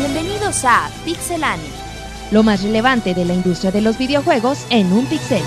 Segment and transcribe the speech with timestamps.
[0.00, 1.68] Bienvenidos a Pixelania.
[2.30, 5.42] Lo más relevante de la industria de los videojuegos en un pixel.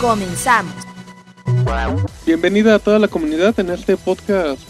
[0.00, 0.72] Comenzamos.
[2.24, 4.62] Bienvenida a toda la comunidad en este podcast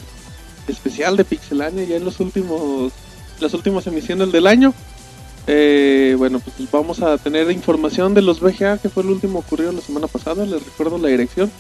[0.67, 2.93] especial de Pixelania, ya en los últimos,
[3.39, 4.75] las últimas emisiones del año.
[5.47, 9.73] Eh, bueno, pues vamos a tener información de los VGA, que fue el último ocurrido
[9.73, 10.47] la semana pasada.
[10.47, 11.51] Les recuerdo la dirección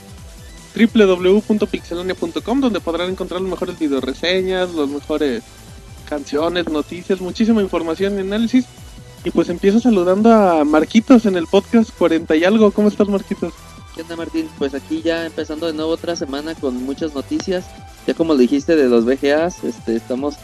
[0.74, 5.42] www.pixelania.com, donde podrán encontrar los mejores video reseñas, las mejores
[6.08, 8.66] canciones, noticias, muchísima información y análisis.
[9.24, 12.70] Y pues empiezo saludando a Marquitos en el podcast 40 y algo.
[12.72, 13.52] ¿Cómo estás, Marquitos?
[13.94, 14.48] ¿Qué onda Martín?
[14.58, 17.66] Pues aquí ya empezando de nuevo otra semana con muchas noticias.
[18.06, 20.36] Ya como dijiste de los VGAs, este, estamos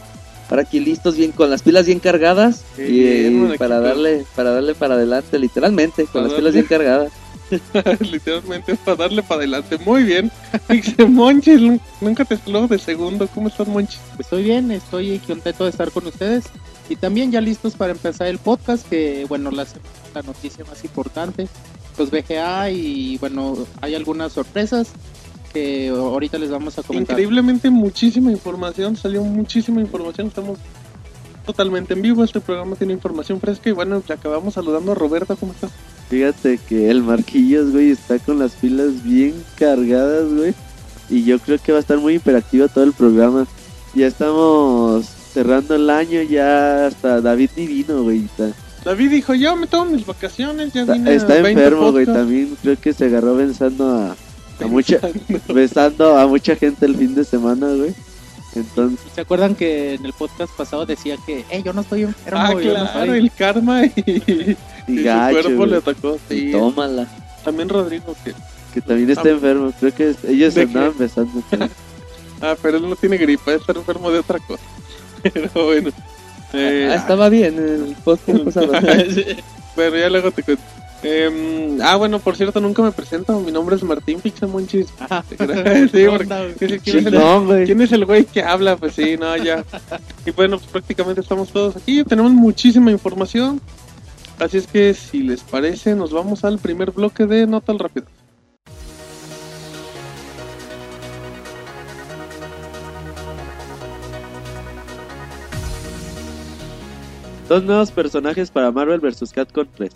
[0.49, 4.51] para aquí listos bien con las pilas bien cargadas y bien, eh, para darle para
[4.51, 7.11] darle para adelante literalmente con Para las pilas bien cargadas.
[8.11, 9.77] Literalmente para darle para adelante.
[9.79, 10.31] Muy bien.
[10.69, 11.59] Dice Monchis,
[11.99, 13.27] nunca te exploro de segundo.
[13.33, 13.99] ¿Cómo estás, Monchis?
[14.19, 16.45] Estoy bien, estoy contento de estar con ustedes
[16.89, 19.65] y también ya listos para empezar el podcast que bueno, la,
[20.13, 21.47] la noticia más importante,
[21.97, 24.89] los VGA y bueno, hay algunas sorpresas
[25.51, 27.13] que ahorita les vamos a comentar.
[27.13, 28.95] Increíblemente muchísima información.
[28.95, 30.27] Salió muchísima información.
[30.27, 30.57] Estamos
[31.45, 32.23] totalmente en vivo.
[32.23, 33.69] Este programa tiene información fresca.
[33.69, 35.35] Y bueno, te acabamos saludando a Roberta.
[35.35, 35.71] ¿Cómo estás?
[36.09, 40.53] Fíjate que el Marquillos, güey, está con las pilas bien cargadas, güey.
[41.09, 43.47] Y yo creo que va a estar muy hiperactivo todo el programa.
[43.95, 48.25] Ya estamos cerrando el año, ya hasta David ni vino, güey.
[48.25, 48.51] Está,
[48.85, 50.71] David dijo, yo me tomo mis vacaciones.
[50.73, 52.05] Ya está- vine está 20 enfermo, güey.
[52.05, 52.13] podcasts".
[52.21, 54.15] También creo que se agarró pensando a,
[54.63, 54.99] a mucha,
[55.53, 57.93] besando a mucha gente el fin de semana, güey.
[58.55, 62.39] Entonces, ¿Se acuerdan que en el podcast pasado decía que, hey, yo no estoy enfermo,
[62.41, 65.69] Ah, yo claro, soy-" el karma y, y y su gacho, cuerpo güey.
[65.69, 66.17] le atacó.
[66.27, 67.07] Sí, tómala.
[67.43, 68.33] también Rodrigo que
[68.73, 69.71] Que también está Ah, enfermo.
[69.79, 70.99] Creo que ellos ¿de andaban qué?
[71.03, 71.43] besando.
[71.49, 71.69] pero-
[72.41, 74.63] Ah, pero él no tiene gripa, está enfermo de otra cosa.
[75.33, 75.89] Pero bueno.
[76.53, 78.71] Eh, Ah, estaba bien el podcast pasado.
[79.75, 80.63] bueno, ya luego te cuento.
[81.01, 83.39] Em, ah, bueno, por cierto, nunca me presento.
[83.39, 84.87] Mi nombre es Martín Pixamonchis.
[84.99, 85.23] Ajá.
[85.29, 86.55] sí, porque Onda, güey.
[86.55, 86.81] ¿quién es el-
[87.13, 87.65] Chingón, güey.
[87.65, 88.75] ¿Quién es el güey que habla?
[88.75, 89.63] Pues sí, no, ya.
[90.25, 92.03] Y bueno, pues prácticamente estamos todos aquí.
[92.03, 93.61] Tenemos muchísima información.
[94.39, 98.07] Así es que, si les parece, nos vamos al primer bloque de Nota al Rápido.
[107.47, 109.31] Dos nuevos personajes para Marvel vs.
[109.33, 109.91] Capcom 3.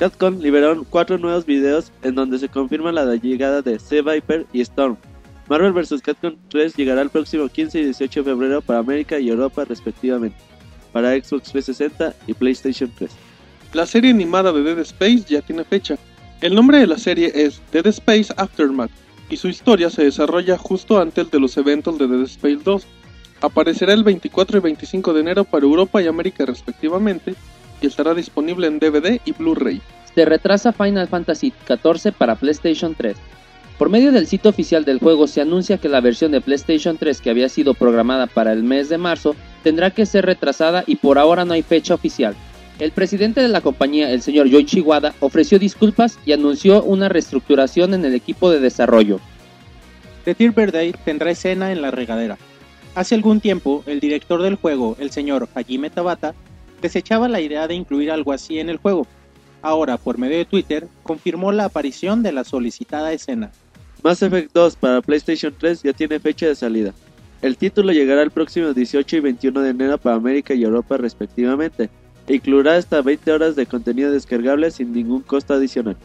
[0.00, 4.62] Capcom liberaron cuatro nuevos videos en donde se confirma la llegada de Sea Viper y
[4.62, 4.96] Storm.
[5.46, 6.00] Marvel vs.
[6.00, 10.38] Capcom 3 llegará el próximo 15 y 18 de febrero para América y Europa respectivamente,
[10.94, 13.10] para Xbox 360 y PlayStation 3.
[13.74, 15.98] La serie animada de Dead Space ya tiene fecha.
[16.40, 18.90] El nombre de la serie es Dead Space Aftermath
[19.28, 22.86] y su historia se desarrolla justo antes de los eventos de Dead Space 2.
[23.42, 27.34] Aparecerá el 24 y 25 de enero para Europa y América respectivamente
[27.80, 29.80] y estará disponible en DVD y Blu-ray.
[30.14, 33.16] Se retrasa Final Fantasy XIV para PlayStation 3.
[33.78, 37.20] Por medio del sitio oficial del juego se anuncia que la versión de PlayStation 3
[37.20, 41.18] que había sido programada para el mes de marzo tendrá que ser retrasada y por
[41.18, 42.34] ahora no hay fecha oficial.
[42.78, 47.94] El presidente de la compañía, el señor Yoichi Wada, ofreció disculpas y anunció una reestructuración
[47.94, 49.20] en el equipo de desarrollo.
[50.24, 52.38] The Dear Birthday tendrá escena en la regadera.
[52.94, 56.34] Hace algún tiempo, el director del juego, el señor Hajime Tabata,
[56.80, 59.06] desechaba la idea de incluir algo así en el juego.
[59.62, 63.50] Ahora, por medio de Twitter, confirmó la aparición de la solicitada escena.
[64.02, 66.94] Mass Effect 2 para PlayStation 3 ya tiene fecha de salida.
[67.42, 71.90] El título llegará el próximo 18 y 21 de enero para América y Europa respectivamente.
[72.26, 75.96] E incluirá hasta 20 horas de contenido descargable sin ningún costo adicional.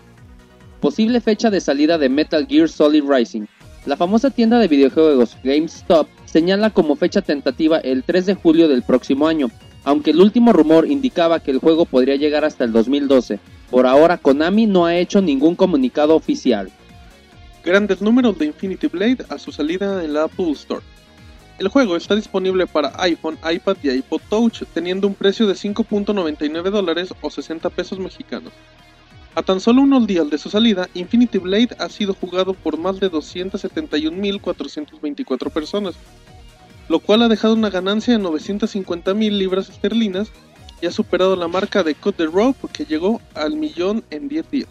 [0.81, 3.45] Posible fecha de salida de Metal Gear Solid Rising.
[3.85, 8.81] La famosa tienda de videojuegos GameStop señala como fecha tentativa el 3 de julio del
[8.81, 9.49] próximo año,
[9.85, 13.39] aunque el último rumor indicaba que el juego podría llegar hasta el 2012.
[13.69, 16.69] Por ahora, Konami no ha hecho ningún comunicado oficial.
[17.63, 20.81] Grandes números de Infinity Blade a su salida en la Apple Store.
[21.57, 26.69] El juego está disponible para iPhone, iPad y iPod Touch, teniendo un precio de 5.99
[26.69, 28.51] dólares o 60 pesos mexicanos.
[29.35, 32.99] A tan solo unos días de su salida, Infinity Blade ha sido jugado por más
[32.99, 35.95] de 271.424 personas,
[36.87, 40.31] lo cual ha dejado una ganancia de 950.000 libras esterlinas
[40.81, 44.51] y ha superado la marca de Cut the Rope que llegó al millón en 10
[44.51, 44.69] días.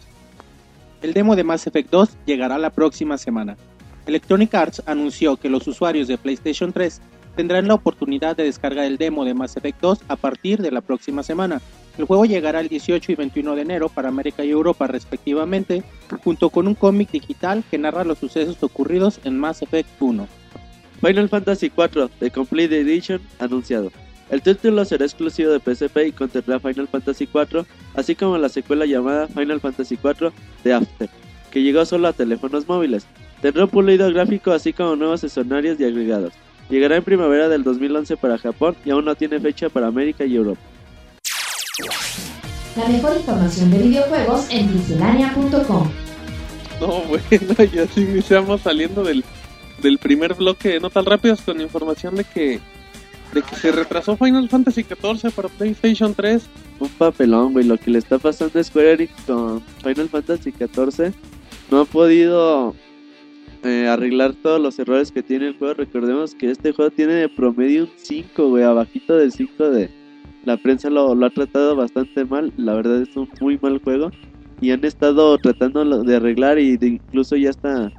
[1.01, 3.57] El demo de Mass Effect 2 llegará la próxima semana.
[4.05, 7.01] Electronic Arts anunció que los usuarios de PlayStation 3
[7.35, 10.81] tendrán la oportunidad de descargar el demo de Mass Effect 2 a partir de la
[10.81, 11.61] próxima semana.
[11.97, 15.83] El juego llegará el 18 y 21 de enero para América y Europa respectivamente,
[16.23, 20.27] junto con un cómic digital que narra los sucesos ocurridos en Mass Effect 1.
[21.01, 23.91] Final Fantasy IV The Complete Edition anunciado.
[24.29, 28.85] El título será exclusivo de PSP y contendrá Final Fantasy IV, así como la secuela
[28.85, 30.31] llamada Final Fantasy IV
[30.63, 31.09] The After,
[31.51, 33.05] que llegó solo a teléfonos móviles.
[33.41, 36.33] Tendrá un pulido gráfico así como nuevos escenarios y agregados.
[36.69, 40.35] Llegará en primavera del 2011 para Japón y aún no tiene fecha para América y
[40.35, 40.61] Europa.
[42.75, 45.91] La mejor información de videojuegos en pixelania.com.
[46.81, 49.23] No, bueno, y así iniciamos saliendo del,
[49.81, 52.59] del primer bloque de Notas Rápidas con información de que
[53.33, 56.47] de que se retrasó Final Fantasy XIV para PlayStation 3.
[56.79, 57.65] Un papelón, güey.
[57.65, 61.13] Lo que le está pasando a Square Enix con Final Fantasy XIV
[61.69, 62.73] no ha podido
[63.63, 65.73] eh, arreglar todos los errores que tiene el juego.
[65.73, 69.89] Recordemos que este juego tiene de promedio un 5, güey, abajito del 5 de...
[70.45, 74.11] La prensa lo, lo ha tratado bastante mal, la verdad es un muy mal juego.
[74.61, 77.91] Y han estado tratando de arreglar y de incluso ya está,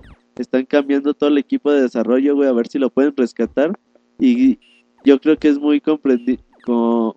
[0.42, 3.78] están cambiando todo el equipo de desarrollo, güey, a ver si lo pueden rescatar.
[4.18, 4.58] Y
[5.04, 6.42] yo creo que es muy comprendido,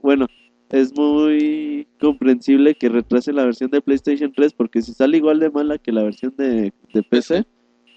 [0.04, 0.28] bueno,
[0.70, 5.50] es muy comprensible que retrase la versión de PlayStation 3 porque si sale igual de
[5.50, 7.46] mala que la versión de, de PC,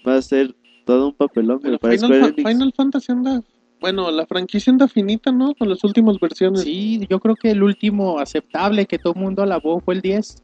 [0.07, 0.55] va a ser
[0.85, 2.49] todo un papelón Pero para Final, Square Fa- Enix.
[2.51, 3.43] Final Fantasy anda.
[3.79, 5.53] Bueno, la franquicia anda finita, ¿no?
[5.55, 6.61] Con las últimas versiones.
[6.61, 10.41] Sí, yo creo que el último aceptable que todo el mundo alabó fue el 10.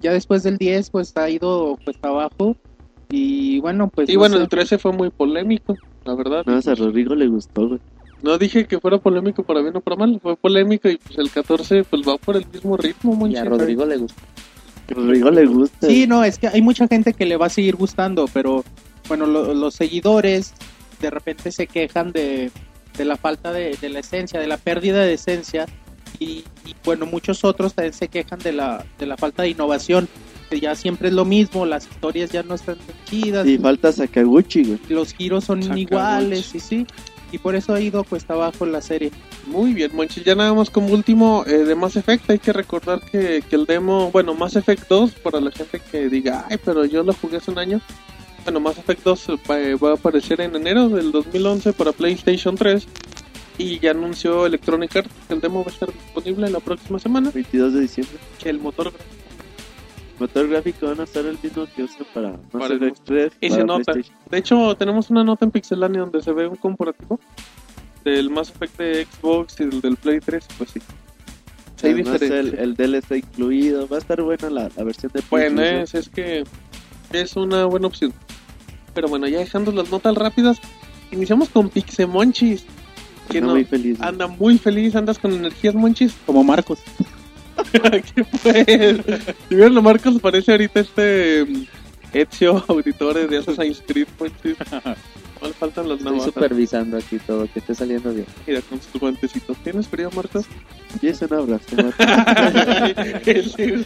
[0.00, 2.56] Ya después del 10 pues ha ido pues abajo
[3.10, 4.42] y bueno pues Y no bueno, sé.
[4.42, 6.44] el 13 fue muy polémico, la verdad.
[6.46, 7.80] Más a Rodrigo le gustó, güey.
[8.22, 11.30] No dije que fuera polémico para bien o para mal, fue polémico y pues el
[11.30, 13.36] 14 pues va por el mismo ritmo, Y Monchi.
[13.36, 14.20] a Rodrigo le gusta.
[14.88, 15.86] Rodrigo le gusta.
[15.86, 18.64] Sí, no, es que hay mucha gente que le va a seguir gustando, pero
[19.06, 20.54] bueno, lo- los seguidores
[21.00, 22.50] de repente se quejan de,
[22.96, 25.66] de la falta de, de la esencia, de la pérdida de esencia
[26.18, 30.08] y, y, bueno, muchos otros también se quejan de la, de la falta de innovación,
[30.48, 33.92] que ya siempre es lo mismo, las historias ya no están tan chidas, Y falta
[33.92, 34.78] Sakaguchi, güey.
[34.88, 35.82] los giros son Sakaguchi.
[35.82, 36.86] iguales y sí,
[37.32, 39.10] y por eso ha ido cuesta abajo la serie.
[39.46, 40.22] Muy bien, Monchi.
[40.22, 43.64] Ya nada más como último eh, de Mass Effect, hay que recordar que, que el
[43.66, 47.38] demo, bueno, Mass Effect 2, para la gente que diga, ay, pero yo lo jugué
[47.38, 47.80] hace un año.
[48.44, 52.86] Bueno, Mass Effect 2 va, va a aparecer en enero del 2011 para PlayStation 3.
[53.58, 57.30] Y ya anunció Electronic Arts que el demo va a estar disponible la próxima semana.
[57.34, 58.16] 22 de diciembre.
[58.38, 58.92] Que el motor
[60.18, 63.32] Motor gráfico van a estar el mismo que usan para Mass Para el- Effect 3.
[63.40, 63.92] y se nota.
[64.30, 67.20] De hecho, tenemos una nota en Pixelania donde se ve un comparativo
[68.04, 70.44] del Mass Effect de Xbox y del, del Play 3.
[70.58, 70.80] Pues sí.
[71.76, 73.86] Sí, hay Además, el, el DLC incluido.
[73.86, 75.82] Va a estar buena la, la versión de Bueno, PlayStation.
[75.82, 76.44] es, es que
[77.12, 78.12] es una buena opción.
[78.94, 80.58] Pero bueno, ya dejando las notas rápidas,
[81.12, 82.64] iniciamos con Pixemonchis.
[83.28, 84.00] Que Anda no, muy feliz.
[84.00, 86.14] anda muy feliz, andas con energías monchis.
[86.26, 86.80] Como Marcos.
[87.72, 89.00] ¿Qué pues?
[89.48, 91.64] Si vieron lo Marcos, parece ahorita este mm,
[92.12, 94.06] Ezio Auditore de Assassin's Creed.
[94.20, 98.26] No le faltan las Estoy supervisando aquí todo, que esté saliendo bien.
[98.46, 99.56] Mira, con sus guantecitos.
[99.58, 100.46] ¿Tienes frío, Marcos?
[101.02, 101.60] Jason Abras.
[103.34, 103.84] Sí, güey.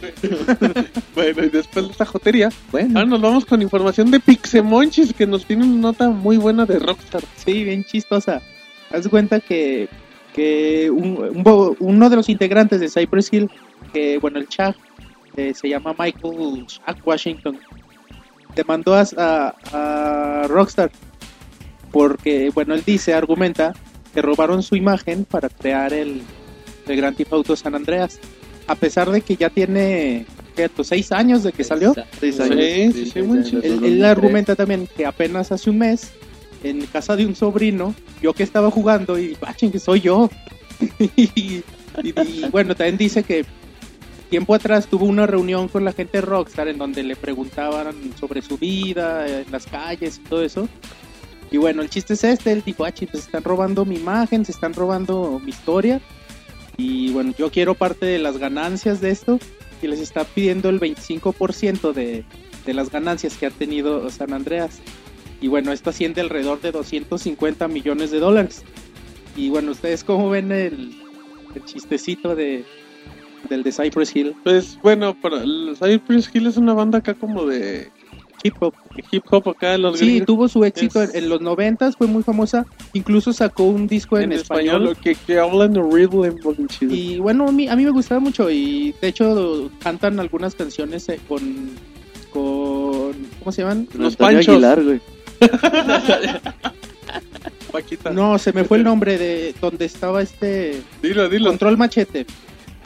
[1.15, 5.27] bueno, y después de esta jotería, Bueno, ahora nos vamos con información de Pixemonchis, que
[5.27, 7.21] nos tiene una nota muy buena de Rockstar.
[7.43, 8.41] Sí, bien chistosa.
[8.91, 9.89] Haz cuenta que,
[10.33, 11.43] que un-
[11.79, 13.49] uno de los integrantes de Cypress Hill,
[13.93, 14.75] que bueno, el Chag,
[15.37, 16.65] eh, se llama Michael
[17.05, 17.59] Washington,
[18.55, 20.91] demandó a, a- a Rockstar
[21.91, 23.73] porque, bueno, él dice, argumenta
[24.13, 26.21] que robaron su imagen para crear el,
[26.87, 28.19] el Grand Theft Auto San Andreas.
[28.67, 30.69] A pesar de que ya tiene, ¿qué?
[30.83, 31.93] seis años de que salió.
[32.19, 32.57] Seis años.
[32.93, 33.19] sí, sí.
[33.19, 36.11] Él, él argumenta también que apenas hace un mes,
[36.63, 40.29] en casa de un sobrino, yo que estaba jugando y ah, que soy yo.
[40.99, 41.63] y, y-
[42.03, 43.45] y, bueno, también dice que
[44.33, 48.41] tiempo atrás tuvo una reunión con la gente de Rockstar en donde le preguntaban sobre
[48.41, 50.67] su vida en las calles y todo eso.
[51.51, 54.43] Y bueno, el chiste es este, él dijo, ah, ching, pues están robando mi imagen,
[54.43, 56.01] se están robando mi historia.
[56.77, 59.37] Y bueno, yo quiero parte de las ganancias de esto
[59.83, 62.25] y les está pidiendo el 25% de,
[62.65, 64.79] de las ganancias que ha tenido San Andreas.
[65.41, 68.63] Y bueno, esto asciende alrededor de 250 millones de dólares.
[69.35, 70.99] Y bueno, ¿ustedes cómo ven el,
[71.53, 72.65] el chistecito de,
[73.49, 74.35] del de Cypress Hill?
[74.43, 77.89] Pues bueno, para el Cypress Hill es una banda acá como de
[78.45, 78.73] Hip hop.
[79.11, 80.25] hip hop acá de los Sí, gringos.
[80.25, 82.65] tuvo su éxito Es- en, en los 90 fue muy famosa.
[82.91, 84.87] Incluso sacó un disco en, en español.
[84.87, 86.33] español, que, que hablan horrible.
[86.81, 91.07] Y bueno, a mí, a mí me gustaba mucho y de hecho cantan algunas canciones
[91.07, 91.69] eh, con,
[92.31, 93.87] con ¿cómo se llaman?
[93.97, 94.49] Los Antonio Panchos.
[94.49, 94.99] Aguilar, güey.
[97.71, 98.11] Paquita.
[98.11, 101.49] No, se me fue el nombre de donde estaba este Dilo, dilo.
[101.49, 102.25] Control Machete.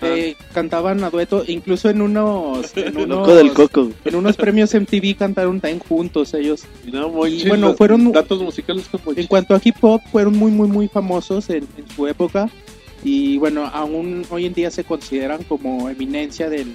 [0.02, 3.90] Eh, cantaban a dueto, incluso en unos, en unos, del coco.
[4.06, 6.64] en unos premios MTV cantaron también juntos ellos.
[6.92, 8.86] No, Y bueno, fueron- datos musicales.
[9.16, 12.50] En cuanto a hip hop, fueron muy, muy, muy famosos en, en su época.
[13.04, 16.74] Y bueno, aún hoy en día se consideran como eminencia del,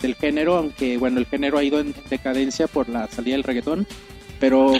[0.00, 3.86] del género, aunque bueno, el género ha ido en decadencia por la salida del reggaetón.
[4.42, 4.72] Pero,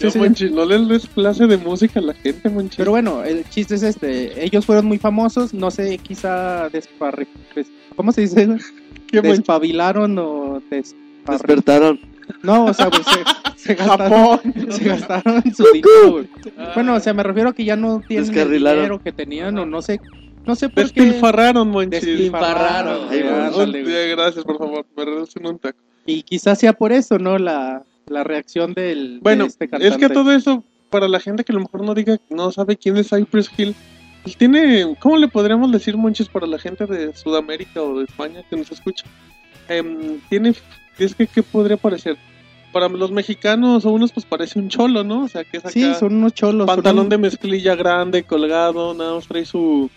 [0.00, 0.50] sí, sí.
[0.50, 2.76] No les des clase de música a la gente, Monchis.
[2.76, 7.70] pero bueno, el chiste es este: ellos fueron muy famosos, no sé, quizá desparre, des-
[7.94, 8.48] ¿cómo se dice?
[9.12, 10.96] Despabilaron o desparre-
[11.28, 12.00] Despertaron.
[12.42, 13.20] No, o sea, pues se,
[13.56, 16.10] se gastaron, se gastaron su dinero.
[16.10, 16.28] güey.
[16.74, 19.66] Bueno, o sea, me refiero a que ya no tienen el dinero que tenían o
[19.66, 20.00] no sé,
[20.46, 21.00] no sé por qué.
[21.02, 22.04] Despilfarraron, Monchis.
[22.04, 23.08] Despilfarraron.
[23.08, 24.84] Gracias, por favor.
[24.96, 25.78] Me un taco.
[26.06, 27.38] Y quizás sea por eso, ¿no?
[27.38, 29.98] La, la reacción del de Bueno, este es cantante.
[30.08, 32.96] que todo eso, para la gente que a lo mejor no diga, no sabe quién
[32.96, 33.74] es Cypress Hill,
[34.24, 38.42] pues tiene, ¿cómo le podríamos decir, Monchis, para la gente de Sudamérica o de España
[38.50, 39.04] que nos escucha?
[39.68, 40.52] Em, tiene,
[40.98, 42.16] es que, ¿qué podría parecer?
[42.72, 45.24] Para los mexicanos o unos, pues parece un cholo, ¿no?
[45.24, 46.66] O sea, que es acá, Sí, son unos cholos.
[46.66, 49.88] pantalón un- de mezclilla grande, colgado, nada más trae su...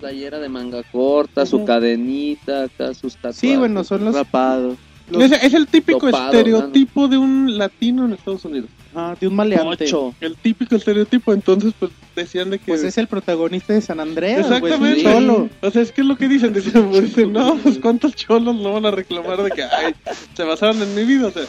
[0.00, 3.36] Playera de manga corta, su cadenita, acá sus tatuajes.
[3.38, 4.76] Sí, bueno, son los Rapado.
[5.10, 8.68] Los- Es, es el típico estereotipo de un latino en Estados Unidos.
[8.94, 9.84] ah, de un maleante.
[9.84, 10.14] Ocho.
[10.20, 12.66] El típico estereotipo, entonces pues decían de que...
[12.66, 15.02] Pues es el protagonista de San un Exactamente.
[15.02, 15.48] cholo.
[15.60, 16.52] O sea, es que es lo que dicen.
[16.54, 19.94] Dicen, pues, dicen, no, pues cuántos cholos no van a reclamar de que ay,
[20.34, 21.26] se basaron en mi vida.
[21.26, 21.42] O sea,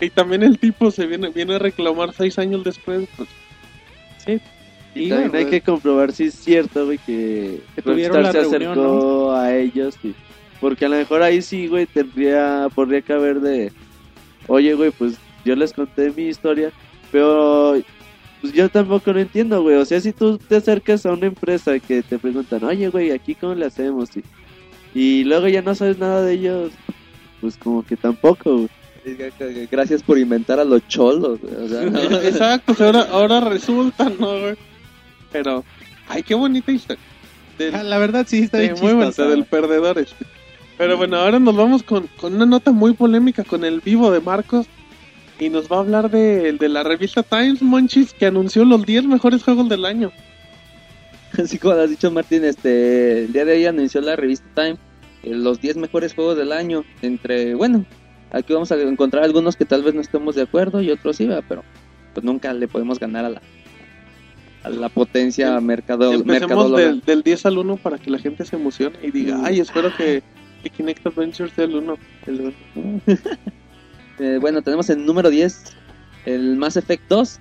[0.00, 3.06] y también el tipo se viene, viene a reclamar seis años después.
[3.16, 3.28] Pues,
[4.24, 4.40] Sí.
[4.94, 8.42] Y Y también bueno, hay que comprobar si es cierto, güey, que, Que tuvieron Rockstar
[8.44, 9.94] la se reunión, acercó a ellos.
[10.02, 10.14] y-
[10.60, 13.72] porque a lo mejor ahí sí, güey, tendría, podría caber de,
[14.46, 16.72] oye, güey, pues yo les conté mi historia,
[17.12, 17.76] pero
[18.40, 19.76] pues yo tampoco lo entiendo, güey.
[19.76, 23.34] O sea, si tú te acercas a una empresa que te preguntan, oye, güey, aquí
[23.34, 24.22] cómo le hacemos, y,
[24.94, 26.72] y luego ya no sabes nada de ellos,
[27.40, 28.68] pues como que tampoco, güey.
[29.70, 31.38] Gracias por inventar a los cholos.
[31.40, 32.00] güey, o sea, no.
[32.22, 34.56] Exacto, ahora, ahora resulta, ¿no, güey?
[35.30, 35.64] Pero,
[36.08, 37.02] ay, qué bonita historia.
[37.56, 39.28] Del- Ah, La verdad sí está bien muy bonita, chistosa.
[39.30, 40.26] del perdedor este.
[40.78, 44.20] Pero bueno, ahora nos vamos con, con una nota muy polémica con el vivo de
[44.20, 44.66] Marcos.
[45.38, 49.04] Y nos va a hablar de, de la revista Times Monchis que anunció los 10
[49.04, 50.10] mejores juegos del año.
[51.38, 54.78] Así como lo has dicho Martín, este, el día de hoy anunció la revista Time
[55.22, 56.84] eh, los 10 mejores juegos del año.
[57.02, 57.84] Entre, bueno,
[58.30, 61.28] aquí vamos a encontrar algunos que tal vez no estemos de acuerdo y otros sí,
[61.48, 61.64] pero
[62.14, 63.42] pues nunca le podemos ganar a la
[64.62, 66.82] a la potencia mercado, Empecemos mercadóloga.
[66.82, 69.94] del, del 10 al 1 para que la gente se emocione y diga, ay, espero
[69.96, 70.24] que,
[70.62, 71.98] que Kinect Adventures el 1.
[72.26, 72.40] El
[72.74, 73.00] uno".
[74.18, 75.74] Eh, bueno, tenemos el número 10,
[76.24, 77.38] el Mass Effect 2.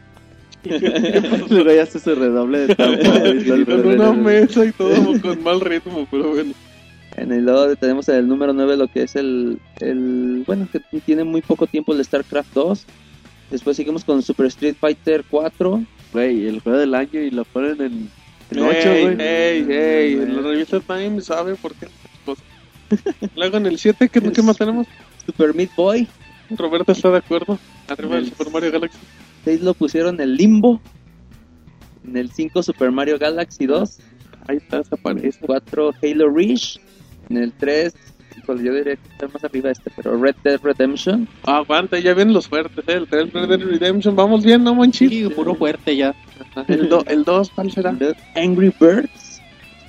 [1.49, 6.05] Luego ya hace su redoble de tambor, Con una mesa y todo con mal ritmo,
[6.11, 6.53] pero bueno.
[7.15, 11.23] En el luego tenemos el número 9 lo que es el, el bueno, que tiene
[11.23, 12.85] muy poco tiempo el StarCraft 2.
[13.51, 15.81] Después seguimos con Super Street Fighter 4.
[16.11, 18.09] Güey, el juego del año y lo ponen en,
[18.51, 19.21] en 8, Ey, güey.
[19.21, 21.87] ey, ey, la revista Time sabe por qué.
[22.89, 23.01] Pues,
[23.35, 24.87] Luego en el 7, ¿qué, ¿qué más tenemos?
[25.25, 26.07] Super Meat Boy.
[26.51, 27.57] Roberto está de acuerdo.
[27.87, 28.97] Arriba del El- Super Mario Galaxy.
[29.45, 30.79] 6 lo pusieron en Limbo.
[32.07, 33.97] En el 5 Super Mario Galaxy 2.
[34.47, 35.39] Ahí está, se aparece.
[35.41, 36.79] 4 Halo Reach.
[37.29, 37.95] En el 3,
[38.37, 41.27] híjole, yo diría que está más arriba este, pero Red Dead Redemption.
[41.45, 42.93] Ah, aguanta, ya vienen los fuertes, ¿eh?
[42.93, 44.15] El 3 Red Dead Redemption.
[44.15, 45.09] Vamos bien, ¿no, Monchis?
[45.09, 46.13] Sí, puro fuerte ya.
[46.67, 47.97] El 2, el dos, ¿cuál será?
[48.35, 49.24] Angry Birds.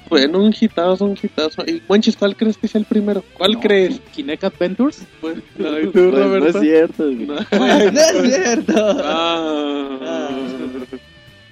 [0.08, 1.62] Bueno, un hitazo, un hitazo.
[1.66, 3.24] Y Monchis, ¿cuál crees que sea el primero?
[3.34, 4.00] ¿Cuál No, crees?
[4.14, 5.02] Kinect Adventures.
[5.20, 7.26] Pues, ay, tú, Pues, no es cierto, güey.
[7.26, 7.34] No.
[7.52, 8.72] no es cierto.
[9.02, 10.28] Ah.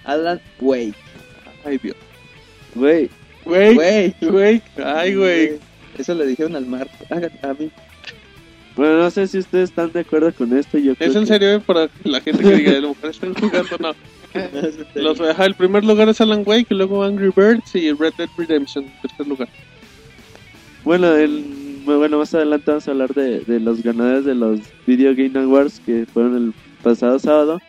[0.04, 0.94] Alan Wake.
[1.64, 1.96] Ay, Dios.
[2.74, 3.08] Güey,
[3.44, 4.14] Güey.
[4.20, 4.62] güey.
[4.84, 5.58] Ay, güey.
[5.98, 6.92] Eso le dijeron al Marco.
[7.10, 7.70] A, a mí.
[8.76, 10.78] Bueno, no sé si ustedes están de acuerdo con esto.
[10.78, 13.10] Yo creo ¿Es en que- serio eh, para la gente que diga, a lo mejor
[13.10, 13.76] están jugando?
[13.78, 13.94] No.
[15.00, 18.28] Los, ajá, el primer lugar es Alan Wake, y luego Angry Birds y Red Dead
[18.36, 19.48] Redemption, tercer lugar.
[20.82, 21.44] Bueno, el,
[21.84, 25.80] bueno, más adelante vamos a hablar de, de los ganadores de los Video Game Awards
[25.86, 26.52] que fueron el
[26.82, 27.60] pasado sábado.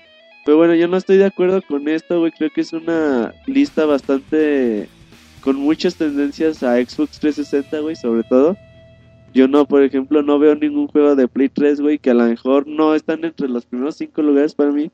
[0.44, 2.32] Pero bueno, yo no estoy de acuerdo con esto, güey.
[2.32, 4.90] Creo que es una lista bastante
[5.42, 8.58] con muchas tendencias a Xbox 360, güey, sobre todo.
[9.36, 12.24] Yo no, por ejemplo, no veo ningún juego de Play 3, güey, que a lo
[12.24, 14.90] mejor no están entre los primeros cinco lugares para mí,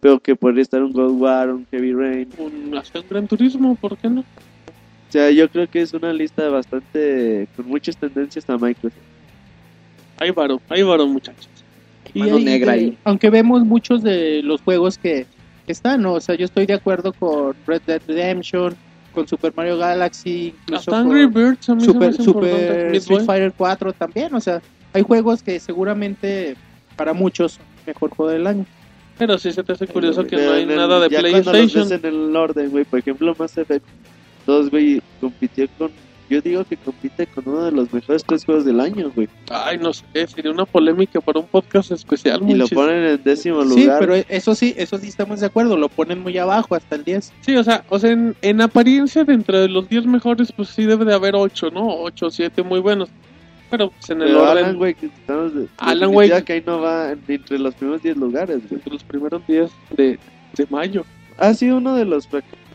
[0.00, 2.28] pero que podría estar un God War, un Heavy Rain.
[2.36, 4.20] Un, hasta un Gran Turismo, ¿por qué no?
[4.20, 4.24] O
[5.10, 9.00] sea, yo creo que es una lista bastante con muchas tendencias a Microsoft.
[10.18, 11.48] Hay varo, hay varo, muchachos.
[12.12, 12.98] Y Mano ahí negra de- ahí.
[13.04, 15.24] Aunque vemos muchos de los juegos que,
[15.64, 16.12] que están, ¿no?
[16.12, 18.76] O sea, yo estoy de acuerdo con Red Dead Redemption,
[19.12, 23.20] con Super Mario Galaxy, incluso Hasta Angry Birds a mí se me Super, Super Street.
[23.24, 24.60] Fighter 4 también, o sea,
[24.92, 26.56] hay juegos que seguramente
[26.96, 28.64] para muchos son el mejor juego del año.
[29.18, 31.38] Pero sí se te hace curioso que Pero no hay el- nada de ya cuando
[31.38, 31.88] los PlayStation.
[31.88, 33.84] ves en el orden, güey, por ejemplo, Mass Effect
[34.46, 35.90] 2, güey, compitió con...
[36.30, 39.28] Yo digo que compite con uno de los mejores tres juegos del año, güey.
[39.50, 42.40] Ay, no sé, sería una polémica para un podcast especial.
[42.42, 42.74] Y lo Monchis.
[42.74, 43.98] ponen en décimo Sí, lugar.
[44.00, 47.32] pero eso sí, eso sí estamos de acuerdo, lo ponen muy abajo, hasta el 10.
[47.40, 50.84] Sí, o sea, o sea en, en apariencia, dentro de los 10 mejores, pues sí
[50.84, 51.86] debe de haber 8, ¿no?
[52.02, 53.08] 8 o 7 muy buenos.
[53.70, 56.44] Pero pues en el Pero orden, Alan Wake, estamos de, Alan Wake.
[56.44, 58.74] que ahí no va entre los primeros 10 lugares, güey.
[58.74, 60.18] entre los primeros 10 de,
[60.56, 61.04] de mayo.
[61.36, 62.26] Ha sido uno de los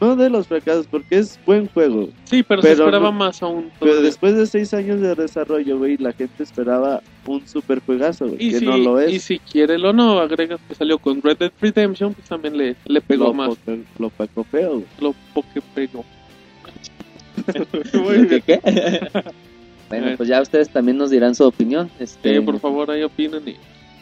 [0.03, 2.09] no de los fracasos, porque es buen juego.
[2.25, 3.71] Sí, pero, se Pero esperaba no- más aún.
[3.79, 8.37] Pero después de 6 años de desarrollo, güey, la gente esperaba un super juegazo, güey,
[8.39, 9.11] y, que si, no lo es.
[9.13, 12.75] y si quiere o no, agregas que salió con Red Dead Redemption, pues también le,
[12.85, 13.55] le pegó lo, más.
[13.55, 14.85] po- lo pagó feo, güey.
[14.99, 16.05] Lo poco pegó.
[17.93, 18.59] Muy ¿Qué,
[19.89, 21.89] bueno, pues ya ustedes también nos dirán su opinión.
[21.99, 23.47] Este, Sí, por favor, ahí opinen.
[23.47, 23.55] Y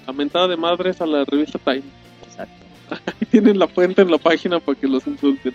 [0.06, 1.84] la mentada de madres a la revista Time.
[2.28, 2.54] Exacto.
[3.06, 5.54] Ahí tienen la fuente en la página para que los insulten.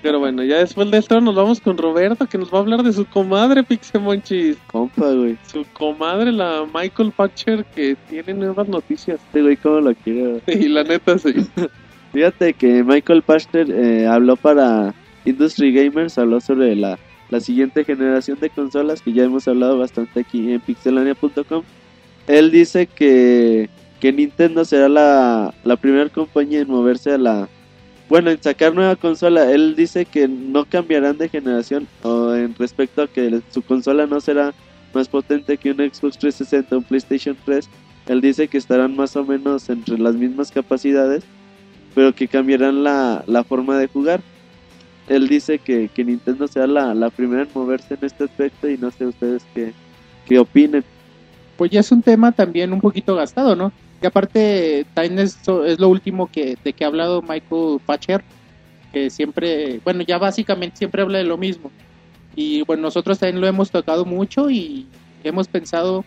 [0.00, 2.82] Pero bueno, ya después de esto nos vamos con Roberto, que nos va a hablar
[2.82, 4.56] de su comadre Pixemonchis.
[4.68, 5.36] Compa, güey.
[5.50, 9.20] Su comadre, la Michael Patcher, que tiene nuevas noticias.
[9.26, 10.40] Este güey, ¿cómo lo quiere?
[10.40, 10.42] güey?
[10.64, 11.34] Y la neta, sí.
[12.12, 18.38] Fíjate que Michael Pachter eh, habló para Industry Gamers, habló sobre la, la siguiente generación
[18.40, 21.62] de consolas que ya hemos hablado bastante aquí en pixelania.com.
[22.26, 23.68] Él dice que,
[24.00, 27.48] que Nintendo será la, la primera compañía en moverse a la...
[28.08, 29.50] Bueno, en sacar nueva consola.
[29.52, 34.20] Él dice que no cambiarán de generación o en respecto a que su consola no
[34.20, 34.54] será
[34.94, 37.68] más potente que un Xbox 360 o un PlayStation 3.
[38.06, 41.24] Él dice que estarán más o menos entre las mismas capacidades
[41.98, 44.20] pero que cambiarán la, la forma de jugar.
[45.08, 48.76] Él dice que, que Nintendo será la, la primera en moverse en este aspecto y
[48.78, 49.72] no sé ustedes qué,
[50.24, 50.84] qué opinen.
[51.56, 53.72] Pues ya es un tema también un poquito gastado, ¿no?
[54.00, 58.22] Y aparte, también es, es lo último que de que ha hablado Michael Patcher,
[58.92, 61.70] que siempre, bueno, ya básicamente siempre habla de lo mismo.
[62.36, 64.86] Y bueno, nosotros también lo hemos tocado mucho y
[65.24, 66.04] hemos pensado,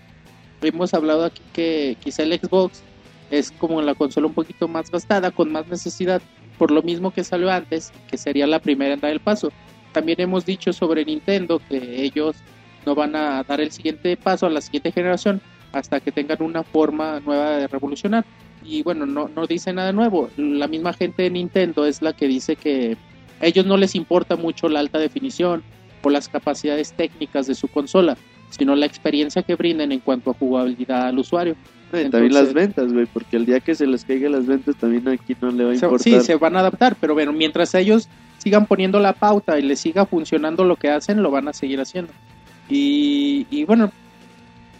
[0.61, 2.81] hemos hablado aquí que quizá el Xbox
[3.29, 6.21] es como la consola un poquito más gastada, con más necesidad,
[6.57, 9.51] por lo mismo que salió antes, que sería la primera en dar el paso.
[9.91, 12.37] También hemos dicho sobre Nintendo que ellos
[12.85, 16.63] no van a dar el siguiente paso a la siguiente generación hasta que tengan una
[16.63, 18.25] forma nueva de revolucionar.
[18.63, 20.29] Y bueno, no, no dice nada nuevo.
[20.37, 22.97] La misma gente de Nintendo es la que dice que
[23.39, 25.63] a ellos no les importa mucho la alta definición
[26.03, 28.17] o las capacidades técnicas de su consola,
[28.49, 31.55] sino la experiencia que brinden en cuanto a jugabilidad al usuario.
[31.85, 35.07] Entonces- también las ventas, güey, porque el día que se les caiga las ventas también
[35.09, 35.99] aquí no le va a importar.
[36.21, 38.07] sí, se van a adaptar, pero bueno, mientras ellos
[38.37, 41.81] sigan poniendo la pauta y les siga funcionando lo que hacen, lo van a seguir
[41.81, 42.13] haciendo.
[42.69, 43.91] Y, y bueno,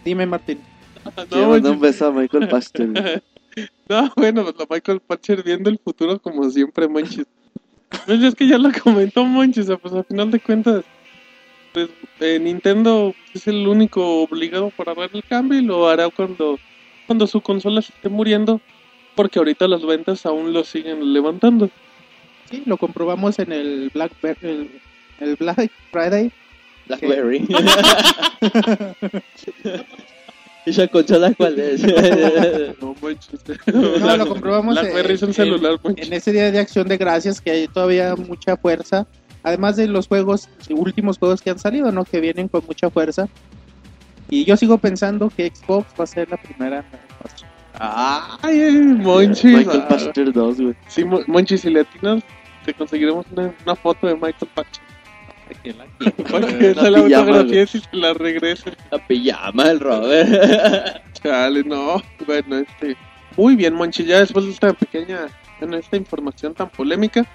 [0.04, 0.58] dime Martín.
[1.30, 3.22] No, mandar un beso a Michael Pachter.
[3.88, 7.26] No, bueno, pues la Michael Patcher viendo el futuro como siempre, Monchis.
[8.06, 10.84] Pues es que ya lo comentó Monchis, o sea, pues al final de cuentas,
[11.74, 16.58] pues eh, Nintendo es el único obligado para dar el cambio y lo hará cuando,
[17.06, 18.62] cuando su consola se esté muriendo,
[19.14, 21.68] porque ahorita las ventas aún lo siguen levantando.
[22.50, 24.70] Sí, lo comprobamos en el Black, el,
[25.20, 26.32] el Black Friday.
[26.86, 27.46] Blackberry.
[30.66, 31.82] ¿Y esa consola cuál es?
[32.80, 32.94] No.
[34.00, 36.06] No, lo comprobamos es un en- celular, Monchis.
[36.06, 39.06] En ese día de acción de gracias que hay todavía mucha fuerza,
[39.42, 42.04] además de los juegos, últimos juegos que han salido, ¿no?
[42.04, 43.28] Que vienen con mucha fuerza.
[44.30, 46.84] Y yo sigo pensando que Xbox va a ser la primera.
[47.78, 49.44] Ay, Monchis.
[49.58, 49.84] Michael.
[49.88, 50.74] Pachter 2, güey.
[50.88, 52.22] Sí, Mo- Monchis, si le atinas,
[52.64, 54.50] te conseguiremos una, una foto de Michael
[56.30, 58.72] Para que la pijama, autografíes y se la regrese.
[58.90, 61.02] La pijama el Robert.
[61.22, 62.02] Chale, no.
[62.26, 62.96] Bueno, este.
[63.36, 64.04] Muy bien, Monchi.
[64.04, 65.26] Ya después de esta pequeña.
[65.60, 67.26] Bueno, esta información tan polémica.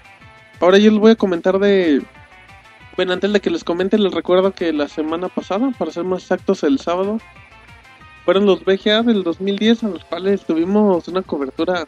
[0.60, 2.02] Ahora yo les voy a comentar de.
[2.96, 6.22] Bueno, antes de que les comente, les recuerdo que la semana pasada, para ser más
[6.22, 7.20] exactos, el sábado,
[8.24, 11.86] fueron los VGA del 2010, en los cuales tuvimos una cobertura.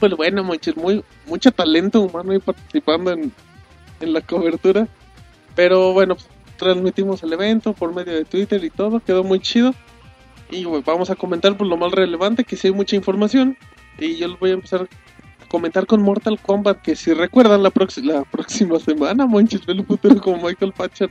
[0.00, 3.32] Pues bueno, Monchis, muy, mucho talento humano ahí participando en,
[4.00, 4.88] en la cobertura.
[5.58, 9.74] Pero bueno, pues, transmitimos el evento por medio de Twitter y todo, quedó muy chido.
[10.52, 13.58] Y vamos a comentar por lo más relevante, que sí hay mucha información.
[13.98, 17.72] Y yo les voy a empezar a comentar con Mortal Kombat, que si recuerdan la,
[18.04, 21.10] la próxima semana, Monchis ve el futuro como Michael Patcher.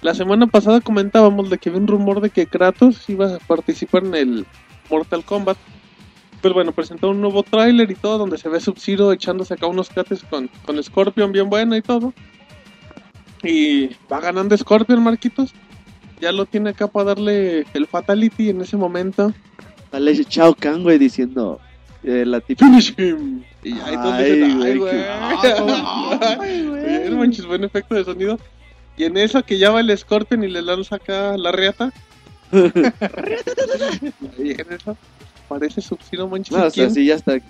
[0.00, 4.02] La semana pasada comentábamos de que había un rumor de que Kratos iba a participar
[4.02, 4.46] en el
[4.88, 5.58] Mortal Kombat.
[6.40, 9.90] Pues bueno, presentó un nuevo tráiler y todo, donde se ve Sub-Zero echándose acá unos
[9.90, 12.14] cates con, con Scorpion bien bueno y todo.
[13.42, 15.52] Y va ganando Scorpion, Marquitos.
[16.20, 19.32] Ya lo tiene acá para darle el Fatality en ese momento.
[19.90, 21.60] Sale Chao Kahn, güey, diciendo
[22.02, 22.66] eh, la típica.
[22.66, 23.42] Finish him.
[23.62, 24.96] Y ahí Ay, dicen, ay, güey, güey.
[27.10, 28.38] no manches, buen efecto de sonido.
[28.96, 31.92] Y en eso que ya va el Scorpion y le lanza acá la reata.
[32.52, 32.58] y
[34.52, 34.96] en eso
[35.48, 36.52] parece Sub-Zero, manches.
[36.56, 36.94] No, ¿y o sea, quién?
[36.94, 37.32] sí, ya está.
[37.32, 37.48] Aquí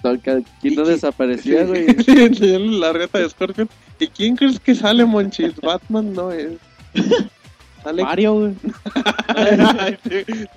[0.62, 0.94] ¿Y no quién?
[0.94, 1.86] desaparecía, güey.
[2.80, 3.68] La reata de Scorpion.
[3.98, 5.56] ¿Y quién crees que sale, Monchis?
[5.60, 6.52] Batman no es.
[7.82, 8.54] Sale Mario, güey.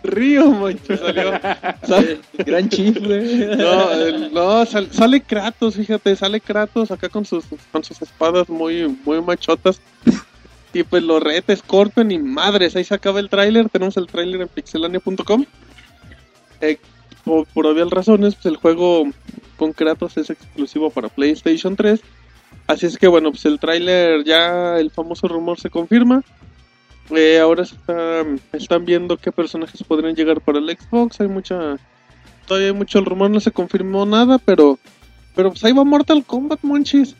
[0.04, 1.32] Río, Monchis, salió.
[1.88, 3.56] Sale- Gran chifle.
[3.58, 8.50] No, el- no sal- sale Kratos, fíjate, sale Kratos acá con sus, con sus espadas
[8.50, 9.82] muy, muy machotas.
[10.74, 14.42] Y pues lo reta Scorpion y madres, ahí se acaba el tráiler, tenemos el tráiler
[14.42, 15.46] en pixelania.com.
[16.62, 16.80] Eh,
[17.24, 19.04] por, por obvias razones, pues el juego
[19.58, 22.02] con Kratos es exclusivo para PlayStation 3.
[22.68, 26.24] Así es que bueno, pues el tráiler ya, el famoso rumor se confirma.
[27.10, 31.20] Eh, ahora se está- están viendo qué personajes podrían llegar para el Xbox.
[31.20, 31.78] Hay mucha.
[32.48, 34.80] Todavía hay mucho el rumor, no se confirmó nada, pero.
[35.36, 37.16] Pero pues ahí va Mortal Kombat, monchis.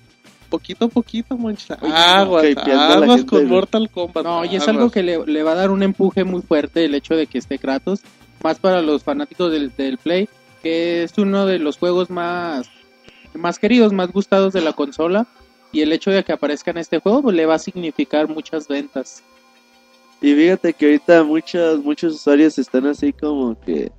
[0.50, 1.72] Poquito a poquito, monchis.
[1.72, 3.48] Aguas, hypeando a la aguas con.
[3.48, 4.24] Mortal Kombat.
[4.26, 4.68] No, y es aguas.
[4.70, 7.38] algo que le, le va a dar un empuje muy fuerte el hecho de que
[7.38, 8.02] esté Kratos,
[8.44, 10.30] más para los fanáticos del, del Play,
[10.62, 12.70] que es uno de los juegos más,
[13.34, 15.28] más queridos, más gustados de la consola,
[15.72, 18.68] y el hecho de que aparezca en este juego pues, le va a significar muchas
[18.68, 19.24] ventas.
[20.22, 23.92] Y fíjate que ahorita muchos, muchos usuarios están así como que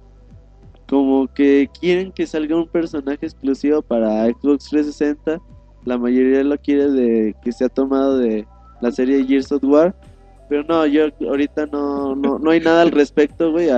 [0.88, 5.40] como que quieren que salga un personaje exclusivo para Xbox 360.
[5.86, 8.46] La mayoría lo quiere de que se ha tomado de
[8.82, 9.94] la serie Gears of War.
[10.50, 13.70] Pero no, yo ahorita no, no, no hay nada al respecto, güey.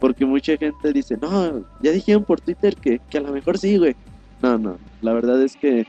[0.00, 3.76] Porque mucha gente dice, no, ya dijeron por Twitter que, que a lo mejor sí,
[3.76, 3.94] güey.
[4.42, 5.86] No, no, la verdad es que,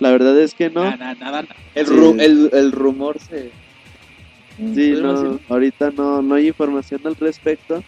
[0.00, 0.82] la verdad es que no.
[0.84, 1.56] Nada, nada, nada.
[1.74, 1.92] El, Sí.
[1.94, 3.50] ru- el, el rumor se.
[4.56, 7.82] Sí, ¿Podemos no, ahorita no, no hay información al respecto.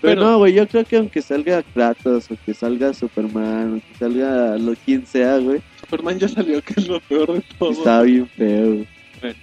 [0.00, 3.92] Pero, Pero- no, güey, yo creo que aunque salga Kratos, o que salga Superman, o
[3.92, 7.72] que salga lo quien sea, güey, Superman ya salió, que es lo peor de todo.
[7.72, 8.84] está bien feo.
[9.20, 9.34] Bueno.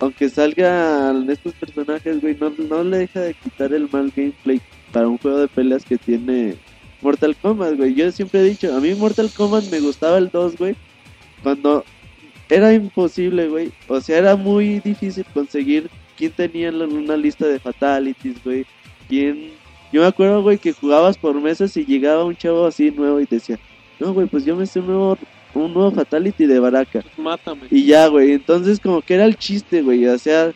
[0.00, 4.60] Aunque salgan estos personajes, güey, no, no le deja de quitar el mal gameplay
[4.94, 6.54] para un juego de peleas que tiene
[7.02, 7.94] Mortal Kombat, güey.
[7.94, 10.76] Yo siempre he dicho, a mí Mortal Kombat me gustaba el 2, güey,
[11.42, 11.84] cuando
[12.48, 13.72] era imposible, güey.
[13.88, 18.64] O sea, era muy difícil conseguir quién tenía en una lista de fatalities, güey.
[19.08, 19.50] Quién...
[19.92, 23.26] Yo me acuerdo, güey, que jugabas por meses y llegaba un chavo así nuevo y
[23.26, 23.58] te decía,
[23.98, 25.18] no, güey, pues yo me sé un nuevo,
[25.54, 27.04] un nuevo fatality de Baraka.
[27.16, 27.62] Mátame.
[27.70, 30.52] Y ya, güey, entonces como que era el chiste, güey, o sea,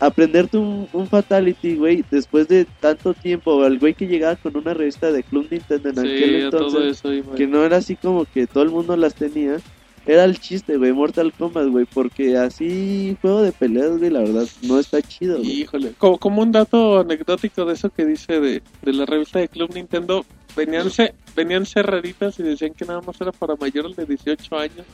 [0.00, 4.74] aprenderte un, un fatality, güey, después de tanto tiempo, el güey que llegaba con una
[4.74, 6.24] revista de Club Nintendo en aquel Sí,
[6.56, 9.58] entonces, eso que no era así como que todo el mundo las tenía,
[10.06, 14.46] era el chiste, güey, Mortal Kombat, güey, porque así juego de peleas, güey, la verdad,
[14.62, 15.60] no está chido, güey.
[15.60, 19.48] Híjole, como, como un dato anecdótico de eso que dice de, de la revista de
[19.48, 20.24] Club Nintendo,
[20.56, 24.86] venían, ce- venían cerraditas y decían que nada más era para mayores de 18 años,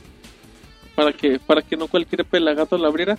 [0.95, 3.17] para que para que no cualquier pelagato la abriera.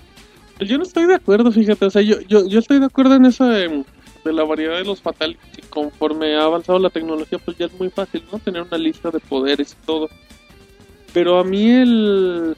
[0.61, 3.27] Yo no estoy de acuerdo, fíjate, o sea, yo, yo, yo estoy de acuerdo en
[3.27, 3.85] eso de,
[4.25, 7.89] la variedad de los fatalities y conforme ha avanzado la tecnología, pues ya es muy
[7.89, 8.39] fácil, ¿no?
[8.39, 10.09] Tener una lista de poderes y todo.
[11.15, 12.57] Pero a mí el...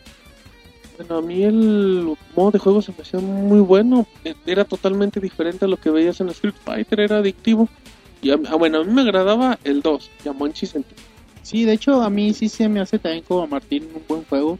[0.96, 4.06] Bueno, a mí el modo de juego se me hacía muy bueno.
[4.24, 7.68] E- Era totalmente diferente a lo que veías en Street Fighter, era adictivo.
[8.20, 10.94] Y a, ah, bueno, a mí me agradaba el 2, y a Monchi sentí.
[11.42, 14.24] Sí, de hecho a mí sí se me hace también como a Martín un buen
[14.24, 14.58] juego.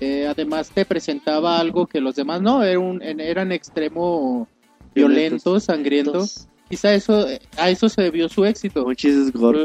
[0.00, 4.46] Eh, además te presentaba algo que los demás no, era un, en- eran extremo
[4.94, 6.24] violento, sangriento.
[6.68, 8.84] Quizá eso, eh, a eso se debió su éxito.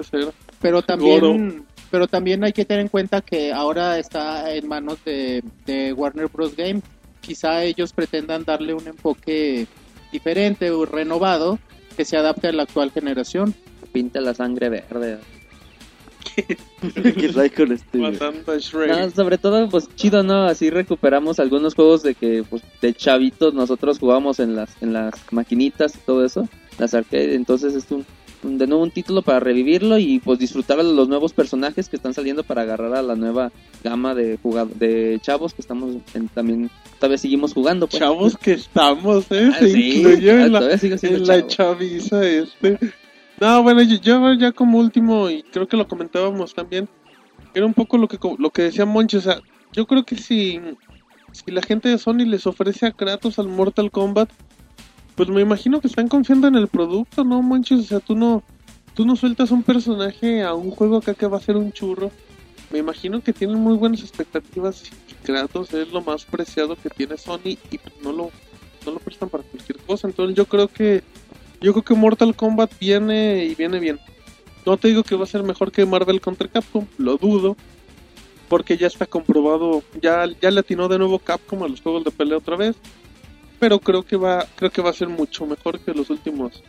[0.04, 0.32] Ser.
[0.62, 5.44] Pero también, pero también hay que tener en cuenta que ahora está en manos de,
[5.66, 6.56] de Warner Bros.
[6.56, 6.82] Game.
[7.22, 9.68] Quizá ellos pretendan darle un enfoque
[10.12, 11.60] diferente o renovado
[11.98, 13.54] que se adapte a la actual generación.
[13.92, 15.20] Pinta la sangre verde.
[17.16, 18.12] ¿Qué trae con este, güey?
[18.14, 18.90] Matando a Shrek.
[18.90, 20.44] No, sobre todo, pues chido, ¿no?
[20.46, 25.14] Así recuperamos algunos juegos de que, pues, de chavitos nosotros jugábamos en las, en las
[25.32, 26.48] maquinitas y todo eso,
[26.80, 27.36] las arcade.
[27.36, 28.06] Entonces es un,
[28.44, 31.96] un- de nuevo un título para revivirlo y pues disfrutar de los nuevos personajes que
[31.96, 33.52] están saliendo para agarrar a la nueva
[33.84, 37.88] gama de jugad- de chavos que estamos en- también, todavía seguimos jugando.
[37.88, 38.00] Pues.
[38.00, 39.50] Chavos que estamos, ¿eh?
[39.54, 42.78] Ah, Se sí, incluyó ah, en la, todavía sigo siendo en la chaviza este.
[43.42, 46.88] No, bueno, yo, yo ya como último, y creo que lo comentábamos también,
[47.56, 49.42] era un poco lo que lo que decía Monchi, o sea,
[49.74, 50.62] yo creo que si,
[51.32, 54.30] si la gente de Sony les ofrece a Kratos al Mortal Kombat,
[55.16, 57.74] pues me imagino que están confiando en el producto, ¿no, Monchi?
[57.74, 58.44] O sea, tú no,
[58.94, 62.12] tú no sueltas un personaje a un juego acá que va a ser un churro.
[62.72, 67.18] me imagino que tienen muy buenas expectativas y Kratos es lo más preciado que tiene
[67.18, 68.30] Sony y no lo,
[68.86, 70.08] no lo prestan para cualquier cosa.
[70.08, 71.02] Entonces yo creo que
[71.62, 74.00] yo creo que Mortal Kombat viene y viene bien.
[74.66, 77.56] No te digo que va a ser mejor que Marvel contra Capcom, lo dudo,
[78.50, 82.12] porque ya está comprobado, ya, ya le atinó de nuevo Capcom a los juegos de
[82.12, 82.76] pelea otra vez,
[83.60, 86.62] pero creo que va, creo que va a ser mucho mejor que los últimos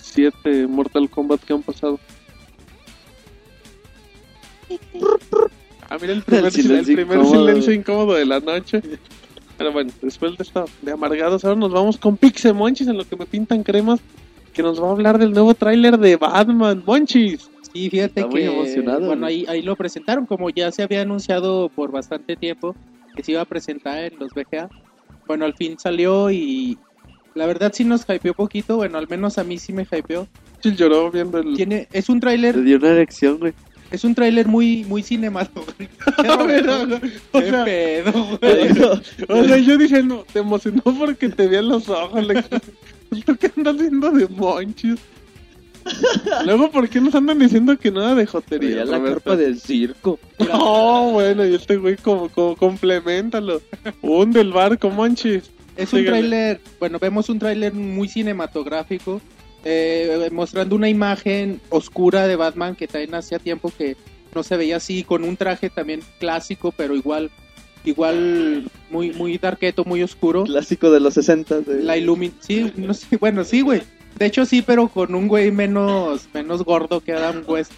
[0.00, 1.98] siete Mortal Kombat que han pasado.
[5.90, 7.46] Ah, mira el primer, El sil- el silencio primer incómodo.
[7.46, 8.80] silencio incómodo de la noche.
[9.56, 13.16] Pero bueno, después de esta de amargados, ahora nos vamos con Pixemonchis en lo que
[13.16, 14.00] me pintan cremas,
[14.52, 16.82] que nos va a hablar del nuevo tráiler de Batman.
[16.84, 17.50] Monchis.
[17.72, 21.02] Sí, fíjate Está muy que emocionado, bueno, ahí, ahí lo presentaron, como ya se había
[21.02, 22.74] anunciado por bastante tiempo
[23.14, 24.68] que se iba a presentar en los BGA.
[25.26, 26.78] Bueno, al fin salió y
[27.34, 30.28] la verdad sí nos hypeó poquito, bueno, al menos a mí sí me hypeó.
[30.60, 31.54] Sí, lloró viendo el...
[31.54, 33.54] Tiene, es un Le tráiler, dio una erección, güey.
[33.94, 35.92] Es un tráiler muy, muy cinematográfico.
[37.32, 38.70] O ¿Qué sea, pedo, güey?
[39.28, 42.26] o sea, yo dije, no, te emocionó porque te vean los ojos.
[42.26, 45.00] Le ¿Tú qué andas haciendo de Monchis?
[46.44, 48.84] Luego, ¿por qué nos andan diciendo que nada de jotería?
[48.84, 50.18] La carpa del circo.
[50.38, 53.60] No, bueno, y este güey como, como complementalo.
[54.02, 55.50] Hunde el barco, Monchis.
[55.76, 59.20] Es un tráiler, bueno, vemos un tráiler muy cinematográfico,
[59.64, 63.96] eh, mostrando una imagen oscura de Batman que también hacía tiempo que
[64.34, 67.30] no se veía así, con un traje también clásico, pero igual,
[67.84, 70.44] igual muy, muy darketo, muy oscuro.
[70.44, 71.60] Clásico de los 60.
[71.60, 71.82] De...
[71.82, 73.82] La ilumin, sí, no sé, bueno, sí, güey.
[74.18, 77.72] De hecho sí, pero con un güey menos, menos gordo que Adam West.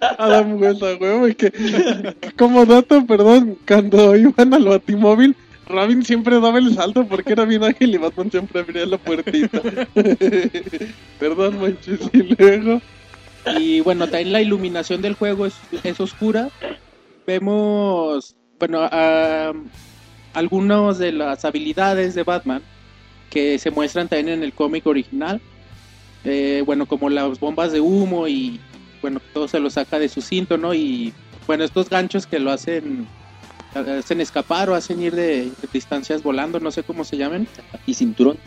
[0.00, 1.52] Adam West, a huevo, y que
[2.36, 5.36] como dato, perdón, cuando iban al batimóvil,
[5.68, 9.60] Robin siempre daba el salto porque era bien ágil y Batman siempre abría la puertita.
[11.18, 12.82] perdón, Monchis, y luego...
[13.56, 16.50] Y bueno, también la iluminación del juego es, es oscura.
[17.26, 19.52] Vemos, bueno, a-
[20.34, 22.62] algunas de las habilidades de Batman
[23.30, 25.40] que se muestran también en el cómic original.
[26.24, 28.60] Eh, bueno, como las bombas de humo y
[29.00, 30.74] bueno, todo se lo saca de su cinto, ¿no?
[30.74, 31.14] Y
[31.46, 33.08] bueno, estos ganchos que lo hacen
[33.74, 37.46] hacen escapar o hacen ir de, de distancias volando, no sé cómo se llaman.
[37.86, 38.38] Y cinturón.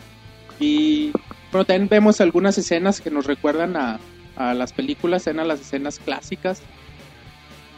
[0.58, 1.12] Y
[1.50, 4.00] bueno, también vemos algunas escenas que nos recuerdan a,
[4.36, 6.62] a las películas, eran las escenas clásicas.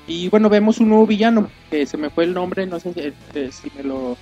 [0.07, 3.01] Y bueno, vemos un nuevo villano, que se me fue el nombre, no sé si,
[3.01, 4.17] eh, si me lo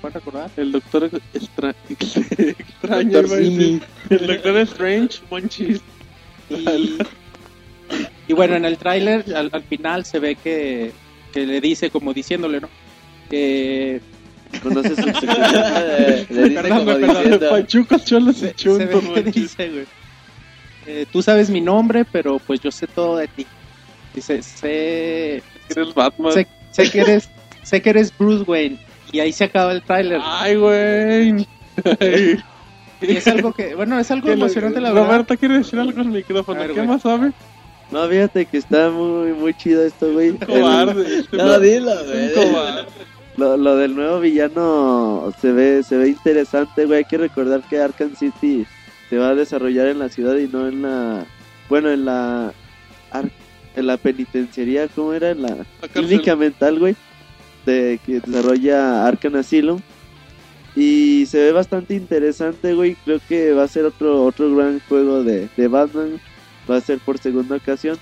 [0.00, 0.50] pueden recordar.
[0.56, 1.74] El doctor extra...
[1.88, 3.82] extraño, Doctor a.
[4.10, 5.80] El doctor Strange, Monchis.
[6.48, 6.98] Y,
[8.28, 10.92] y bueno, en el tráiler al, al final se ve que,
[11.32, 12.68] que le dice, como diciéndole, ¿no?
[13.30, 14.00] Que
[14.62, 17.16] Conoces su Eh, Le dice Perdón, como güey, perdón.
[17.22, 17.50] diciendo...
[17.50, 19.34] Pachucos, cholos y se, se chuntos, Monchis.
[19.34, 19.86] dice, güey.
[20.86, 23.46] eh, tú sabes mi nombre, pero pues yo sé todo de ti.
[24.14, 26.32] Dice, sé, Eres Batman.
[26.32, 27.28] sé, sé que eres
[27.62, 28.78] sé que eres Bruce Wayne
[29.12, 31.46] y ahí se acaba el tráiler Ay, güey.
[32.00, 32.38] Ay.
[33.02, 36.06] y es algo que bueno es algo emocionante la verdad Roberto quiere decir algo al
[36.08, 36.58] micrófono.
[36.58, 36.88] A ver, ¿Qué güey.
[36.88, 37.32] más sabe?
[37.90, 40.32] No, fíjate que está muy, muy chido esto, güey.
[40.38, 41.20] Cobarde.
[41.20, 42.34] este No, dilo, güey.
[42.34, 42.84] cobarde.
[43.36, 46.98] Lo, lo del nuevo villano se ve, se ve interesante, güey.
[46.98, 48.66] Hay que recordar que Arkham City
[49.08, 51.24] se va a desarrollar en la ciudad y no en la...
[51.68, 52.52] Bueno, en la...
[53.12, 53.30] ar-
[53.76, 55.30] En la penitenciaría, ¿cómo era?
[55.30, 56.96] En la La clínica mental, güey.
[57.64, 59.80] De, que desarrolla Arkham Asylum.
[60.76, 62.96] Y se ve bastante interesante, güey.
[63.04, 66.20] Creo que va a ser otro, otro gran juego de, de Batman.
[66.70, 67.96] Va a ser por segunda ocasión.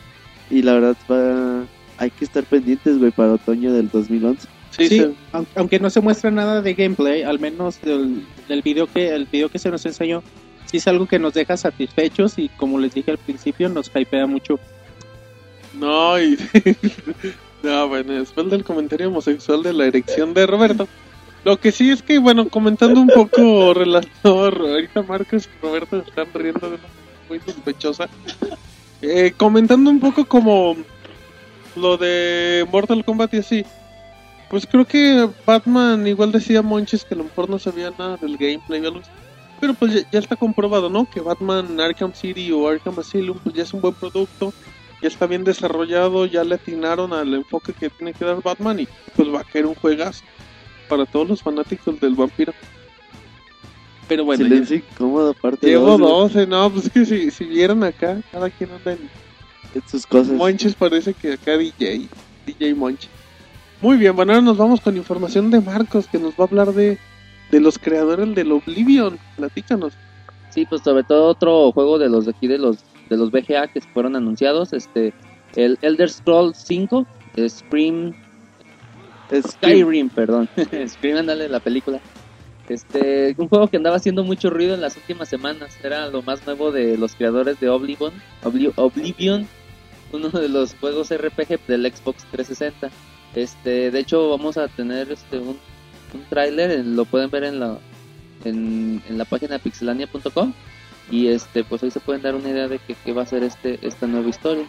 [0.50, 1.64] Y la verdad va...
[1.98, 4.46] Hay que estar pendientes, güey, para otoño del 2011.
[4.70, 5.14] Sí, sí, sí.
[5.32, 9.24] aun- aunque no se muestra nada de gameplay al menos del, del video que el
[9.24, 10.22] video que se nos enseñó
[10.66, 14.26] sí es algo que nos deja satisfechos y como les dije al principio nos hypea
[14.26, 14.58] mucho
[15.72, 16.36] No, y...
[17.62, 20.88] no, bueno, después del comentario homosexual de la erección de Roberto.
[21.44, 26.26] Lo que sí es que, bueno, comentando un poco relacionado, ahorita Marcos y Roberto están
[26.34, 28.08] riendo de una manera muy sospechosa.
[29.02, 30.76] Eh, comentando un poco como
[31.74, 33.64] lo de Mortal Kombat y así.
[34.48, 38.36] Pues creo que Batman igual decía Monches que a lo mejor no sabía nada del
[38.36, 38.82] gameplay.
[39.60, 41.08] Pero pues ya, ya está comprobado, ¿no?
[41.10, 44.52] Que Batman Arkham City o Arkham Asylum pues ya es un buen producto
[45.02, 48.88] ya está bien desarrollado, ya le atinaron al enfoque que tiene que dar Batman y
[49.14, 50.24] pues va a caer un juegazo
[50.88, 52.52] para todos los fanáticos del vampiro.
[54.08, 57.30] Pero bueno, ya- Silencio incómodo, parte llevo dos, güey, 12, no, pues es que si,
[57.30, 60.34] si vieran acá, cada quien anda en sus cosas.
[60.34, 62.08] Monches, parece que acá DJ,
[62.46, 63.10] DJ Monches.
[63.80, 66.72] Muy bien, bueno, ahora nos vamos con información de Marcos que nos va a hablar
[66.72, 66.98] de,
[67.50, 69.18] de los creadores del Oblivion.
[69.36, 69.92] Platícanos.
[70.50, 72.78] Sí, pues sobre todo otro juego de los de aquí de los
[73.10, 75.12] de los BGA que fueron anunciados, este
[75.56, 77.06] el Elder Scrolls 5,
[77.48, 78.14] Scream,
[79.30, 79.42] Skyrim.
[79.42, 80.48] Skyrim, perdón,
[80.88, 82.00] Scream, ándale, la película.
[82.68, 85.76] Este, un juego que andaba haciendo mucho ruido en las últimas semanas.
[85.82, 88.12] Era lo más nuevo de los creadores de Oblivion.
[88.42, 89.46] Obli- Oblivion,
[90.12, 92.90] uno de los juegos RPG del Xbox 360.
[93.34, 95.58] Este, de hecho, vamos a tener este un,
[96.14, 97.78] un tráiler, lo pueden ver en la
[98.44, 100.52] en, en la página pixelania.com
[101.10, 103.42] y este, pues ahí se pueden dar una idea de que, qué va a ser
[103.44, 104.64] este esta nueva historia.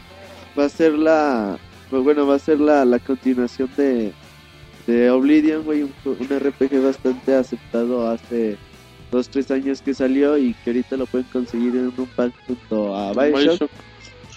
[0.57, 1.57] Va a ser la.
[1.89, 4.11] Bueno, va a ser la, la continuación de,
[4.87, 5.83] de Oblivion, güey.
[5.83, 8.57] Un, un RPG bastante aceptado hace
[9.11, 13.13] 2-3 años que salió y que ahorita lo pueden conseguir en un pack junto a
[13.13, 13.69] Bioshock.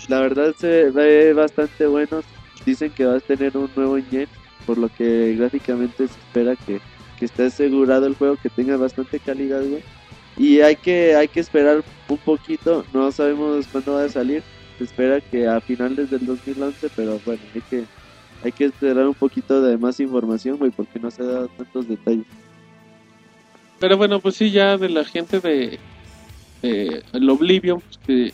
[0.08, 2.22] La verdad se ve bastante bueno.
[2.66, 4.28] Dicen que va a tener un nuevo engine,
[4.66, 6.80] por lo que gráficamente se espera que,
[7.18, 9.82] que esté asegurado el juego, que tenga bastante calidad, güey.
[10.36, 14.42] Y hay que, hay que esperar un poquito, no sabemos cuándo va a salir.
[14.78, 17.84] Se espera que a finales del 2011, pero bueno, hay que,
[18.42, 21.88] hay que esperar un poquito de más información, güey, porque no se ha dado tantos
[21.88, 22.26] detalles.
[23.78, 25.78] Pero bueno, pues sí, ya de la gente de,
[26.62, 28.32] de el Oblivion, pues que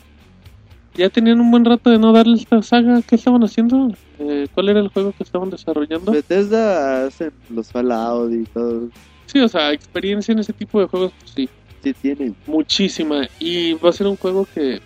[0.94, 3.00] ya tenían un buen rato de no darle esta saga.
[3.02, 3.92] ¿Qué estaban haciendo?
[4.18, 6.10] Eh, ¿Cuál era el juego que estaban desarrollando?
[6.12, 8.88] Bethesda hacen los Fallout y todo,
[9.26, 11.48] Sí, o sea, experiencia en ese tipo de juegos, pues sí,
[11.82, 12.34] sí tienen.
[12.46, 13.26] muchísima.
[13.40, 14.80] Y va a ser un juego que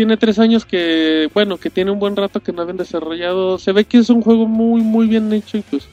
[0.00, 3.58] tiene tres años que, bueno, que tiene un buen rato que no habían desarrollado.
[3.58, 5.86] Se ve que es un juego muy, muy bien hecho y pues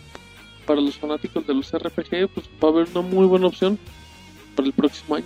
[0.66, 3.78] para los fanáticos de los RPG, pues va a haber una muy buena opción
[4.56, 5.26] para el próximo año.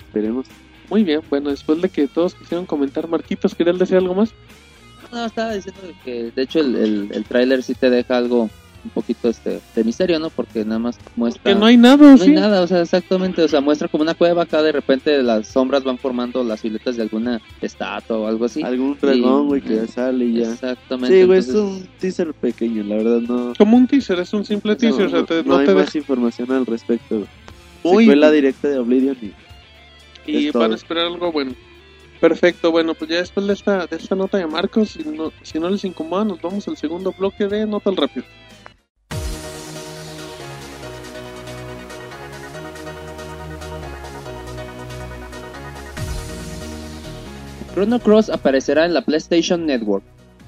[0.00, 0.46] Esperemos.
[0.88, 4.34] Muy bien, bueno, después de que todos quisieron comentar, Marquitos, ¿quería decir algo más?
[5.12, 8.50] No, estaba diciendo que de hecho el, el, el tráiler sí te deja algo
[8.84, 10.30] un poquito este de misterio, ¿no?
[10.30, 12.30] Porque nada más muestra Que no hay nada, no hay ¿sí?
[12.30, 15.84] nada, o sea, exactamente, o sea, muestra como una cueva acá de repente las sombras
[15.84, 18.62] van formando las siluetas de alguna estatua o algo así.
[18.62, 20.52] Algún dragón, güey, que ya sale y ya.
[20.52, 21.20] Exactamente.
[21.20, 23.52] Sí, güey, es un teaser pequeño, la verdad no.
[23.58, 25.74] Como un teaser, es un simple No, teaser, o sea, te- no no, hay te
[25.74, 27.16] más información al respecto.
[27.18, 27.28] güey.
[27.82, 29.32] Uy, Secuela directa de Oblivion y
[30.30, 30.72] y es van todo.
[30.72, 31.52] a esperar algo bueno.
[32.20, 35.58] Perfecto, bueno, pues ya después de esta, de esta nota de Marcos, si no, si
[35.58, 38.26] no les incomoda, nos vamos al segundo bloque de Nota al Rápido.
[47.74, 50.02] Chrono Cross aparecerá en la PlayStation Network.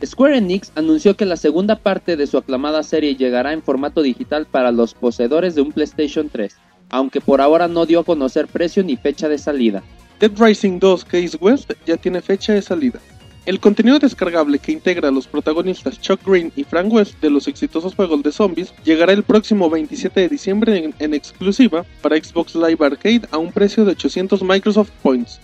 [0.05, 4.47] Square Enix anunció que la segunda parte de su aclamada serie llegará en formato digital
[4.47, 6.57] para los poseedores de un PlayStation 3,
[6.91, 9.85] aunque por ahora no dio a conocer precio ni fecha de salida.
[10.19, 12.99] Dead Rising 2 Case West ya tiene fecha de salida.
[13.47, 17.47] El contenido descargable que integra a los protagonistas Chuck Green y Frank West de los
[17.47, 22.57] exitosos juegos de zombies llegará el próximo 27 de diciembre en, en exclusiva para Xbox
[22.57, 25.41] Live Arcade a un precio de 800 Microsoft Points.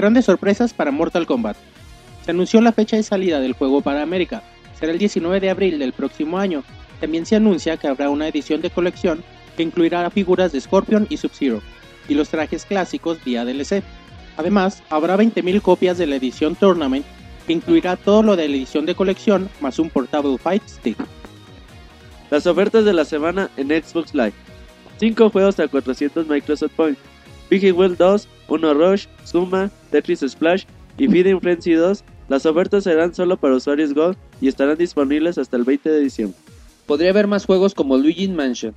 [0.00, 1.58] Grandes sorpresas para Mortal Kombat.
[2.24, 4.42] Se anunció la fecha de salida del juego para América.
[4.78, 6.64] Será el 19 de abril del próximo año.
[7.02, 9.22] También se anuncia que habrá una edición de colección
[9.58, 11.60] que incluirá figuras de Scorpion y Sub-Zero
[12.08, 13.82] y los trajes clásicos vía DLC.
[14.38, 17.04] Además, habrá 20.000 copias de la edición Tournament
[17.46, 20.96] que incluirá todo lo de la edición de colección más un Portable Fight Stick.
[22.30, 24.32] Las ofertas de la semana en Xbox Live.
[24.98, 27.00] 5 juegos a 400 Microsoft Points.
[27.50, 30.64] Big Well 2, Uno Rush, Suma, Tetris Splash
[30.98, 32.04] y Feeding Frenzy 2.
[32.28, 36.38] Las ofertas serán solo para usuarios Gold y estarán disponibles hasta el 20 de diciembre.
[36.86, 38.74] Podría haber más juegos como Luigi Mansion.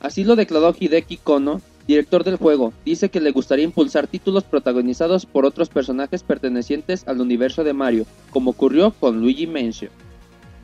[0.00, 2.72] Así lo declaró Hideki Kono, director del juego.
[2.84, 8.06] Dice que le gustaría impulsar títulos protagonizados por otros personajes pertenecientes al universo de Mario,
[8.30, 9.90] como ocurrió con Luigi Mansion.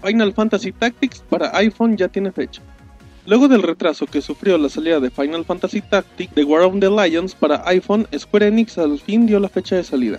[0.03, 2.63] Final Fantasy Tactics para iPhone ya tiene fecha.
[3.29, 6.89] Luego del retraso que sufrió la salida de Final Fantasy Tactics de War of the
[6.89, 10.19] Lions para iPhone, Square Enix al fin dio la fecha de salida.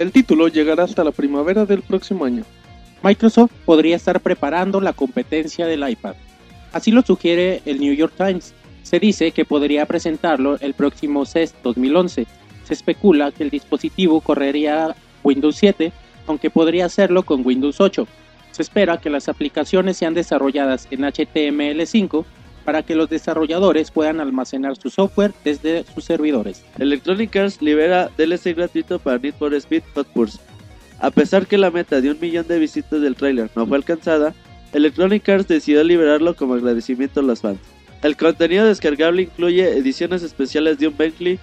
[0.00, 2.42] El título llegará hasta la primavera del próximo año.
[3.04, 6.16] Microsoft podría estar preparando la competencia del iPad.
[6.72, 8.54] Así lo sugiere el New York Times.
[8.82, 12.26] Se dice que podría presentarlo el próximo CES 2011.
[12.64, 15.92] Se especula que el dispositivo correría Windows 7,
[16.26, 18.04] aunque podría hacerlo con Windows 8.
[18.52, 22.24] Se espera que las aplicaciones sean desarrolladas en HTML5
[22.64, 26.64] para que los desarrolladores puedan almacenar su software desde sus servidores.
[26.78, 30.40] Electronic Arts libera DLC gratuito para Need for Speed Hot Pursuit.
[31.00, 34.34] A pesar que la meta de un millón de visitas del tráiler no fue alcanzada,
[34.72, 37.58] Electronic Arts decidió liberarlo como agradecimiento a los fans.
[38.02, 41.38] El contenido descargable incluye ediciones especiales de un Bentley,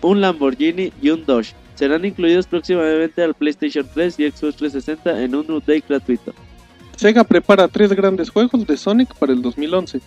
[0.00, 1.54] un Lamborghini y un Dodge.
[1.74, 6.32] Serán incluidos próximamente al PlayStation 3 y Xbox 360 en un update gratuito.
[6.96, 10.00] Sega prepara tres grandes juegos de Sonic para el 2011.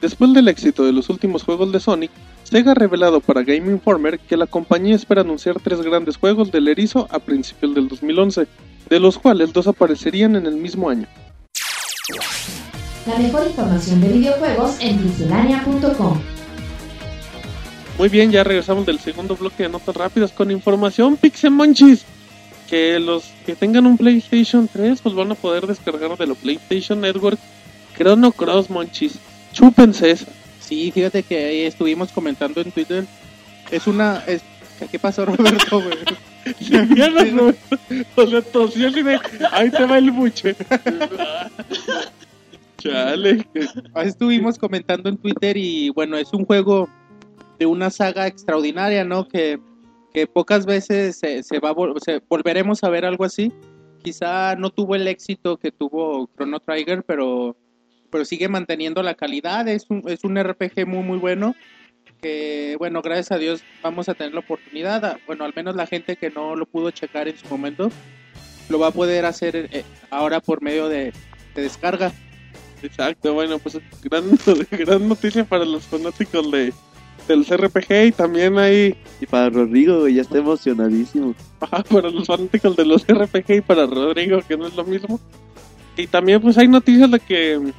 [0.00, 2.10] Después del éxito de los últimos juegos de Sonic,
[2.44, 6.68] Sega ha revelado para Game Informer que la compañía espera anunciar tres grandes juegos del
[6.68, 8.46] erizo a principios del 2011.
[8.88, 11.06] de los cuales dos aparecerían en el mismo año.
[13.06, 16.20] La mejor información de videojuegos en pixelania.com.
[17.98, 22.04] Muy bien, ya regresamos del segundo bloque de notas rápidas con información Pixemonchis.
[22.70, 27.00] Que los que tengan un PlayStation 3 pues van a poder descargar de la PlayStation
[27.00, 27.38] Network
[27.96, 29.18] Chrono Cross Monchis.
[29.52, 30.26] Chúpense esa.
[30.60, 33.04] Sí, fíjate que ahí estuvimos comentando en Twitter.
[33.70, 34.22] Es una.
[34.26, 34.42] Es...
[34.90, 35.98] ¿Qué pasó, Roberto, güey?
[37.32, 37.52] No,
[38.16, 39.20] o sea, tosió así de,
[39.52, 40.56] ahí te va el buche.
[42.78, 43.46] Chale.
[43.94, 46.88] Ahí estuvimos comentando en Twitter y bueno, es un juego
[47.58, 49.28] de una saga extraordinaria, ¿no?
[49.28, 49.60] Que,
[50.12, 53.52] que pocas veces se, se va se- volveremos a ver algo así.
[54.02, 57.56] Quizá no tuvo el éxito que tuvo Chrono Trigger, pero,
[58.10, 59.68] pero sigue manteniendo la calidad.
[59.68, 61.54] Es un, es un RPG muy, muy bueno.
[62.20, 65.04] Que bueno, gracias a Dios vamos a tener la oportunidad.
[65.04, 67.90] a- Bueno, al menos la gente que no lo pudo checar en su momento
[68.68, 71.12] lo va a poder hacer eh, ahora por medio de,
[71.56, 72.12] de descarga.
[72.82, 74.24] Exacto, bueno, pues gran,
[74.70, 76.72] gran noticia para los fanáticos de,
[77.30, 81.34] del CRPG y también hay Y para Rodrigo, güey, ya está emocionadísimo.
[81.60, 85.20] Ajá, para los fanáticos de los RPG y para Rodrigo, que no es lo mismo.
[85.96, 87.72] Y también pues hay noticias de que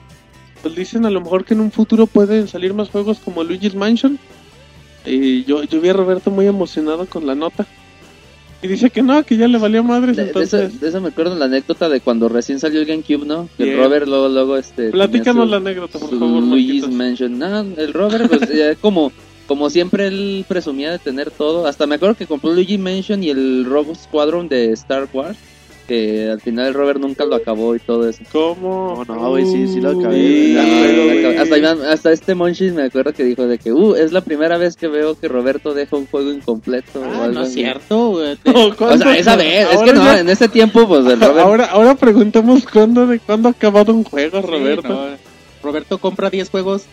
[0.62, 3.76] pues dicen a lo mejor que en un futuro pueden salir más juegos como Luigi's
[3.76, 4.18] Mansion.
[5.06, 7.66] Y yo, yo vi a Roberto muy emocionado con la nota.
[8.64, 10.80] Y dice que no, que ya le valió madres, De, de eso, entonces...
[10.80, 13.50] de eso me acuerdo la anécdota de cuando recién salió el GameCube, ¿no?
[13.58, 14.92] Que el Robert luego, luego, este...
[14.92, 16.88] Platícanos la anécdota, por su favor, Luigi's.
[16.88, 17.40] Mansion.
[17.40, 19.12] No, el Robert, pues, ya como,
[19.52, 21.68] como siempre él presumía de tener todo.
[21.68, 25.38] Hasta me acuerdo que compró Luigi Mansion y el Rogue Squadron de Star Wars.
[25.90, 28.24] Que al final el Robert nunca lo acabó y todo eso.
[28.32, 29.04] ¿Cómo?
[29.06, 30.54] No, no, güey, sí, sí lo acabé.
[30.54, 31.36] Ya, güey.
[31.36, 34.78] hasta, hasta este Monchis me acuerdo que dijo de que, uh, es la primera vez
[34.78, 37.02] que veo que Roberto deja un juego incompleto.
[37.02, 38.38] o Ah, algo no es cierto, güey.
[38.46, 41.40] No, O sea, esa vez, es que no, ya- en ese tiempo, pues el Robert
[41.46, 44.88] Ahora, ahora preguntamos cuándo, de cuándo ha acabado un juego, Sí, Roberto.
[44.88, 45.06] no,
[45.62, 46.84] Roberto compra 10 juegos,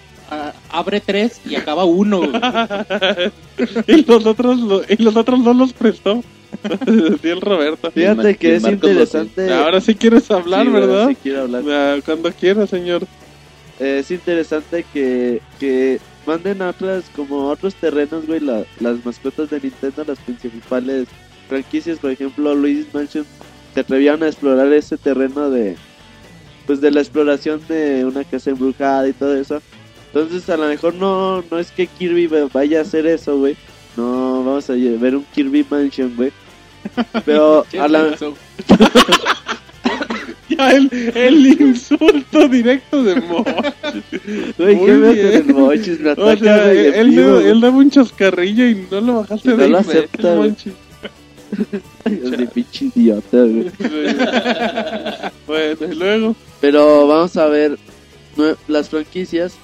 [0.71, 2.23] abre 3 y acaba uno.
[3.87, 6.23] y los otros lo- y los otros no los prestó.
[7.23, 7.91] sí, el Roberto.
[7.91, 9.53] Fíjate que es interesante.
[9.53, 11.09] Ahora sí quieres hablar, Sí, ¿verdad?
[11.09, 11.63] Sí, quiero hablar.
[11.69, 13.03] Ah, cuando quiera, señor.
[13.81, 19.05] Eh, es interesante que, que manden a otras, como a otros terrenos, güey, la- las
[19.05, 21.07] mascotas de Nintendo, las principales
[21.49, 23.25] franquicias, por ejemplo, Luigi's Mansion,
[23.75, 25.77] se atrevieron a explorar ese terreno de,
[26.67, 29.63] pues de la exploración de una casa embrujada y todo eso.
[30.21, 33.57] Entonces, a lo mejor no, no es que Kirby va- vaya a hacer eso, güey.
[33.97, 36.31] No, vamos a ver un Kirby Mansion, güey.
[37.25, 38.17] Pero a la,
[40.49, 43.45] Ya el, el insulto directo de Mo.
[44.57, 46.01] Güey, ¿qué me hacen el mochis?
[46.01, 49.15] Me O ataca, sea, güey, él, él, vivo, él daba un chascarrillo y no lo
[49.17, 50.55] bajaste Y no de lo ahí, acepta, güey.
[52.05, 53.71] Es de pinche idiota, güey.
[55.47, 56.37] bueno, y luego.
[56.61, 57.79] Pero vamos a ver
[58.69, 59.55] las franquicias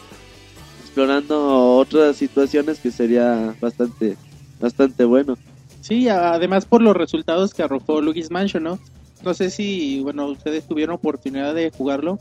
[0.95, 4.17] explorando otras situaciones que sería bastante
[4.61, 5.37] bastante bueno.
[5.81, 8.79] Sí, además por los resultados que arrojó Luigi's Mansion, ¿no?
[9.25, 12.21] No sé si, bueno, ustedes tuvieron oportunidad de jugarlo.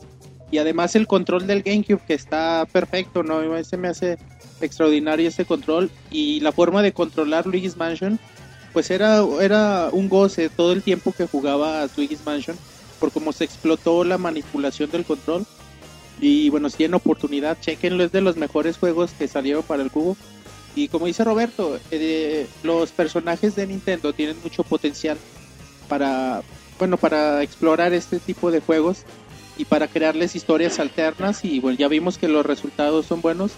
[0.49, 3.41] Y además el control del GameCube que está perfecto, ¿no?
[3.41, 4.17] Me hace
[4.59, 5.91] extraordinario ese control.
[6.09, 8.17] Y la forma de controlar Luigi's Mansion,
[8.73, 12.57] pues era, era un goce todo el tiempo que jugaba a Luigi's Mansion.
[12.99, 15.45] Por cómo se explotó la manipulación del control.
[16.21, 19.91] Y bueno, si tienen oportunidad, chequenlo, es de los mejores juegos que salieron para el
[19.91, 20.15] cubo.
[20.75, 25.17] Y como dice Roberto, eh, los personajes de Nintendo tienen mucho potencial
[25.87, 26.41] para,
[26.79, 29.03] bueno, para explorar este tipo de juegos
[29.57, 31.45] y para crearles historias alternas.
[31.45, 33.51] Y bueno, ya vimos que los resultados son buenos.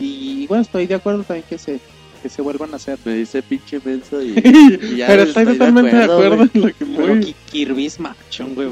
[0.00, 1.80] Y bueno, estoy de acuerdo también que se,
[2.22, 2.98] que se vuelvan a hacer.
[3.04, 4.34] Me dice pinche menso y,
[4.82, 6.74] y ya Pero estoy totalmente de acuerdo güey.
[6.80, 8.68] en lo que Kirby's Mansion, güey.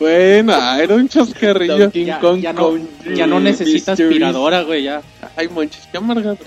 [0.00, 1.90] Bueno, era un chascarrillo.
[1.92, 4.10] Ya, Kong ya no, Country ya no necesita Mysteries.
[4.10, 5.02] aspiradora, güey, ya.
[5.36, 6.38] Ay, monchis, qué amargado.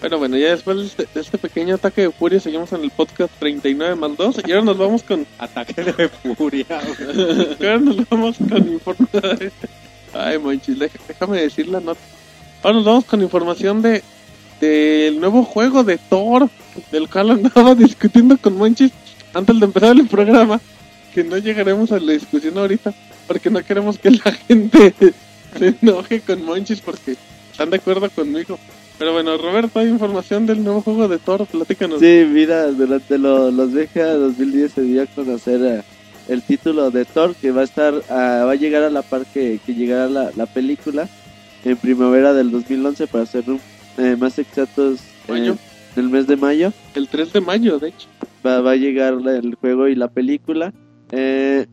[0.00, 2.90] Pero bueno, ya después de este, de este pequeño ataque de furia, seguimos en el
[2.90, 4.36] podcast 39 más 2.
[4.46, 5.26] Y ahora nos vamos con.
[5.38, 7.48] Ataque de furia, güey.
[7.60, 9.52] ahora nos vamos con información.
[10.14, 12.00] Ay, monchis, deja- déjame decir la nota.
[12.62, 14.02] Ahora nos vamos con información de
[14.60, 16.48] del nuevo juego de Thor,
[16.92, 18.92] del cual andaba discutiendo con Monchis
[19.32, 20.60] antes de empezar el programa.
[21.14, 22.94] Que no llegaremos a la discusión ahorita,
[23.26, 24.94] porque no queremos que la gente
[25.58, 27.16] se enoje con Monchis porque
[27.50, 28.58] están de acuerdo conmigo.
[28.98, 32.00] Pero bueno, Roberto, hay información del nuevo juego de Thor, platícanos.
[32.00, 35.82] Sí, mira, durante lo- los VGA 2010 se dio a conocer eh,
[36.28, 39.24] el título de Thor que va a estar, ah, va a llegar a la par
[39.26, 41.08] que, que llegará la, la película
[41.64, 43.44] en primavera del 2011 para ser
[43.98, 45.56] eh, más exactos eh, Mayo.
[45.96, 46.72] en el mes de mayo.
[46.94, 48.06] El 3 de mayo, de hecho.
[48.46, 50.72] Va, va a llegar el juego y la película.
[51.12, 51.66] Eh,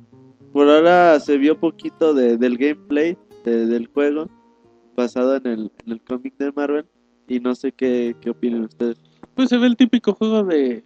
[0.54, 4.28] por ahora se vio poquito de, del gameplay de- del juego
[4.96, 6.86] basado en el, en el cómic de Marvel
[7.28, 8.98] y no sé qué, qué opinan ustedes.
[9.36, 10.84] Pues se ve el típico juego de...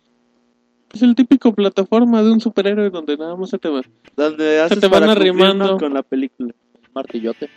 [0.89, 3.81] Pues el típico plataforma de un superhéroe donde nada más se te va.
[4.17, 5.77] Donde haces te van arrimando.
[5.77, 6.53] con la película.
[6.93, 7.49] Martillote.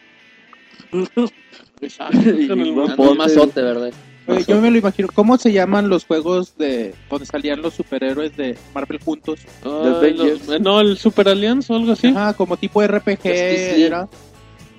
[1.80, 3.92] Exacto, Y con el mazote, ¿verdad?
[4.27, 5.09] Oye, yo me lo imagino.
[5.14, 9.41] ¿Cómo se llaman los juegos de donde salían los superhéroes de Marvel juntos?
[9.62, 12.09] Los- no, el Super Alliance o algo así.
[12.09, 13.20] Ajá, como tipo RPG.
[13.27, 14.09] Era.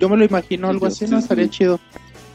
[0.00, 1.18] Yo me lo imagino algo así, ¿no?
[1.18, 1.78] Estaría chido.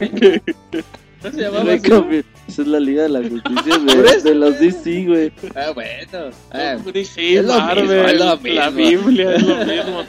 [1.22, 2.24] ¿No se llamaba así?
[2.48, 5.32] Esa es la Liga de la Justicia ¿Por de, de los DC, güey.
[5.54, 6.30] Ah, bueno.
[6.50, 9.02] Ah, Sí, es lo Marvel, mismo, es lo la mismo.
[9.06, 10.04] Biblia es lo mismo.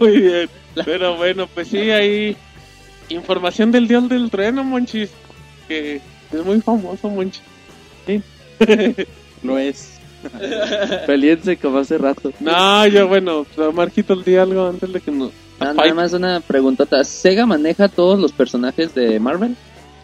[0.00, 0.50] Muy bien.
[0.86, 2.36] Pero bueno, pues sí, hay
[3.10, 5.10] información del dios del trueno, Monchis.
[5.66, 6.00] Que
[6.32, 7.42] es muy famoso, Monchis.
[9.42, 9.94] Lo es.
[11.06, 12.32] Peleense como hace rato.
[12.40, 15.30] No, yo bueno, Marquito di algo antes de que no.
[15.60, 17.02] Ah, nada más una preguntota.
[17.04, 19.56] ¿Sega maneja todos los personajes de Marvel?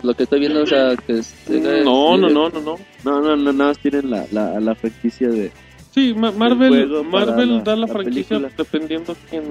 [0.02, 2.76] Lo que estoy viendo, o sea, que es- Sega es- No, no, no, no, no.
[3.04, 5.50] No, no, no, nada más tienen la, la, la franquicia de
[5.92, 8.52] Sí, Ma- Marvel, El Marvel la- da la, la franquicia película.
[8.56, 9.44] dependiendo quién.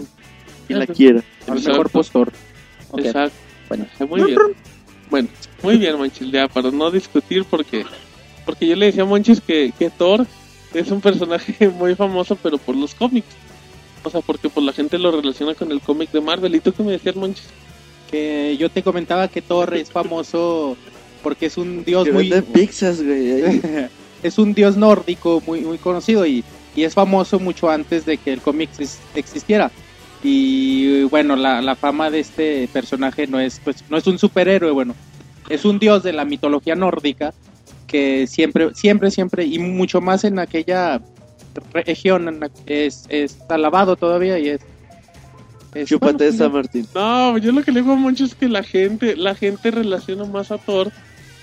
[0.67, 1.23] quien la quiera.
[1.47, 1.69] Exacto.
[1.69, 2.31] mejor postor.
[2.97, 3.35] Exacto.
[3.69, 3.85] Bueno.
[4.09, 4.39] Muy bien.
[5.13, 5.29] Bueno,
[5.61, 7.85] muy bien, Monchis, ya para no discutir porque
[8.47, 10.25] porque yo le decía a Monchis que, que Thor
[10.73, 13.27] es un personaje muy famoso pero por los cómics.
[14.03, 16.55] O sea, porque pues la gente lo relaciona con el cómic de Marvel.
[16.55, 17.45] ¿Y tú qué me decías, Monchis?
[18.09, 20.75] Que yo te comentaba que Thor es famoso
[21.21, 22.29] porque es un dios Que muy.
[22.31, 23.61] venden pizzas, güey.
[24.23, 26.43] es un dios nórdico muy, muy conocido y,
[26.75, 29.71] y es famoso mucho antes de que el cómic ex- existiera.
[30.25, 34.71] Y bueno, la, la fama de este personaje no es, pues, no es un superhéroe,
[34.71, 34.95] bueno,
[35.49, 37.33] es un dios de la mitología nórdica
[37.87, 41.01] que siempre, siempre, siempre, y mucho más en aquella
[41.73, 44.61] región, en la- es, es alabado todavía y es...
[45.73, 46.87] es- Chúpate bueno, esa, Martín.
[46.95, 50.51] No, yo lo que le digo a es que la gente, la gente relaciona más
[50.51, 50.89] a Thor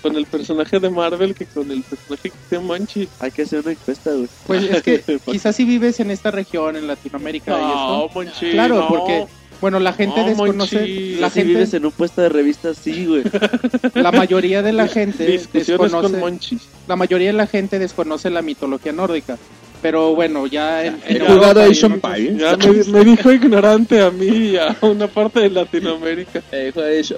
[0.01, 3.09] con el personaje de Marvel que con el personaje que se Monchis.
[3.19, 4.27] Hay que hacer una encuesta, güey.
[4.47, 8.51] Pues es que quizás si vives en esta región, en Latinoamérica y No, esto, Monchis.
[8.51, 8.87] Claro, no.
[8.87, 9.25] porque,
[9.61, 10.87] bueno, la gente No, desconoce,
[11.19, 13.23] la si gente, vives en un puesto de revistas, sí, güey.
[13.93, 16.61] la mayoría de la gente con desconoce, Monchis.
[16.87, 19.37] la mayoría de la gente desconoce la mitología nórdica.
[19.81, 22.35] Pero bueno, ya en, Europa jugado otros- Pie.
[22.37, 26.41] Ya me, me dijo ignorante a mí y a una parte de Latinoamérica.
[26.51, 27.09] Eh, Es,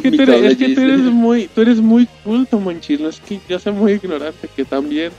[0.00, 2.98] que tú eres, es que tú eres muy, tú eres muy culto, Monchis.
[3.00, 5.12] No es que yo sea muy ignorante, que también.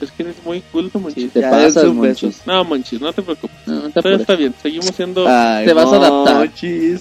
[0.00, 1.32] Es que eres muy culto, Sí, Monchis.
[1.32, 2.26] te Ya, pasas, es un beso.
[2.26, 2.46] Monchis.
[2.46, 3.56] No, Monchis, no te preocupes.
[3.66, 5.24] No, no te Todo está bien, seguimos siendo.
[5.26, 6.50] Ay, Te vas a adaptar.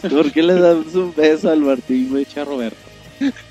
[0.09, 2.23] ¿por qué le das un beso al Martín, güey?
[2.23, 2.77] Echa Roberto.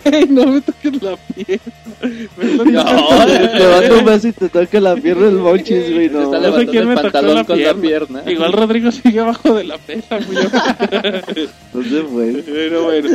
[0.04, 5.28] ¡Ey, no me toques la están No, manda un beso y te toca la pierna
[5.28, 6.10] el monchis, güey.
[6.10, 6.24] No.
[6.24, 8.22] está sé levantando quién me pantalón la con la pierna.
[8.26, 10.44] Igual Rodrigo sigue abajo de la pesa, güey.
[11.74, 12.42] No se fue.
[12.44, 13.08] Pero bueno,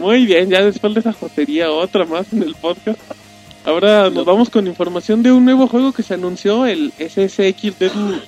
[0.00, 2.98] muy bien, ya después de esa jotería, otra más en el podcast.
[3.64, 8.22] Ahora nos vamos con información de un nuevo juego que se anunció, el SSX Deadly,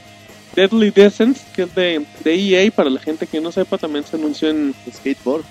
[0.55, 4.17] Deadly Descent, que es de, de EA, para la gente que no sepa, también se
[4.17, 4.75] anunció en...
[4.93, 5.45] Skateboard.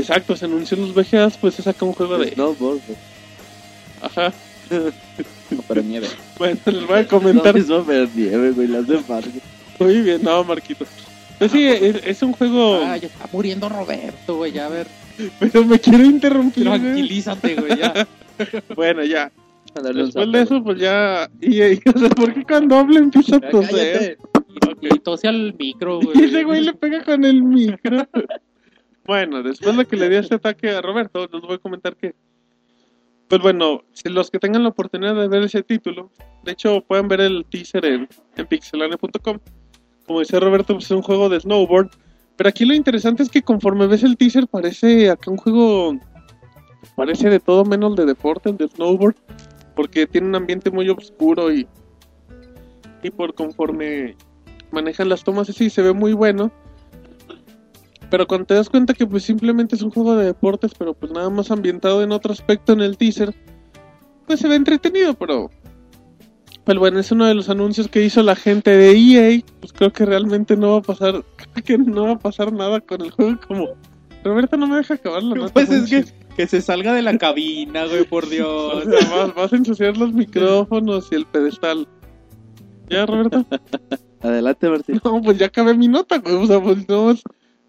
[0.00, 2.30] Exacto, se anunció en los VGAs, pues se saca un juego de...
[2.32, 2.98] Snowboard, güey.
[4.02, 4.32] Ajá,
[5.50, 6.06] No, pero nieve.
[6.38, 7.54] bueno, les voy a comentar.
[7.54, 8.68] mismo, pero nieve, güey.
[8.68, 9.00] Las de.
[9.78, 10.84] Muy bien, no, Marquito.
[11.38, 12.82] Pues sí, es, es un juego...
[12.84, 14.86] Ah, ya está muriendo Roberto, güey, ya a ver.
[15.38, 16.66] Pero me quiero interrumpir.
[16.68, 16.78] güey.
[16.80, 18.06] Tranquilízate, güey, ya.
[18.74, 19.30] Bueno, ya.
[19.94, 21.30] Después de eso, pues ya...
[21.40, 24.18] Y, y, o sea, ¿por qué cuando habla empieza a toser?
[24.82, 26.24] Y tose al micro, Y güey.
[26.24, 28.06] ese güey le pega con el micro.
[29.10, 32.14] bueno, después de que le dio este ataque a Roberto, les voy a comentar que.
[33.26, 36.12] Pues bueno, si los que tengan la oportunidad de ver ese título,
[36.44, 39.40] de hecho pueden ver el teaser en, en pixelane.com.
[40.06, 41.90] Como decía Roberto, pues es un juego de snowboard.
[42.36, 45.98] Pero aquí lo interesante es que conforme ves el teaser parece acá un juego.
[46.94, 49.16] Parece de todo menos de deporte, de snowboard.
[49.74, 51.66] Porque tiene un ambiente muy oscuro y.
[53.02, 54.14] Y por conforme
[54.70, 56.52] manejan las tomas así, se ve muy bueno.
[58.10, 61.12] Pero cuando te das cuenta que pues simplemente es un juego de deportes, pero pues
[61.12, 63.34] nada más ambientado en otro aspecto en el teaser,
[64.26, 65.50] pues se ve entretenido, pero...
[66.64, 69.92] Pero bueno, es uno de los anuncios que hizo la gente de EA, pues creo
[69.92, 73.10] que realmente no va a pasar, creo que no va a pasar nada con el
[73.10, 73.68] juego como...
[74.22, 75.52] Roberto no me deja acabar la nota.
[75.54, 76.04] Pues es que,
[76.36, 78.84] que se salga de la cabina, güey, por O Dios.
[78.84, 81.88] sea, vas, vas a ensuciar los micrófonos y el pedestal.
[82.90, 83.46] ¿Ya, Roberto?
[84.20, 85.00] Adelante, Martín.
[85.02, 86.34] No, pues ya acabé mi nota, güey.
[86.34, 87.14] O sea, pues no,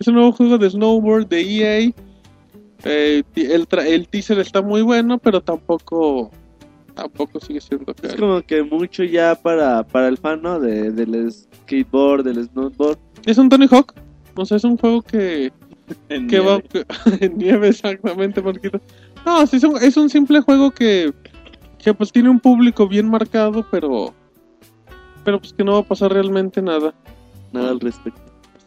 [0.01, 1.91] es, es un nuevo juego de snowboard de EA.
[2.83, 6.31] Eh, el, tra- el teaser está muy bueno, pero tampoco
[6.95, 8.17] tampoco sigue siendo Es caro.
[8.19, 10.59] como que mucho ya para, para el fan, ¿no?
[10.59, 12.97] De, del skateboard, del snowboard.
[13.25, 13.93] Es un Tony Hawk.
[14.35, 15.51] O sea, es un juego que,
[16.09, 16.85] En que va nieve.
[17.21, 18.79] en nieve exactamente, Marquito.
[19.25, 21.13] No, sí, es un, es un simple juego que,
[21.77, 24.13] que pues tiene un público bien marcado, pero
[25.23, 26.93] pero pues que no va a pasar realmente nada.
[27.53, 28.19] Nada al respecto.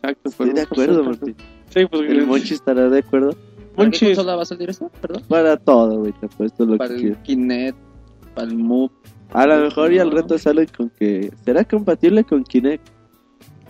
[0.04, 1.04] Exacto, Estoy de acuerdo.
[1.04, 1.36] Martín.
[1.70, 3.30] Sí, pues El Monchi estará de acuerdo.
[3.76, 4.90] ¿Para qué consola va a salir eso?
[5.00, 5.22] Perdón.
[5.28, 7.22] Para todo, güey, te apuesto lo Para que el quieras.
[7.24, 7.78] Kinect,
[8.34, 8.92] para el Move.
[9.32, 12.86] A lo mejor y al reto sale con que será compatible con Kinect.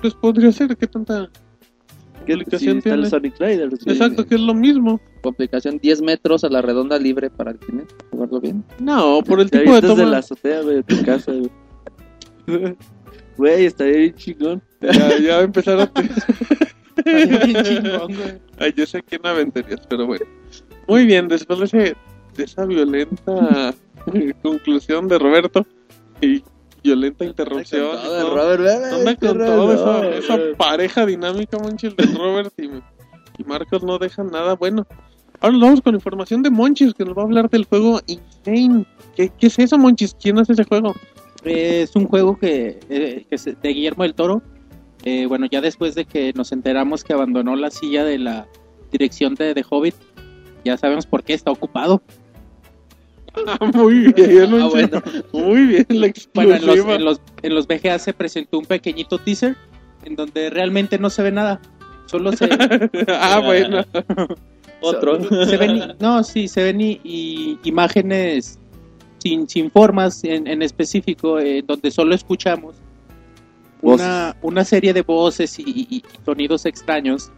[0.03, 1.31] Pues podría ser, ¿qué tanta
[2.27, 3.11] Que aplicación sí, está el tiene?
[3.11, 3.83] Sonic Riders.
[3.85, 3.97] güey.
[3.97, 5.01] Exacto, que es lo mismo.
[5.23, 7.93] Complicación 10 metros a la redonda libre para el Kinect.
[8.11, 8.63] Jugarlo bien.
[8.81, 10.13] No, por el Te tipo de avientas de toma.
[10.13, 11.51] la azotea, güey, de tu casa, güey.
[13.37, 14.63] Güey, estaría bien chingón.
[14.81, 15.91] Ya, ya va a empezar a...
[17.05, 18.41] Bien chingón, güey.
[18.59, 20.25] Ay, yo sé quién aventarías, pero bueno.
[20.87, 21.97] Muy bien, después de, ese-
[22.37, 23.75] de esa violenta
[24.43, 25.67] conclusión de Roberto
[26.21, 26.43] y
[26.83, 27.83] violenta interrupción.
[27.83, 28.41] y todo.
[28.95, 34.29] Anda con todo esa, esa pareja dinámica, Monchis, de Robert y, y Marcos no dejan
[34.31, 34.87] nada bueno.
[35.41, 38.87] Ahora nos vamos con información de Monchis, que nos va a hablar del juego Insane.
[39.17, 40.15] ¿Qué, qué es eso, Monchis?
[40.21, 40.95] ¿Quién hace ese juego?
[41.45, 44.43] Es un juego que, eh, que es de Guillermo del Toro.
[45.05, 48.47] Eh, bueno, ya después de que nos enteramos que abandonó la silla de la
[48.91, 49.95] dirección de The Hobbit,
[50.65, 52.03] ya sabemos por qué está ocupado.
[53.47, 55.03] Ah, muy bien, Ah, bueno.
[55.33, 59.19] Muy bien, la Bueno, en los, en, los, en los VGA se presentó un pequeñito
[59.19, 59.57] teaser
[60.05, 61.61] en donde realmente no se ve nada.
[62.07, 62.49] Solo se,
[63.09, 63.85] ah, bueno.
[64.81, 65.19] Otro.
[65.47, 68.59] se ven, no, sí, se ven i- i- imágenes
[69.25, 72.77] sin, sin formas en, en específico, eh, donde solo escuchamos
[73.81, 77.31] una, una serie de voces y, y- y sonidos extraños.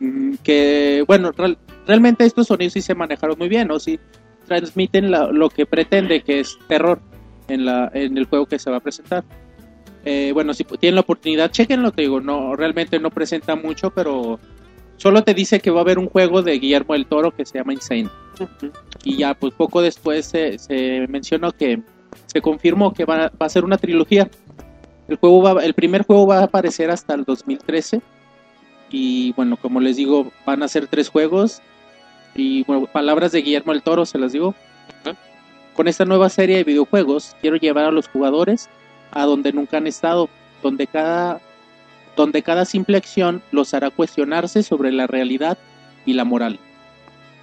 [0.00, 3.98] mm, Que, bueno, real- realmente estos sonidos sí se manejaron muy bien, o sí
[4.46, 6.98] transmiten la- lo que pretende, que es terror
[7.48, 9.22] en, la, en el juego que se va a presentar.
[10.06, 14.38] Eh, bueno, si tienen la oportunidad, chequenlo, te digo, no, realmente no presenta mucho, pero
[14.96, 17.58] solo te dice que va a haber un juego de Guillermo del Toro que se
[17.58, 18.08] llama Insane.
[19.08, 21.80] Y ya, pues poco después se, se mencionó que
[22.26, 24.28] se confirmó que va, va a ser una trilogía.
[25.08, 28.02] El, juego va, el primer juego va a aparecer hasta el 2013.
[28.90, 31.62] Y bueno, como les digo, van a ser tres juegos.
[32.34, 34.54] Y bueno, palabras de Guillermo del Toro, se las digo.
[35.72, 38.68] Con esta nueva serie de videojuegos, quiero llevar a los jugadores
[39.12, 40.28] a donde nunca han estado,
[40.62, 41.40] donde cada,
[42.14, 45.56] donde cada simple acción los hará cuestionarse sobre la realidad
[46.04, 46.60] y la moral.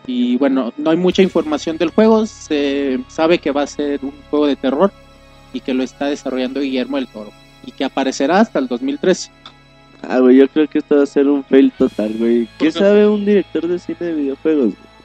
[0.07, 4.13] Y bueno, no hay mucha información del juego, se sabe que va a ser un
[4.29, 4.91] juego de terror
[5.53, 7.31] y que lo está desarrollando Guillermo del Toro
[7.65, 9.31] y que aparecerá hasta el 2013.
[10.07, 12.45] Ah, güey, yo creo que esto va a ser un fail total, güey.
[12.45, 14.65] ¿Por ¿Qué sabe un director de cine de videojuegos?
[14.65, 14.95] güey?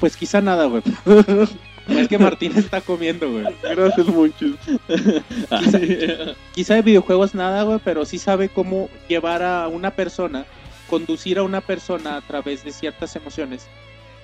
[0.00, 0.82] Pues quizá nada, güey.
[1.88, 3.46] es que Martín está comiendo, güey.
[3.62, 4.56] Gracias, Monchis.
[5.48, 5.78] Quizá,
[6.52, 10.44] quizá de videojuegos nada, güey, pero sí sabe cómo llevar a una persona,
[10.92, 13.66] conducir a una persona a través de ciertas emociones.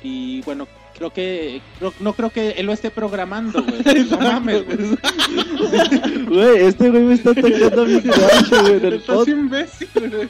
[0.02, 3.82] Y bueno, creo que creo- no creo que él lo esté programando, güey.
[4.10, 6.26] No mames, güey.
[6.26, 9.28] Güey, este güey me está tocando mi gacho, güey, Estás podcast.
[9.28, 10.28] imbécil, güey.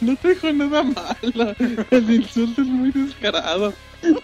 [0.00, 1.54] No te dijo nada malo.
[1.92, 3.72] El insulto es muy descarado.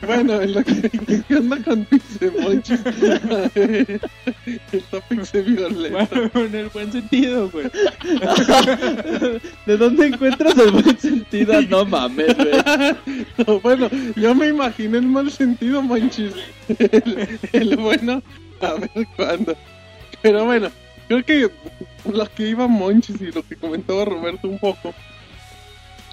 [0.00, 0.90] Bueno, en lo que,
[1.28, 2.80] ¿qué onda con Pixe, Monchis?
[4.72, 5.90] Está Pixe violento.
[5.90, 7.66] Bueno, en el buen sentido, güey.
[9.66, 11.60] ¿De dónde encuentras el buen sentido?
[11.62, 12.50] No mames, güey.
[13.46, 16.32] No, bueno, yo me imaginé el mal sentido, Monchis.
[16.68, 18.22] El, el bueno,
[18.60, 19.56] a ver cuándo.
[20.22, 20.70] Pero bueno,
[21.08, 21.50] creo que
[22.10, 24.94] lo que iba Monchis y lo que comentaba Roberto un poco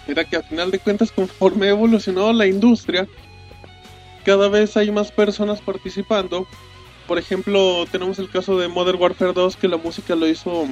[0.07, 3.07] era que a final de cuentas, conforme ha evolucionado la industria,
[4.25, 6.47] cada vez hay más personas participando.
[7.07, 10.67] Por ejemplo, tenemos el caso de Modern Warfare 2, que la música lo hizo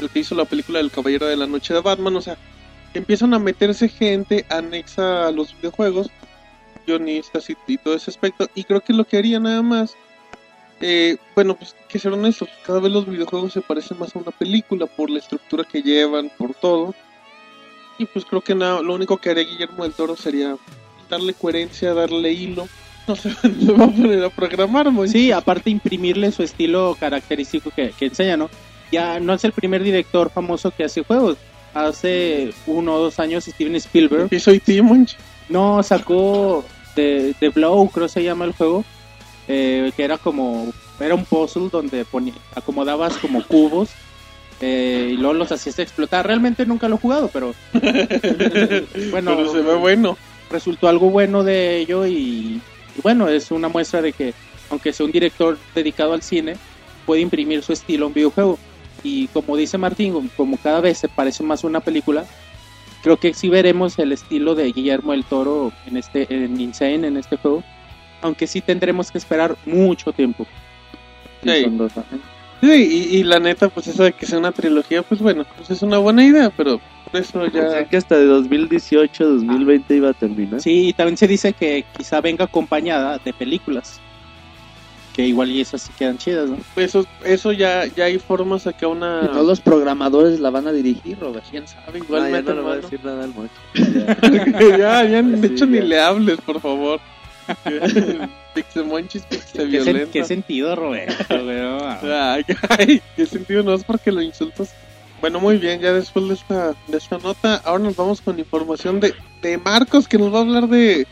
[0.00, 2.16] el que hizo la película del Caballero de la Noche de Batman.
[2.16, 2.36] O sea,
[2.94, 6.10] empiezan a meterse gente anexa a los videojuegos,
[6.86, 8.48] guionistas y, y todo ese aspecto.
[8.54, 9.94] Y creo que lo que haría nada más,
[10.80, 14.30] eh, bueno, pues que ser honestos, cada vez los videojuegos se parecen más a una
[14.30, 16.94] película por la estructura que llevan, por todo.
[17.98, 20.56] Y pues creo que nada, lo único que haría Guillermo del Toro sería
[21.08, 22.68] darle coherencia, darle hilo.
[23.06, 26.96] No se, no se va a poner a programar, muy Sí, aparte imprimirle su estilo
[26.98, 28.50] característico que, que enseña, ¿no?
[28.92, 31.36] Ya no es el primer director famoso que hace juegos.
[31.74, 35.16] Hace uno o dos años Steven Spielberg Y soy Timonch.
[35.48, 36.64] no sacó
[36.96, 38.84] de, de Blow, creo se llama el juego,
[39.46, 43.90] eh, que era como era un puzzle donde ponía, acomodabas como cubos
[44.60, 46.26] eh, y luego los hacías explotar.
[46.26, 50.16] Realmente nunca lo he jugado, pero bueno, Pero se ve bueno.
[50.50, 52.60] Resultó algo bueno de ello y,
[52.96, 54.34] y bueno, es una muestra de que
[54.70, 56.56] aunque sea un director dedicado al cine,
[57.06, 58.58] puede imprimir su estilo a un videojuego.
[59.02, 62.26] Y como dice Martín, como cada vez se parece más a una película,
[63.02, 67.16] creo que sí veremos el estilo de Guillermo el Toro en este en Insane en
[67.16, 67.62] este juego,
[68.20, 70.46] aunque sí tendremos que esperar mucho tiempo.
[71.42, 71.64] Sí, Sí.
[71.64, 72.20] son dos años.
[72.60, 75.70] Sí, y, y la neta, pues eso de que sea una trilogía, pues bueno, pues
[75.70, 76.80] es una buena idea, pero
[77.12, 77.84] eso O sea ya...
[77.88, 80.60] que hasta de 2018, 2020 iba a terminar.
[80.60, 84.00] Sí, y también se dice que quizá venga acompañada de películas.
[85.14, 86.58] Que igual y esas sí quedan chidas, ¿no?
[86.76, 89.22] Eso, eso ya, ya hay formas acá una...
[89.24, 91.44] Y no los programadores la van a dirigir, Robert.
[91.50, 91.82] ¿Quién sabe?
[91.86, 93.50] Ah, ya Igualmente, no le voy a decir nada al mocho.
[94.78, 95.84] ya, ya, de Sí, hecho ni ya.
[95.84, 97.00] le hables, por favor.
[98.54, 101.24] Pixemonchis, ¿Qué, sen- qué sentido, Roberto?
[101.30, 102.44] Ay,
[102.78, 104.72] ay, qué sentido no es porque lo insultas.
[105.20, 109.00] Bueno, muy bien, ya después de esta, de esta nota, ahora nos vamos con información
[109.00, 111.06] de, de Marcos que nos va a hablar de...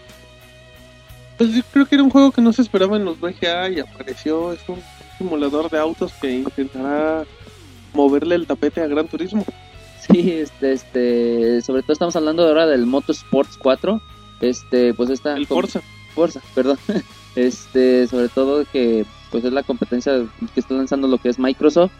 [1.37, 3.81] Pues yo creo que era un juego que no se esperaba en los VGA y
[3.81, 4.81] apareció, es un
[5.19, 7.25] simulador de autos que intentará
[7.93, 9.45] moverle el tapete a Gran Turismo.
[10.01, 14.01] Sí, este, este, sobre todo estamos hablando ahora del Motorsports 4.
[14.41, 15.81] Este, pues esta El Forza.
[16.15, 16.79] Forza, perdón.
[17.37, 21.93] Este, sobre todo que pues es la competencia que está lanzando lo que es Microsoft.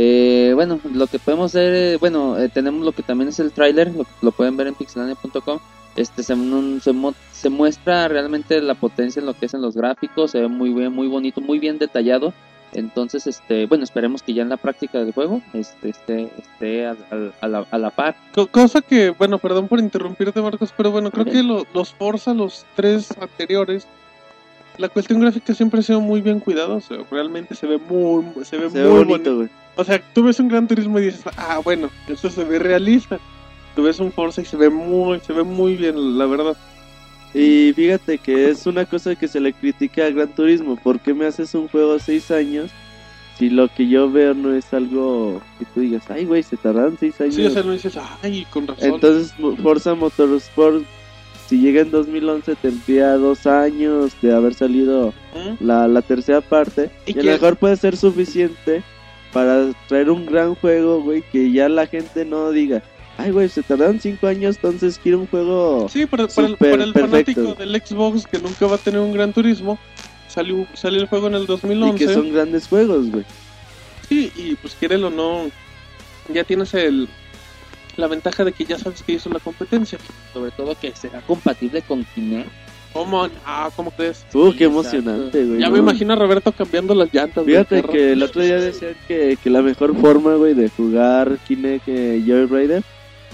[0.00, 3.50] Eh, bueno, lo que podemos ver, eh, bueno, eh, tenemos lo que también es el
[3.50, 5.58] tráiler, lo, lo pueden ver en pixelania.com.
[5.96, 9.60] Este se, nun- se, mo- se muestra realmente la potencia en lo que es en
[9.62, 12.32] los gráficos, se ve muy bien, muy bonito, muy bien detallado.
[12.72, 17.32] Entonces, este, bueno, esperemos que ya en la práctica del juego este, esté, al- al-
[17.40, 18.14] a, la, a la par.
[18.32, 22.32] Co- cosa que, bueno, perdón por interrumpirte Marcos, pero bueno, creo que lo- los Forza,
[22.34, 23.88] los tres anteriores,
[24.76, 28.22] la cuestión gráfica siempre ha sido muy bien cuidada, o sea, realmente se ve muy,
[28.44, 29.54] se ve Se ve muy bonito, bonito.
[29.78, 33.20] O sea, tú ves un Gran Turismo y dices, ah, bueno, esto se ve realista.
[33.76, 36.56] Tú ves un Forza y se ve muy, se ve muy bien, la verdad.
[37.32, 40.74] Y fíjate que es una cosa que se le critica a Gran Turismo.
[40.74, 42.72] ¿Por qué me haces un juego a 6 años
[43.38, 46.96] si lo que yo veo no es algo que tú digas, ay, güey, se tardaron
[46.98, 47.34] 6 años?
[47.36, 48.94] Sí, o sea, no dices, ay, con razón.
[48.94, 50.82] Entonces, Forza Motorsport,
[51.46, 55.64] si llega en 2011, tendría dos años de haber salido ¿Mm?
[55.64, 56.90] la, la tercera parte.
[57.06, 58.82] ¿Y Y, a lo mejor puede ser suficiente
[59.32, 62.82] para traer un gran juego, güey, que ya la gente no diga,
[63.16, 65.88] ay, güey, se tardaron cinco años, entonces quiero un juego...
[65.88, 67.42] Sí, para, para el, Súper para el perfecto.
[67.42, 69.78] fanático del Xbox que nunca va a tener un Gran Turismo,
[70.28, 72.06] salió, salió el juego en el Y 2011.
[72.06, 73.24] que son grandes juegos, güey.
[74.08, 75.50] Sí, y pues quiere o no,
[76.32, 77.08] ya tienes el
[77.98, 79.98] la ventaja de que ya sabes que hizo la competencia.
[80.32, 82.48] Sobre todo que será compatible con Kinect.
[82.92, 83.28] ¿Cómo?
[83.44, 84.24] Ah, ¿cómo crees?
[84.34, 85.60] Uh, qué emocionante, güey.
[85.60, 85.72] Ya ¿no?
[85.72, 87.44] me imagino a Roberto cambiando las llantas.
[87.44, 91.88] Fíjate que el otro día decían que, que la mejor forma, güey, de jugar Kinect
[91.88, 92.82] eh, Joyride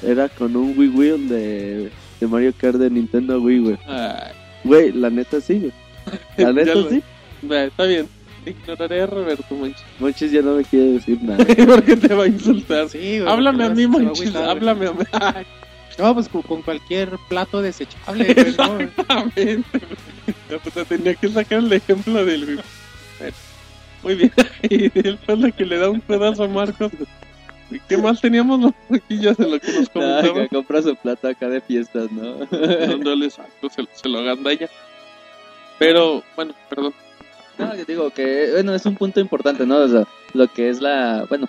[0.03, 1.91] era con un Wii Wheel de,
[2.21, 3.79] de Mario Kart de Nintendo Wii, güey.
[3.87, 4.33] Ay,
[4.65, 5.73] Güey, la neta sí, güey.
[6.37, 7.03] La neta sí.
[7.51, 8.09] va, está bien.
[8.47, 9.83] Ignoraré a Roberto, Monchis.
[9.99, 11.45] Monchis ya no me quiere decir nada.
[11.67, 12.89] Porque te va a insultar.
[12.89, 14.07] Sí, güey, háblame a mí, güey.
[14.35, 15.05] Háblame a mí.
[15.99, 18.78] No, pues con, cualquier plato desechable, ¿no?
[18.80, 19.64] Exactamente.
[20.51, 22.61] Ya, pues, te tenía que sacar el ejemplo del.
[23.18, 23.34] Bueno,
[24.03, 24.32] muy bien.
[24.62, 26.92] Y después de que le da un pedazo a Marcos.
[27.70, 30.34] ¿y ¿Qué más teníamos los poquillos de lo que nos comentaba?
[30.34, 32.38] que compra su plata acá de fiestas, ¿no?
[32.51, 34.68] No, no le saco, se, se lo agandalla.
[35.78, 36.95] Pero, bueno, perdón.
[37.59, 39.76] No, que digo que, bueno, es un punto importante, ¿no?
[39.76, 41.49] O sea, lo que es la, bueno,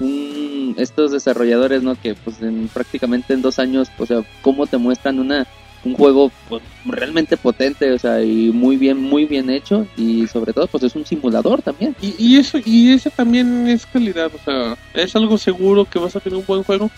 [0.00, 1.94] un- estos desarrolladores, ¿no?
[2.00, 5.46] Que pues en, prácticamente en dos años, o sea, cómo te muestran una
[5.84, 10.52] un juego pues, realmente potente, o sea, y muy bien, muy bien hecho y sobre
[10.52, 11.96] todo pues es un simulador también.
[12.00, 16.14] Y, y eso y ese también es calidad, o sea, es algo seguro que vas
[16.14, 16.88] a tener un buen juego.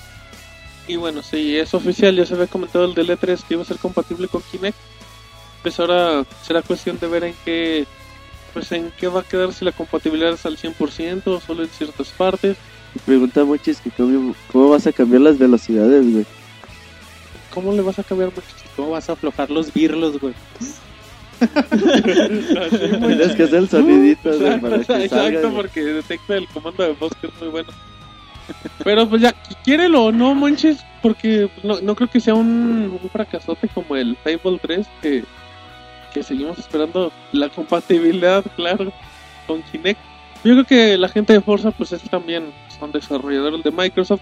[0.86, 3.66] Y bueno, si es oficial, ya se había comentado el del E3 que iba a
[3.66, 4.76] ser compatible con Kinect.
[5.62, 7.86] Pues ahora será cuestión de ver en qué
[8.52, 11.70] pues en qué va a quedar si la compatibilidad es al 100% o solo en
[11.70, 12.58] ciertas partes.
[13.04, 16.26] Pregunta Monchis que cómo, cómo vas a cambiar las velocidades, güey.
[17.52, 18.42] ¿Cómo le vas a cambiar mucho?
[18.76, 20.34] ¿Cómo vas a aflojar los birlos, güey?
[21.70, 25.40] Tienes que hacer el sonidito, güey, para que Exacto, salga.
[25.40, 25.52] güey.
[25.54, 27.70] porque detecta el comando de voz que es muy bueno.
[28.82, 29.32] Pero pues ya,
[29.64, 34.16] quiérelo o no, manches, porque no, no creo que sea un, un fracasote como el
[34.16, 35.24] Fable 3, que,
[36.12, 38.92] que seguimos esperando la compatibilidad, claro,
[39.46, 40.00] con Kinect.
[40.44, 42.52] Yo creo que la gente de Forza, pues es también,
[42.84, 44.20] son desarrolladores de Microsoft.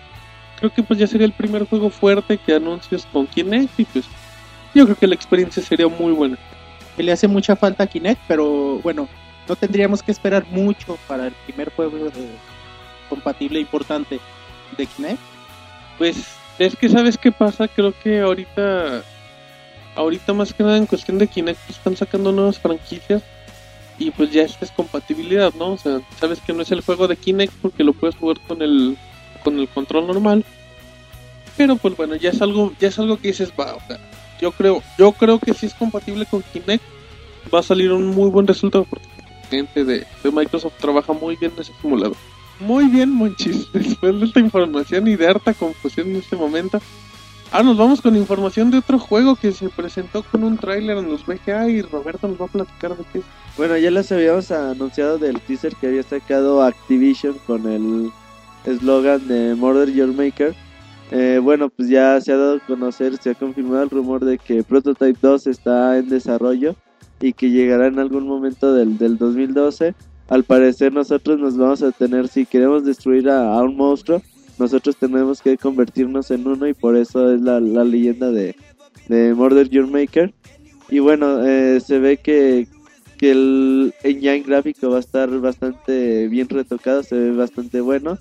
[0.58, 4.04] Creo que pues ya sería el primer juego fuerte que anuncias con Kinect y pues
[4.74, 6.38] yo creo que la experiencia sería muy buena.
[6.96, 9.08] Que le hace mucha falta a Kinect, pero bueno,
[9.48, 12.30] no tendríamos que esperar mucho para el primer juego de-
[13.08, 14.20] compatible importante
[14.76, 15.18] de Kinect.
[15.98, 16.24] Pues
[16.58, 19.02] es que sabes qué pasa, creo que ahorita
[19.94, 23.22] ahorita más que nada en cuestión de Kinect pues, están sacando nuevas franquicias
[24.02, 25.72] y pues ya es compatibilidad, ¿no?
[25.72, 28.60] O sea, sabes que no es el juego de Kinect porque lo puedes jugar con
[28.62, 28.96] el
[29.44, 30.44] con el control normal.
[31.56, 33.98] Pero pues bueno, ya es algo ya es algo que dices, va, o sea,
[34.40, 36.82] yo creo yo creo que si es compatible con Kinect
[37.52, 41.36] va a salir un muy buen resultado porque la gente de, de Microsoft trabaja muy
[41.36, 42.16] bien en ese simulador.
[42.60, 43.70] Muy bien, Monchis.
[43.72, 46.80] Después de esta información y de harta confusión en este momento,
[47.54, 51.10] Ah, nos vamos con información de otro juego que se presentó con un tráiler en
[51.10, 53.24] los VGA y Roberto nos va a platicar de qué es.
[53.56, 58.10] Bueno, ya les habíamos anunciado del teaser que había sacado Activision con el
[58.64, 60.54] eslogan de Murder Your Maker.
[61.10, 64.38] Eh, bueno, pues ya se ha dado a conocer, se ha confirmado el rumor de
[64.38, 66.74] que Prototype 2 está en desarrollo
[67.20, 69.94] y que llegará en algún momento del, del 2012.
[70.30, 74.22] Al parecer nosotros nos vamos a tener, si queremos destruir a, a un monstruo,
[74.58, 78.56] nosotros tenemos que convertirnos en uno y por eso es la, la leyenda de,
[79.08, 80.32] de Murder Your Maker.
[80.88, 82.66] Y bueno, eh, se ve que,
[83.22, 88.18] que el engine gráfico va a estar bastante bien retocado, se ve bastante bueno.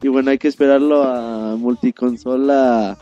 [0.00, 2.96] Y bueno, hay que esperarlo a multiconsola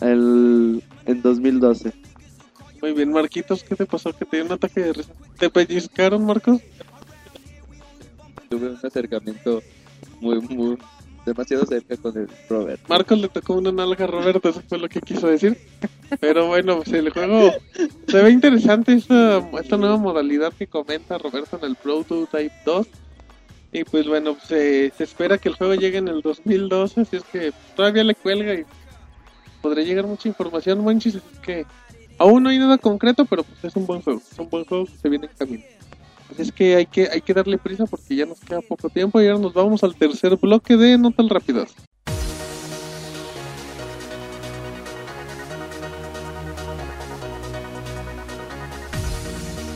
[0.00, 1.92] el, en 2012.
[2.80, 4.12] Muy bien, Marquitos, ¿qué te pasó?
[4.12, 5.12] Que te dio un ataque de risa.
[5.38, 6.60] ¿Te pellizcaron, Marcos?
[8.48, 9.62] Tuve un acercamiento
[10.20, 10.78] muy, muy,
[11.24, 12.80] demasiado cerca con el Robert.
[12.88, 15.58] Marcos le tocó una nalga a Roberto, eso fue lo que quiso decir.
[16.20, 17.52] Pero bueno, pues el juego
[18.08, 22.86] se ve interesante esta, esta nueva modalidad que comenta Roberto en el Prototype 2.
[23.72, 27.24] Y pues bueno, se, se espera que el juego llegue en el 2012, así es
[27.24, 28.64] que todavía le cuelga y
[29.62, 31.64] podría llegar mucha información, manchis, así que
[32.18, 34.84] aún no hay nada concreto, pero pues es un buen juego, es un buen juego
[34.84, 35.64] que se viene en camino.
[36.38, 39.26] Es que hay que, hay que darle prisa porque ya nos queda poco tiempo y
[39.26, 41.74] ahora nos vamos al tercer bloque de No tan rápidos.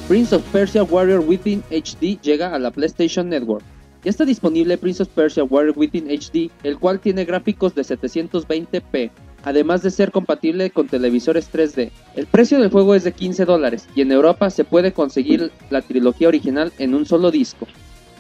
[0.09, 3.65] Prince of Persia Warrior Within HD llega a la PlayStation Network.
[4.05, 9.11] Ya está disponible Prince of Persia Warrior Within HD, el cual tiene gráficos de 720p,
[9.47, 11.93] además de ser compatible con televisores 3D.
[12.17, 15.83] El precio del juego es de 15 dólares y en Europa se puede conseguir la
[15.83, 17.69] trilogía original en un solo disco.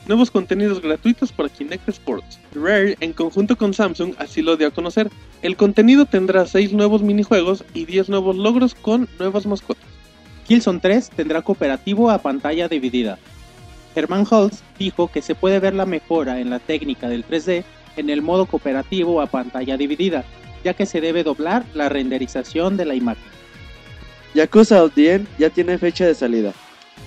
[0.06, 2.38] Nuevos contenidos gratuitos para Kinect Sports.
[2.54, 5.10] Rare, en conjunto con Samsung, así lo dio a conocer.
[5.42, 9.84] El contenido tendrá 6 nuevos minijuegos y 10 nuevos logros con nuevas mascotas.
[10.46, 13.18] Killzone 3 tendrá cooperativo a pantalla dividida.
[13.96, 17.64] Herman Holtz dijo que se puede ver la mejora en la técnica del 3D
[17.96, 20.24] en el modo cooperativo a pantalla dividida,
[20.66, 23.22] ya que se debe doblar la renderización de la imagen.
[24.34, 26.52] Yakuza of the End ya tiene fecha de salida.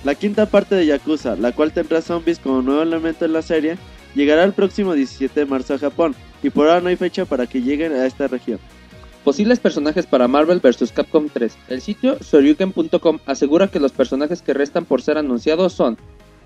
[0.02, 3.76] La quinta parte de Yakuza, la cual tendrá zombies como nuevo elemento en la serie,
[4.14, 7.46] llegará el próximo 17 de marzo a Japón, y por ahora no hay fecha para
[7.46, 8.58] que lleguen a esta región.
[9.24, 10.90] Posibles personajes para Marvel vs.
[10.92, 11.54] Capcom 3.
[11.68, 15.98] El sitio Soryuken.com asegura que los personajes que restan por ser anunciados son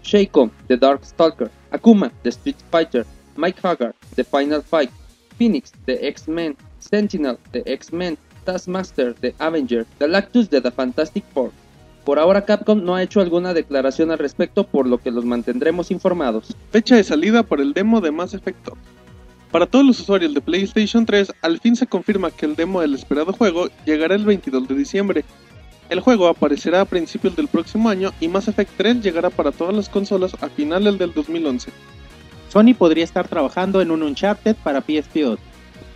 [0.02, 3.06] Sheiko, The Dark Stalker, Akuma, The Street Fighter,
[3.36, 4.90] Mike Haggard, The Final Fight,
[5.38, 11.50] Phoenix, The X-Men, Sentinel, The X-Men, Taskmaster, The Avenger, Galactus de The Fantastic Four.
[12.04, 15.90] Por ahora Capcom no ha hecho alguna declaración al respecto, por lo que los mantendremos
[15.90, 16.54] informados.
[16.70, 18.74] Fecha de salida por el demo de Mass Effect 2.
[19.50, 22.94] Para todos los usuarios de PlayStation 3, al fin se confirma que el demo del
[22.94, 25.24] esperado juego llegará el 22 de diciembre.
[25.88, 29.74] El juego aparecerá a principios del próximo año y Mass Effect 3 llegará para todas
[29.74, 31.70] las consolas a finales del 2011.
[32.48, 35.38] Sony podría estar trabajando en un Uncharted para PSP.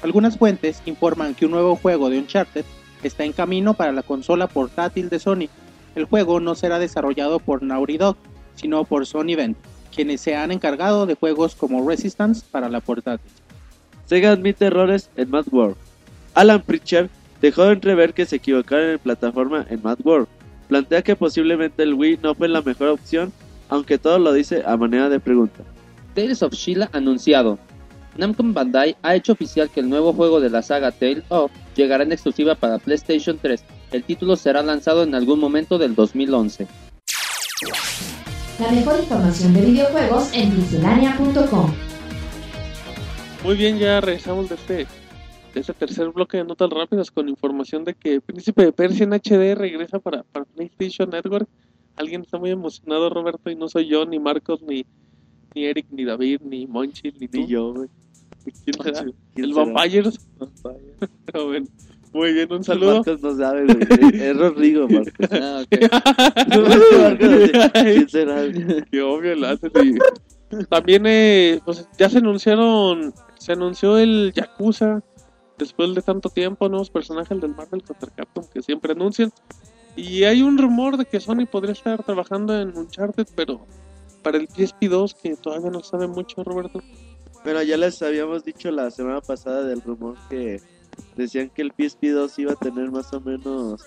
[0.03, 2.65] Algunas fuentes informan que un nuevo juego de Uncharted
[3.03, 5.49] está en camino para la consola portátil de Sony.
[5.95, 8.17] El juego no será desarrollado por Naughty Dog,
[8.55, 9.57] sino por Sony Event,
[9.95, 13.31] quienes se han encargado de juegos como Resistance para la portátil.
[14.07, 15.77] Sega admite errores en Mad World.
[16.35, 17.09] Alan Pritchard
[17.43, 20.29] dejó de entrever que se equivocaron en plataforma en Mad World.
[20.69, 23.33] Plantea que posiblemente el Wii no fue la mejor opción,
[23.69, 25.65] aunque todo lo dice a manera de pregunta.
[26.15, 27.59] Tales of Sheila anunciado.
[28.19, 32.03] Namco Bandai ha hecho oficial que el nuevo juego de la saga Tale of llegará
[32.03, 33.63] en exclusiva para PlayStation 3.
[33.93, 36.67] El título será lanzado en algún momento del 2011.
[38.59, 41.73] La mejor información de videojuegos en pixelania.com.
[43.45, 44.75] Muy bien, ya regresamos de este,
[45.55, 49.13] de este tercer bloque de notas rápidas con información de que Príncipe de Persia en
[49.13, 51.49] HD regresa para, para PlayStation Network.
[51.95, 54.85] Alguien está muy emocionado, Roberto, y no soy yo, ni Marcos, ni,
[55.55, 57.47] ni Eric, ni David, ni Monchi, ni tú.
[57.47, 57.89] Yo, güey.
[58.65, 59.05] ¿Quién será?
[59.35, 59.65] ¿Quién ¿El será?
[61.33, 61.67] Bueno,
[62.13, 62.97] muy bien, un saludo.
[62.97, 64.23] Marcos no sabe, güey.
[64.23, 65.29] Es Rodrigo, Marcos.
[65.31, 65.91] Ah, ok.
[66.99, 68.43] Marcos, ¿Quién será?
[68.91, 69.71] Qué obvio lo hacen.
[69.85, 75.03] y- También eh, pues, ya se anunciaron, se anunció el Yakuza
[75.59, 79.31] después de tanto tiempo, nuevos personajes del Marvel contra Capcom que siempre anuncian.
[79.97, 83.67] Y hay un rumor de que Sony podría estar trabajando en Uncharted, pero
[84.23, 86.81] para el PSP2 que todavía no sabe mucho, Roberto.
[87.49, 90.61] Bueno, ya les habíamos dicho la semana pasada del rumor que
[91.17, 93.87] decían que el PSP2 iba a tener más o menos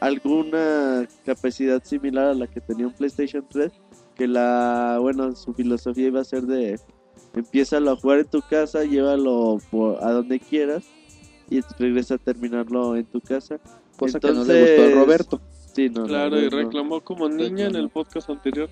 [0.00, 3.70] alguna capacidad similar a la que tenía un PlayStation 3.
[4.14, 6.80] Que la, bueno, su filosofía iba a ser de
[7.34, 10.82] empieza a jugar en tu casa, llévalo por, a donde quieras
[11.50, 13.60] y regresa a terminarlo en tu casa.
[13.98, 15.40] Cosa que no le gustó a Roberto.
[15.74, 16.56] Sí, no, Claro, no, y no.
[16.56, 18.70] reclamó como niña en el podcast anterior.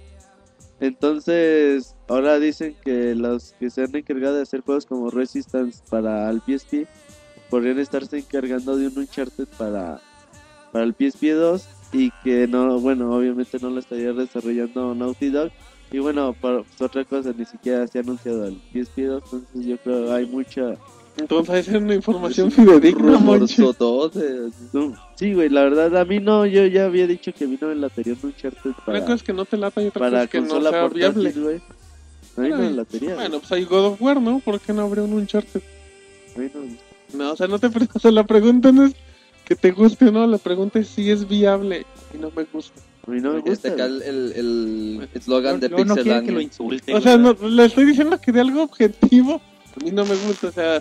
[0.80, 6.30] Entonces, ahora dicen que los que se han encargado de hacer juegos como Resistance para
[6.30, 6.88] el PSP
[7.50, 10.00] podrían estarse encargando de un Uncharted para,
[10.72, 15.50] para el PSP 2 y que no, bueno, obviamente no lo estaría desarrollando Naughty Dog.
[15.92, 19.76] Y bueno, pues, otra cosa, ni siquiera se ha anunciado el PSP 2, entonces yo
[19.78, 20.76] creo que hay mucha...
[21.16, 23.18] Entonces, esa es una información fidedigna,
[24.72, 27.58] no, sí, güey, la verdad, a mí no, yo ya había dicho que a mí
[27.61, 30.08] no me latería un Uncharted Una para, cosa es que no te lata y otra
[30.08, 31.32] cosa es que no sea portátil, viable.
[31.32, 31.61] güey.
[32.36, 33.14] A mí no Ay, latería.
[33.14, 33.20] güey.
[33.20, 34.38] Bueno, pues hay God of War, ¿no?
[34.40, 35.62] ¿Por qué no habría un Uncharted?
[37.12, 38.94] No- o sea, no te o sea, la pregunta no es
[39.44, 41.84] que te guste o no, la pregunta es si es viable
[42.14, 42.80] y no me gusta.
[43.06, 43.52] a mí no me gusta.
[43.52, 46.94] Este acá el el el eslogan de Luego no que lo insulte.
[46.94, 49.40] O sea, no, le estoy diciendo que de algo objetivo
[49.80, 50.80] a mí no me gusta, o sea,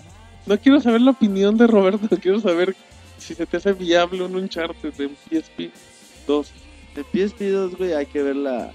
[0.50, 2.74] no quiero saber la opinión de Roberto, quiero saber
[3.18, 5.72] si se te hace viable un Uncharted en PSP
[6.26, 6.52] 2.
[6.96, 8.72] En PSP 2, güey, hay que ver la,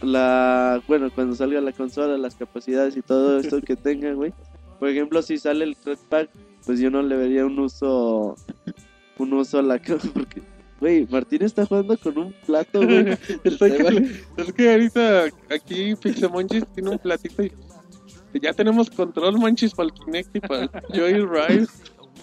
[0.00, 0.82] la...
[0.88, 4.32] Bueno, cuando salga la consola, las capacidades y todo esto que tenga, güey.
[4.80, 5.76] Por ejemplo, si sale el
[6.08, 6.30] Pack,
[6.64, 8.36] pues yo no le vería un uso...
[9.18, 9.78] Un uso a la...
[10.14, 10.40] Porque,
[10.80, 13.18] güey, Martín está jugando con un plato, güey.
[13.44, 17.52] Es que ahorita aquí Pixemonchis tiene un platito y
[18.40, 21.66] ya tenemos control Monchis para el Kinect y para el Joyride,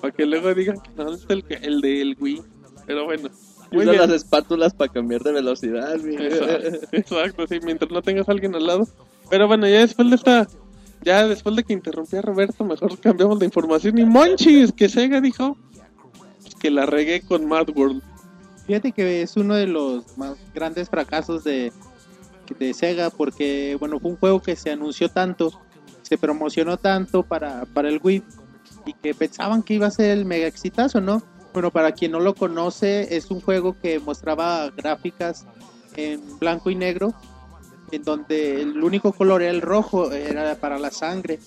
[0.01, 2.41] para que luego digan que no es el, que- el del Wii.
[2.85, 3.29] Pero bueno,
[3.71, 3.97] Usa bien.
[3.97, 5.95] las espátulas para cambiar de velocidad.
[6.05, 8.87] Exacto, exacto, sí, mientras no tengas a alguien al lado.
[9.29, 10.47] Pero bueno, ya después de esta,
[11.01, 13.97] ya después de que interrumpí a Roberto, mejor cambiamos de información.
[13.97, 15.57] Y Monchis, que Sega dijo
[16.41, 18.01] pues, que la regué con Mad World.
[18.67, 21.71] Fíjate que es uno de los más grandes fracasos de,
[22.59, 25.51] de Sega porque, bueno, fue un juego que se anunció tanto,
[26.13, 28.21] se promocionó tanto para, para el Wii
[28.85, 31.23] y que pensaban que iba a ser el mega exitazo, ¿no?
[31.53, 35.47] Bueno, para quien no lo conoce, es un juego que mostraba gráficas
[35.95, 37.15] en blanco y negro,
[37.91, 41.39] en donde el único color era el rojo, era para la sangre.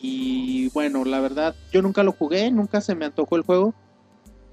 [0.00, 3.74] Y bueno, la verdad, yo nunca lo jugué, nunca se me antojó el juego.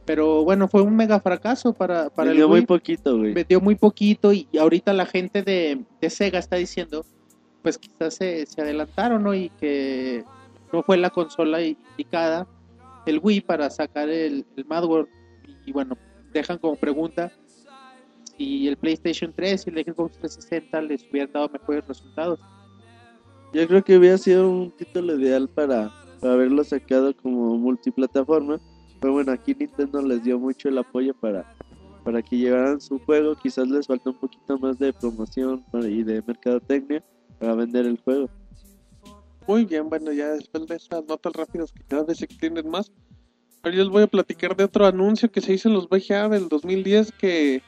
[0.03, 2.65] Pero bueno, fue un mega fracaso para, para el Vendió muy Wii.
[2.65, 3.33] poquito, güey.
[3.33, 7.05] Vendió muy poquito y ahorita la gente de, de Sega está diciendo,
[7.61, 9.33] pues quizás se, se adelantaron, ¿no?
[9.33, 10.23] Y que
[10.71, 12.47] no fue la consola indicada,
[13.05, 15.09] el Wii, para sacar el, el Mad World.
[15.65, 15.97] Y bueno,
[16.33, 17.31] dejan como pregunta
[18.37, 22.39] si el PlayStation 3 y el Xbox 360 les hubieran dado mejores resultados.
[23.53, 28.59] Yo creo que hubiera sido un título ideal para, para haberlo sacado como multiplataforma.
[28.99, 31.53] Pero bueno, aquí Nintendo les dio mucho el apoyo para,
[32.03, 33.35] para que llevaran su juego.
[33.35, 37.03] Quizás les falta un poquito más de promoción y de mercadotecnia
[37.41, 38.29] para vender el juego.
[39.47, 42.91] Muy bien, bueno, ya después de estas notas rápidas que cada vez se extienden más,
[43.63, 46.29] ahora yo les voy a platicar de otro anuncio que se hizo en los VGA
[46.29, 47.63] del 2010 que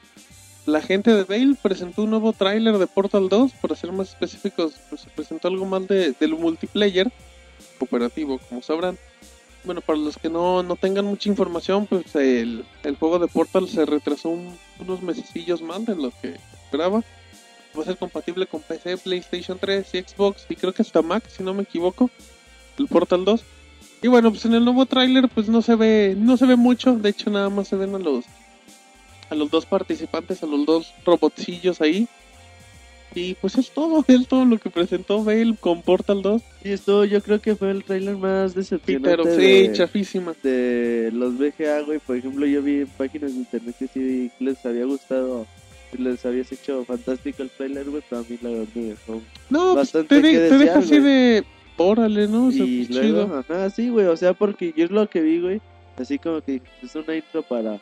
[0.66, 4.74] la gente de Bale presentó un nuevo tráiler de Portal 2, para ser más específicos,
[4.88, 7.12] pues se presentó algo más de, del multiplayer
[7.78, 8.96] cooperativo, como sabrán.
[9.64, 13.66] Bueno, para los que no, no tengan mucha información, pues el, el juego de Portal
[13.68, 17.02] se retrasó un- unos mesecillos más de lo que esperaba.
[17.76, 21.24] Va a ser compatible con PC, PlayStation 3 y Xbox y creo que hasta Mac,
[21.28, 22.10] si no me equivoco,
[22.78, 23.42] el Portal 2.
[24.02, 26.94] Y bueno, pues en el nuevo tráiler pues no se ve no se ve mucho,
[26.96, 28.24] de hecho nada más se ven a los
[29.30, 32.06] a los dos participantes, a los dos robotcillos ahí.
[33.14, 36.42] Y pues es todo, es todo lo que presentó Bale con Portal 2.
[36.64, 40.34] Y esto yo creo que fue el trailer más decepcionante Pero sí, de, chafísima.
[40.42, 41.98] de los VGA, güey.
[42.00, 45.46] Por ejemplo, yo vi en páginas de internet que sí les había gustado,
[45.98, 48.02] les habías hecho fantástico el trailer, güey.
[48.08, 50.58] Pero a mí la verdad me dejó No, pues Bastante te, de- que te deja
[50.58, 51.44] desear, así de
[51.76, 52.46] órale, ¿no?
[52.46, 53.38] O sea, y pues, luego, chido.
[53.38, 55.60] ajá, sí, güey, o sea, porque yo es lo que vi, güey,
[55.98, 57.80] así como que es una intro para,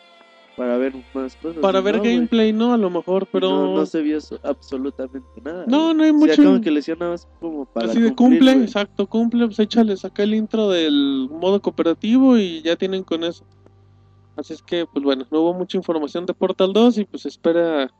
[0.57, 1.61] para ver más cosas.
[1.61, 2.73] Para ver no, gameplay, ¿no?
[2.73, 5.65] A lo mejor, pero No, no se vio so- absolutamente nada.
[5.67, 6.43] No, no hay O sea, mucho.
[6.45, 9.59] como que le hicieron nada más como para Así de cumplir, cumple, exacto, cumple, pues
[9.59, 13.45] échale, saca el intro del modo cooperativo y ya tienen con eso.
[14.37, 17.93] Así es que, pues bueno, no hubo mucha información de Portal 2 y pues espera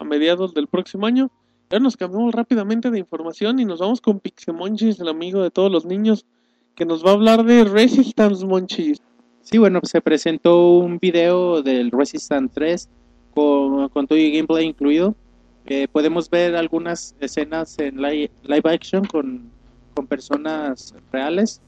[0.00, 1.30] a mediados del próximo año.
[1.70, 5.70] Ahora nos cambiamos rápidamente de información y nos vamos con Pixemonchis, el amigo de todos
[5.70, 6.26] los niños,
[6.74, 8.98] que nos va a hablar de Resistance Monchis.
[9.42, 12.88] Sí, bueno, se presentó un video del Resistance 3
[13.34, 15.14] con, con todo el gameplay incluido.
[15.66, 19.50] Eh, podemos ver algunas escenas en li- live action con,
[19.94, 21.60] con personas reales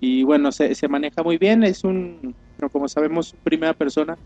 [0.00, 2.34] y bueno, se, se maneja muy bien, es un,
[2.72, 4.18] como sabemos, primera persona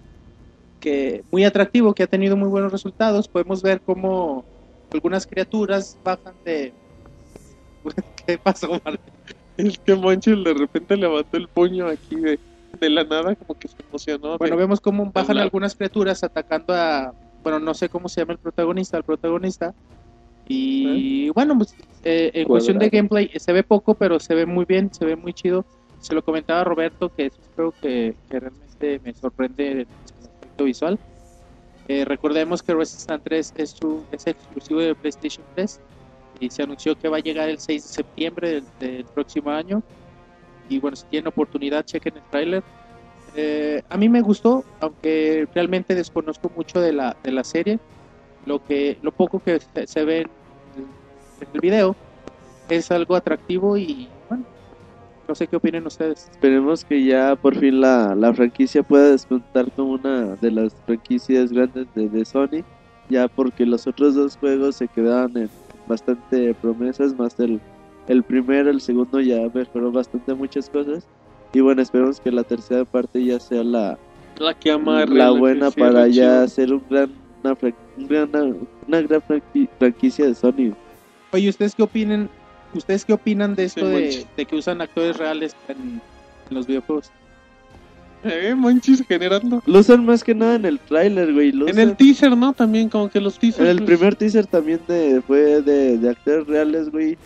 [0.81, 3.29] que muy atractivo, que ha tenido muy buenos resultados.
[3.29, 4.45] Podemos ver cómo
[4.93, 6.73] algunas criaturas bajan de...
[8.27, 9.15] ¿Qué pasó, Martín?
[9.57, 12.41] Es que Monchil de repente levantó el puño aquí de,
[12.81, 14.39] de la nada, como que se emocionó.
[14.39, 15.45] Bueno, de- vemos cómo bajan hablar.
[15.45, 17.13] algunas criaturas atacando a,
[17.43, 19.75] bueno, no sé cómo se llama el protagonista, el protagonista.
[20.49, 24.47] Y bueno, pues eh, en cuestión de gameplay eh, se ve poco, pero se ve
[24.47, 25.65] muy bien, se ve muy chido.
[26.01, 29.87] Se lo comentaba a Roberto, que eso creo que, que realmente me sorprende
[30.65, 30.99] visual.
[31.89, 35.81] Eh, recordemos que Resistance 3 es, su, exclusivo de PlayStation 3
[36.39, 39.83] y se anunció que va a llegar el 6 de septiembre del, próximo año.
[40.69, 42.63] Y bueno, si tienen oportunidad, chequen el tráiler.
[43.35, 47.79] Eh, a mí me gustó, aunque realmente desconozco mucho de la, de la serie.
[48.47, 50.29] Lo que lo poco que se, se ve en
[50.77, 50.83] el,
[51.41, 51.97] en el video
[52.69, 54.45] es algo atractivo y bueno,
[55.31, 56.29] no sé qué opinen ustedes.
[56.33, 61.53] Esperemos que ya por fin la, la franquicia pueda despuntar como una de las franquicias
[61.53, 62.65] grandes de, de Sony,
[63.09, 65.49] ya porque los otros dos juegos se quedaban en
[65.87, 67.61] bastante promesas, más el,
[68.09, 71.07] el primero, el segundo ya mejoró bastante muchas cosas.
[71.53, 73.97] Y bueno, esperemos que la tercera parte ya sea la,
[74.37, 75.15] la que amarre.
[75.15, 77.13] la buena para ya hacer un gran,
[77.45, 78.57] una, fran- un gran-
[78.89, 80.75] una gran franqui- franquicia de Sony.
[81.33, 82.29] Oye, ¿ustedes qué opinan?
[82.75, 86.01] ¿Ustedes qué opinan de esto de, que usan actores reales en,
[86.49, 87.11] en los videojuegos?
[88.23, 89.63] Eh, Monchis generando.
[89.67, 91.53] Lo usan más que nada en el tráiler, güey.
[91.53, 92.53] lo En usan- el teaser, ¿no?
[92.53, 93.61] También como que los teasers.
[93.63, 97.17] En el pues, primer teaser también de, fue de, de actores reales, güey.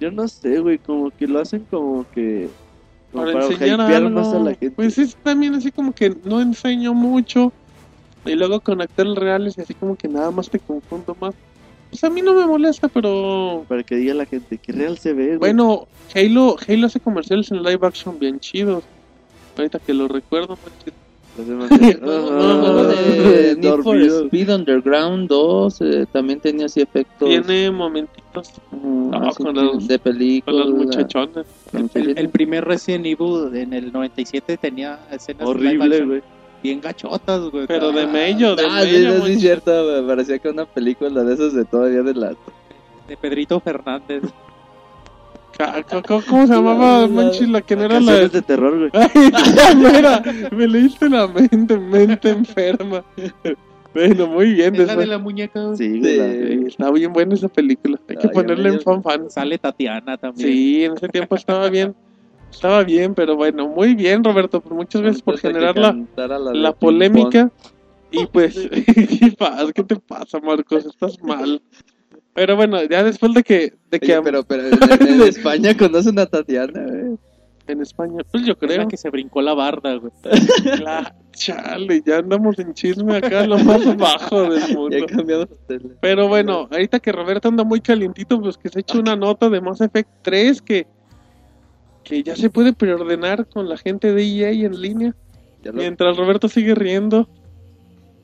[0.00, 2.48] Yo no sé, güey, como que lo hacen como que...
[3.10, 4.10] Como para, para, enseñar hypear algo.
[4.10, 4.70] más a la gente.
[4.70, 7.52] Pues es también así como que no enseño mucho.
[8.26, 11.34] Y luego con actores reales y así como que nada más te confundo más.
[11.90, 13.64] Pues a mí no me molesta, pero...
[13.68, 15.38] Para que diga la gente que real se ve, güey.
[15.38, 18.84] Bueno, Halo, Halo hace comerciales en live action bien chidos.
[19.56, 20.94] Ahorita que lo recuerdo, manches.
[21.38, 21.68] No,
[22.00, 23.96] No, no, no, de Need for.
[23.96, 29.86] Speed Underground 2 eh, también tenía así efectos Tiene momentitos mm, no, así con, los,
[29.86, 30.64] de con película.
[30.64, 31.46] los muchachones.
[31.94, 36.22] El, el primer Resident Evil en el 97 tenía escenas live Horrible, action güey.
[36.62, 37.66] Bien gachotas, güey.
[37.66, 38.90] Pero de Ah, mello, de Ah, mello.
[38.90, 39.40] sí, sí, manches.
[39.40, 39.70] cierto,
[40.02, 42.28] me parecía que una película de esas de todavía de la...
[43.08, 44.22] De Pedrito Fernández.
[46.28, 47.48] ¿Cómo se llamaba, Manchis?
[47.48, 48.28] La que no era la...
[48.28, 48.90] De terror, güey.
[49.76, 53.02] Mira, me leíste la mente, mente enferma.
[53.92, 54.74] Bueno, muy bien.
[54.76, 55.60] Es la de la muñeca.
[55.64, 55.76] güey.
[55.76, 56.66] Sí, güey.
[56.66, 57.98] está bien buena esa película.
[58.08, 59.28] Hay que ponerle en fan fan.
[59.30, 60.48] Sale Tatiana también.
[60.48, 61.94] Sí, en ese tiempo estaba bien.
[62.50, 64.60] Estaba bien, pero bueno, muy bien, Roberto.
[64.60, 65.96] Pues muchas gracias por generar la,
[66.52, 67.50] la, polémica.
[68.10, 69.72] Y pues, ¿qué pasa?
[69.72, 70.86] ¿Qué te pasa, Marcos?
[70.86, 71.62] Estás mal.
[72.34, 74.12] Pero bueno, ya después de que, de que.
[74.14, 74.62] Oye, pero, pero
[75.00, 77.16] en, en España conocen a Tatiana, güey.
[77.66, 78.78] en España, pues yo Es creo.
[78.78, 80.12] la que se brincó la barda, güey.
[80.80, 84.96] La- chale, ya andamos en chisme acá, lo más bajo del Ya mundo.
[84.96, 85.94] he cambiado de tele.
[86.00, 89.60] Pero bueno, ahorita que Roberto anda muy calientito, pues que se eche una nota de
[89.60, 90.86] Mass Effect 3 que,
[92.08, 95.14] que ya se puede preordenar con la gente de EA en línea.
[95.64, 97.28] Lo- Mientras Roberto sigue riendo.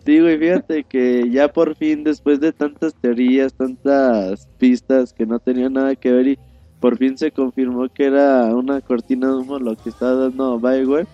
[0.05, 5.39] Sí, güey, fíjate que ya por fin, después de tantas teorías, tantas pistas que no
[5.39, 6.39] tenían nada que ver y
[6.81, 11.07] por fin se confirmó que era una cortina de humo lo que estaba dando Bioware.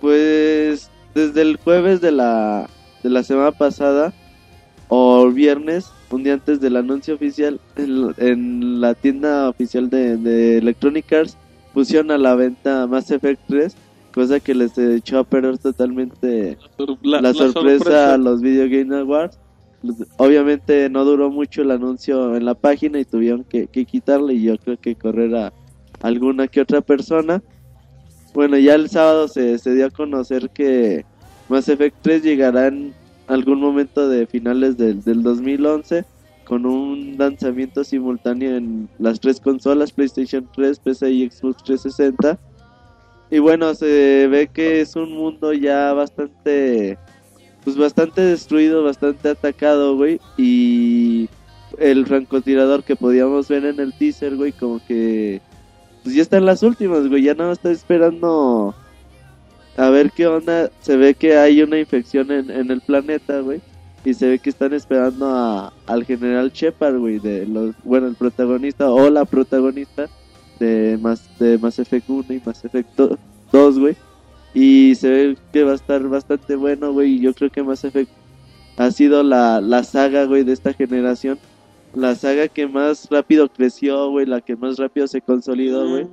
[0.00, 2.68] Pues desde el jueves de la,
[3.02, 4.12] de la semana pasada
[4.88, 10.58] o viernes, un día antes del anuncio oficial, en, en la tienda oficial de, de
[10.58, 11.36] Electronic Arts
[11.74, 13.76] pusieron a la venta Mass Effect 3,
[14.14, 16.56] cosa que les echó a perder totalmente
[17.02, 19.38] la, sorpresa, a los Video Game Awards.
[20.16, 24.42] Obviamente no duró mucho el anuncio en la página y tuvieron que, que quitarle y
[24.42, 25.52] yo creo que correr a
[26.00, 27.42] alguna que otra persona.
[28.32, 31.04] Bueno, ya el sábado se, se dio a conocer que
[31.48, 32.94] Mass Effect 3 llegará en
[33.26, 36.04] algún momento de finales del, del 2011
[36.44, 42.38] con un lanzamiento simultáneo en las tres consolas, PlayStation 3, PC y Xbox 360.
[43.30, 46.98] Y bueno, se ve que es un mundo ya bastante
[47.64, 50.20] pues bastante destruido, bastante atacado, güey.
[50.36, 51.28] Y
[51.78, 55.40] el francotirador que podíamos ver en el teaser, güey, como que
[56.02, 57.22] pues ya está en las últimas, güey.
[57.22, 58.74] Ya nada más está esperando
[59.76, 60.70] a ver qué onda.
[60.80, 63.60] Se ve que hay una infección en, en el planeta, güey.
[64.04, 68.16] Y se ve que están esperando a, al general Shepard, güey, de los, bueno, el
[68.16, 70.08] protagonista o la protagonista
[70.60, 72.88] de Mass, de Mass Effect 1 y Mass Effect
[73.50, 73.96] 2, güey.
[74.52, 77.14] Y se ve que va a estar bastante bueno, güey.
[77.14, 78.10] y Yo creo que Mass Effect
[78.76, 81.38] ha sido la, la saga, güey, de esta generación.
[81.94, 86.06] La saga que más rápido creció, güey, la que más rápido se consolidó, güey.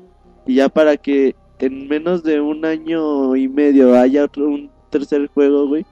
[0.47, 5.29] Y ya para que en menos de un año y medio haya otro, un tercer
[5.33, 5.85] juego, güey,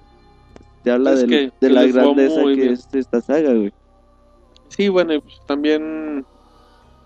[0.83, 2.73] te habla del- que- de que la grandeza que bien.
[2.73, 3.71] es esta saga, güey.
[4.69, 6.25] Sí, bueno, pues también.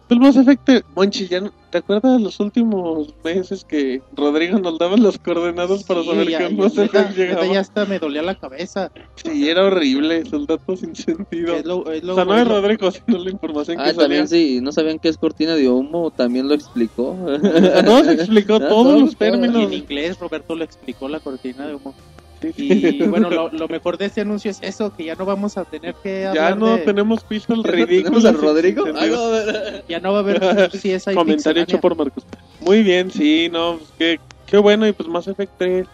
[0.09, 4.77] El Mass Effect, eh, Monchi, ya no- ¿te acuerdas los últimos meses que Rodrigo nos
[4.77, 7.45] daba las coordenadas para Sí, saber ya- qué Mass Effect llegaba?
[7.47, 8.91] ya hasta me dolía la cabeza.
[9.15, 11.55] Sí, era horrible, esos datos sin sentido.
[11.55, 14.01] Es lo- es lo- o sea, no es Rodrigo, sino la información que Ah, salía.
[14.01, 17.17] también sí, no sabían que es cortina de humo, también lo explicó.
[17.85, 19.13] No, se explicó Ah, todos todo, los.
[19.13, 19.63] Y términos.
[19.63, 21.95] en inglés Roberto lo explicó la cortina de humo.
[22.43, 22.53] Sí.
[22.57, 25.63] Y bueno, lo, lo mejor de este anuncio es eso, que ya no vamos a
[25.65, 28.29] tener que ya hablar no de- tenemos piso el ¿Tenemos ridículo.
[28.29, 28.85] a Rodrigo?
[28.85, 29.33] sentido.
[29.35, 29.43] Ah,
[29.73, 32.23] no, ya no va a haber si es ahí Comentario hecho por Marcos.
[32.59, 35.87] Muy bien, sí, no, pues qué, qué bueno, y pues Mass Effect 3.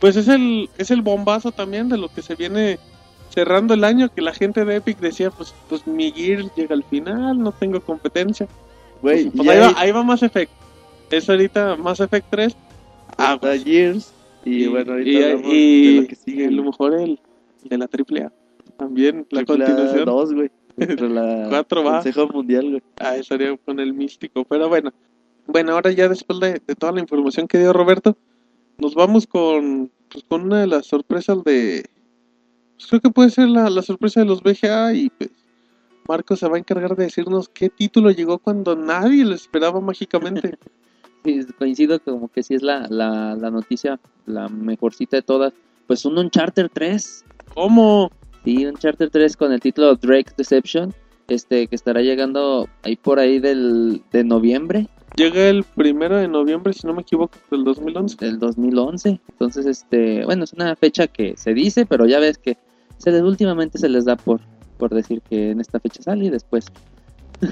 [0.00, 2.78] Pues es el, es el bombazo también de lo que se viene
[3.34, 6.84] cerrando el año, que la gente de Epic decía, pues, pues mi Gear llega al
[6.84, 8.46] final, no tengo competencia.
[9.02, 10.50] Güey, Pues, pues, ahí, ahí va, ahí va Mass Effect.
[11.10, 12.56] Es ahorita Mass Effect 3.
[13.16, 14.12] Ah, está Gears.
[14.44, 16.46] Y, bueno, ahorita y- hablamos y- de lo que sigue.
[16.46, 17.20] a lo mejor el
[17.64, 18.32] de la AAA.
[18.76, 20.04] También la Triple A continuación.
[20.04, 20.50] dos, güey.
[20.76, 21.94] Entre la Cuatro va.
[22.02, 22.82] Consejo Mundial, güey.
[23.00, 24.44] Ah, estaría con el místico.
[24.44, 24.92] Pero bueno.
[25.46, 28.16] Bueno, ahora ya después de, de toda la información que dio Roberto,
[28.76, 31.84] nos vamos con, pues, con una de las sorpresas de...
[32.76, 35.30] Pues creo que puede ser la, la sorpresa de los BGA y pues
[36.06, 40.56] Marco se va a encargar de decirnos qué título llegó cuando nadie lo esperaba mágicamente.
[41.58, 45.52] Coincido como que sí es la, la, la noticia, la mejorcita de todas.
[45.86, 47.24] Pues un Uncharted 3.
[47.54, 48.10] ¿Cómo?
[48.44, 50.94] Sí, Uncharted 3 con el título Drake's Deception.
[51.28, 56.72] Este, que estará llegando ahí por ahí del, de noviembre Llega el primero de noviembre,
[56.72, 58.24] si no me equivoco, del 2011.
[58.24, 59.20] del 2011.
[59.30, 62.56] Entonces, este, bueno, es una fecha que se dice, pero ya ves que
[62.98, 64.40] se les, últimamente se les da por,
[64.76, 66.66] por decir que en esta fecha sale y después.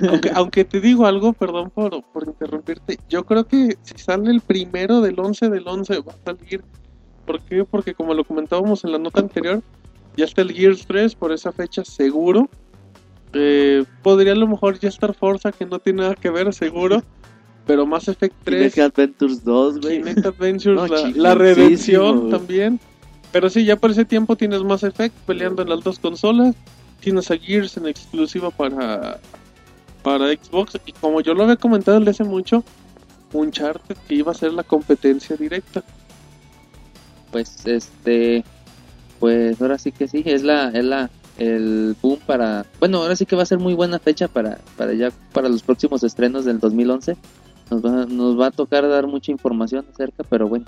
[0.08, 4.40] Aunque, aunque te digo algo, perdón por, por interrumpirte, yo creo que si sale el
[4.40, 6.62] primero del 11 del 11 va a salir.
[7.24, 7.64] ¿Por qué?
[7.64, 9.62] Porque como lo comentábamos en la nota anterior,
[10.16, 12.48] ya está el Gears 3 por esa fecha seguro.
[13.32, 17.02] Eh, podría a lo mejor ya estar Forza, que no tiene nada que ver, seguro.
[17.66, 19.98] Pero Mass Effect 3, Kinect Adventures 2, güey.
[19.98, 22.80] Kinect Adventures, No, la, la redención también.
[23.32, 26.54] Pero sí, ya por ese tiempo tienes Mass Effect peleando en las dos consolas.
[27.00, 29.20] Tienes a Gears en exclusiva para,
[30.06, 30.78] para Xbox.
[30.86, 32.62] Y como yo lo había comentado desde hace mucho,
[33.32, 35.82] Uncharted que iba a ser la competencia directa.
[37.32, 38.44] pues este
[39.18, 43.26] pues ahora sí que sí es la es la el boom para bueno ahora sí
[43.26, 46.60] que va a ser muy buena fecha para para ya para los próximos estrenos del
[46.60, 47.16] 2011
[47.70, 50.66] nos va nos va a tocar dar mucha información acerca pero bueno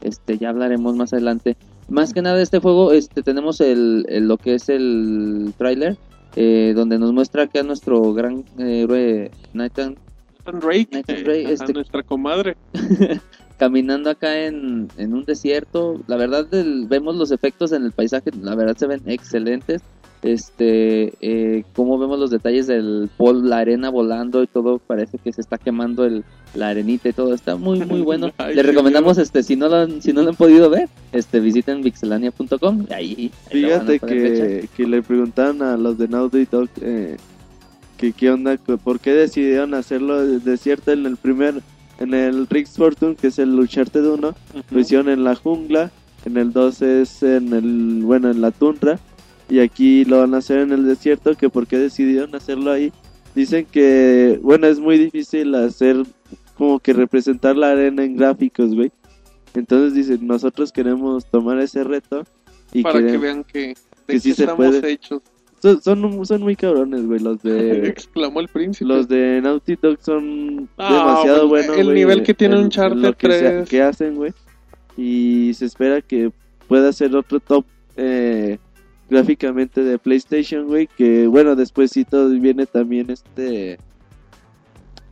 [0.00, 1.56] este ya hablaremos más adelante
[1.88, 5.96] más que nada este juego este tenemos el, el- lo que es el tráiler
[6.36, 9.96] eh, donde nos muestra que a nuestro gran héroe Nathan
[10.44, 12.56] Nathan Drake, Nathan eh, Drake, este- nuestra comadre.
[13.58, 15.98] caminando acá en, en un desierto.
[16.06, 19.80] La verdad, del- vemos los efectos en el paisaje, la verdad se ven excelentes.
[20.26, 25.32] Este, eh, como vemos los detalles del pol, la arena volando y todo, parece que
[25.32, 26.24] se está quemando el,
[26.54, 28.32] la arenita y todo, está muy muy bueno.
[28.38, 30.88] Ay, Le qué recomendamos, este, si no lo han, si no lo han podido ver,
[31.12, 37.16] este, visiten pixelania.com ahí, Fíjate que, que le preguntaron a los de Naughty Dog eh,
[37.96, 41.62] que qué onda, por qué decidieron hacerlo de- desierto en el primer,
[42.00, 44.34] en el Rick's Fortune, que es el Uncharted 1,
[44.70, 45.90] lo hicieron en la jungla,
[46.24, 48.98] en el 2 es en el, bueno, en la tundra,
[49.48, 52.92] y aquí lo van a hacer en el desierto, que por qué decidieron hacerlo ahí.
[53.34, 55.96] Dicen que, bueno, es muy difícil hacer
[56.56, 58.90] como que representar la arena en gráficos, güey.
[59.54, 62.24] Entonces dicen, nosotros queremos tomar ese reto
[62.72, 63.74] y para que vean que, de
[64.06, 64.90] que qué sí se estamos puede.
[64.92, 65.22] hechos.
[65.62, 67.86] son, son, son muy cabrones, güey, los de...
[67.88, 68.86] Exclamó el príncipe.
[68.86, 72.70] Los de Naughty Dog son Ah, demasiado bueno, buenos, el güey, nivel que tiene que,
[72.72, 73.68] se- 3.
[73.68, 74.32] que hacen, güey.
[74.96, 76.30] Y se espera que
[76.68, 77.64] pueda ser otro top
[77.96, 78.58] eh,
[79.08, 80.86] gráficamente de PlayStation, güey.
[80.86, 83.78] Que bueno, despuésito viene también este...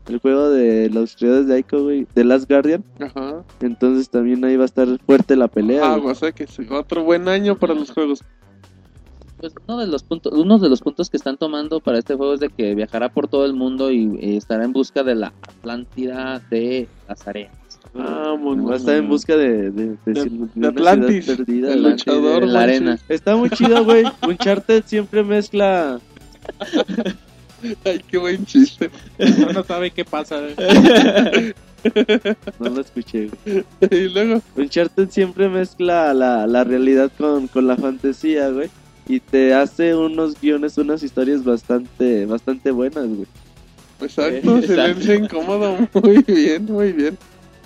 [0.07, 2.85] El juego de los creadores de Ico, güey, The Last Guardian.
[3.01, 3.43] Ajá.
[3.61, 5.95] Entonces también ahí va a estar fuerte la pelea.
[5.95, 6.13] Ah, güey.
[6.13, 8.23] o sea que sí, otro buen año para los juegos.
[9.39, 12.35] Pues uno de los puntos, uno de los puntos que están tomando para este juego
[12.35, 15.33] es de que viajará por todo el mundo y eh, estará en busca de la
[15.43, 17.64] Atlántida de las arenas.
[17.95, 18.71] Vámonos.
[18.71, 19.97] Va a estar en busca de, de,
[20.67, 22.99] Atlantis, perdida, el luchador, de la arena.
[23.09, 24.05] Está muy chido, güey.
[24.27, 26.01] Uncharted siempre mezcla.
[27.85, 28.91] Ay, qué buen chiste.
[29.39, 30.41] No, no sabe qué pasa.
[30.59, 31.55] ¿eh?
[32.59, 33.65] No lo escuché, güey.
[33.91, 38.69] y luego, Uncharted siempre mezcla la, la realidad con, con la fantasía, güey.
[39.07, 43.27] y te hace unos guiones, unas historias bastante, bastante buenas, güey.
[44.01, 47.17] Exacto, Eh, silencio incómodo, muy bien, muy bien.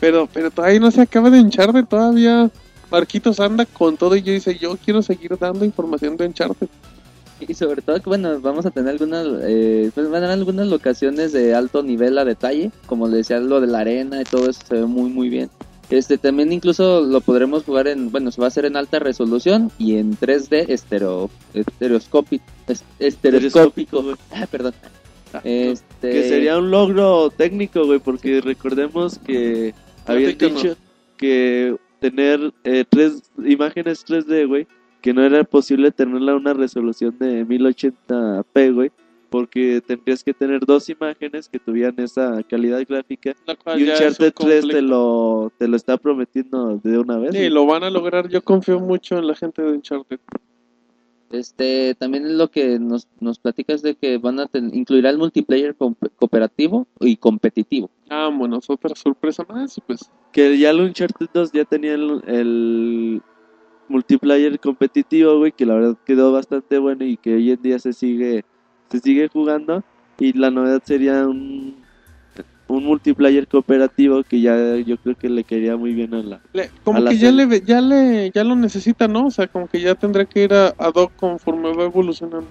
[0.01, 2.51] Pero, pero todavía no se acaba de Uncharted, todavía
[2.91, 6.69] Marquitos anda con todo y yo dice, yo quiero seguir dando información de Uncharted.
[7.41, 10.67] Y sobre todo que, bueno, vamos a tener algunas, eh, pues, van a haber algunas
[10.67, 14.49] locaciones de alto nivel a detalle, como le decía, lo de la arena y todo
[14.51, 15.51] eso se ve muy, muy bien.
[15.91, 19.71] Este, también incluso lo podremos jugar en, bueno, se va a hacer en alta resolución
[19.79, 24.03] y en 3D estereo, estereoscópico, es- estereoscópico.
[24.03, 24.17] güey.
[24.33, 24.75] Ah, perdón.
[25.33, 29.75] Ah, Este, Que sería un logro técnico, güey, porque recordemos que
[30.17, 30.63] Platícanos.
[30.63, 30.77] dicho
[31.17, 34.67] que tener eh, tres imágenes 3D, güey,
[35.01, 38.91] que no era posible tenerla a una resolución de 1080p, güey,
[39.31, 43.35] porque tendrías que tener dos imágenes que tuvieran esa calidad gráfica
[43.77, 47.33] y Uncharted un 3 te lo, te lo está prometiendo de una vez.
[47.33, 47.51] Sí, güey.
[47.51, 50.19] lo van a lograr, yo confío mucho en la gente de Uncharted.
[51.31, 55.19] Este, también lo que nos, nos platica es de que van a ten- incluirá el
[55.19, 57.91] multiplayer co- cooperativo y competitivo.
[58.09, 62.23] Ah, bueno, es otra sorpresa más pues Que ya el Uncharted 2 ya tenía el,
[62.27, 63.23] el
[63.89, 67.93] multiplayer competitivo, güey, que la verdad quedó bastante bueno y que hoy en día se
[67.93, 68.45] sigue
[68.91, 69.83] se sigue jugando
[70.19, 71.78] y la novedad sería un
[72.69, 76.71] un multiplayer cooperativo que ya yo creo que le quería muy bien a la le-
[76.85, 77.37] como A la que ya serie.
[77.37, 79.27] le, ve- ya le ya lo necesita, ¿no?
[79.27, 82.47] O sea, como que ya tendrá que ir a, ad hoc conforme va evolucionando.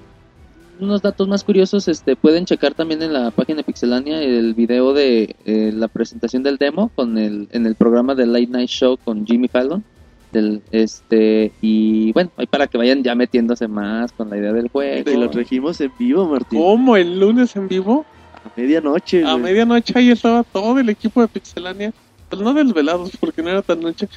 [0.80, 4.94] Unos datos más curiosos, este, pueden checar también en la página de Pixelania el video
[4.94, 8.98] de eh, la presentación del demo con el, en el programa de Late Night Show
[9.03, 9.84] con Jimmy Fallon.
[10.31, 14.68] Del, este, y bueno, ahí para que vayan ya metiéndose más con la idea del
[14.69, 15.03] juego.
[15.06, 16.95] que lo trajimos en vivo, Martín, ¿Cómo?
[16.98, 18.06] ¿El lunes en vivo?
[18.48, 21.94] A medianoche, A medianoche ahí estaba todo el equipo de Pixelania,
[22.30, 24.07] pues no desvelados porque no era tan noche,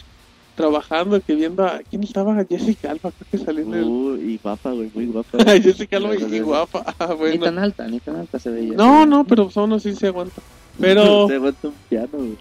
[0.55, 1.81] trabajando, que viendo a...
[1.89, 2.45] ¿Quién estaba?
[2.45, 3.85] Jessica Alba, creo que salió en el...
[3.85, 5.39] Uh, y guapa, güey, muy guapa.
[5.63, 6.85] Jessica Alba y, y guapa.
[6.99, 8.75] Ah, Ni tan alta, ni tan alta se veía.
[8.75, 10.43] No, no, pero son así se aguanta.
[10.79, 11.29] Pero...
[11.29, 12.37] Se aguanta un piano, güey.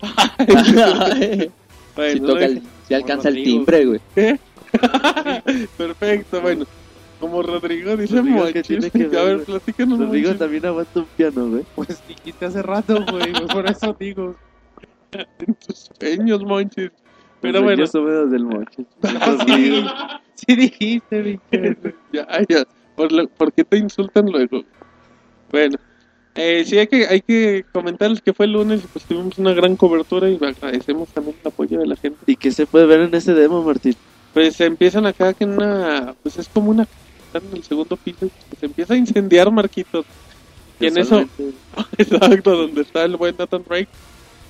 [2.13, 4.01] si, toca el- si alcanza el timbre, güey.
[5.77, 6.65] Perfecto, bueno.
[7.19, 8.67] Como Rodrigo dice Rodrigo, ¿qué Monchis.
[8.67, 9.45] tiene que A ver, ver, güey?
[9.45, 11.63] platícanos, Rodrigo también aguanta un piano, güey.
[11.75, 14.35] Pues dijiste hace rato, güey, por eso digo.
[15.11, 16.91] En tus sueños, Monchis.
[17.41, 18.85] Pero bueno, húmedos del moche.
[19.47, 19.85] sí,
[20.35, 21.95] sí dijiste, Víctor.
[22.11, 22.63] ya, ya.
[22.95, 24.63] ¿Por, lo- por qué te insultan luego?
[25.49, 25.77] Bueno,
[26.35, 29.53] eh, sí hay que, hay que comentarles que fue el lunes y pues tuvimos una
[29.53, 32.17] gran cobertura y agradecemos también el apoyo de la gente.
[32.25, 33.95] ¿Y qué se puede ver en ese demo, Martín?
[34.33, 36.87] Pues se empiezan acá que en una, pues es como una,
[37.29, 40.05] están en el segundo piso y se empieza a incendiar Marquitos.
[40.79, 41.25] Y en eso,
[41.97, 43.89] exacto, donde está el buen Nathan Drake.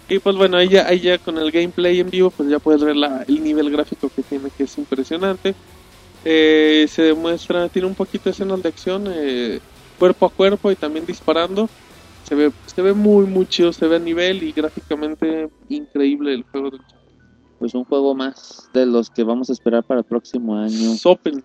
[0.07, 2.83] Y pues bueno, ahí ya, ahí ya con el gameplay en vivo, pues ya puedes
[2.83, 5.53] ver la, el nivel gráfico que tiene, que es impresionante.
[6.25, 9.59] Eh, se demuestra, tiene un poquito de escenas de acción, eh,
[9.99, 11.69] cuerpo a cuerpo y también disparando.
[12.23, 16.43] Se ve, se ve muy, muy chido, se ve a nivel y gráficamente increíble el
[16.43, 16.71] juego
[17.59, 20.91] Pues un juego más de los que vamos a esperar para el próximo año.
[21.03, 21.43] Open.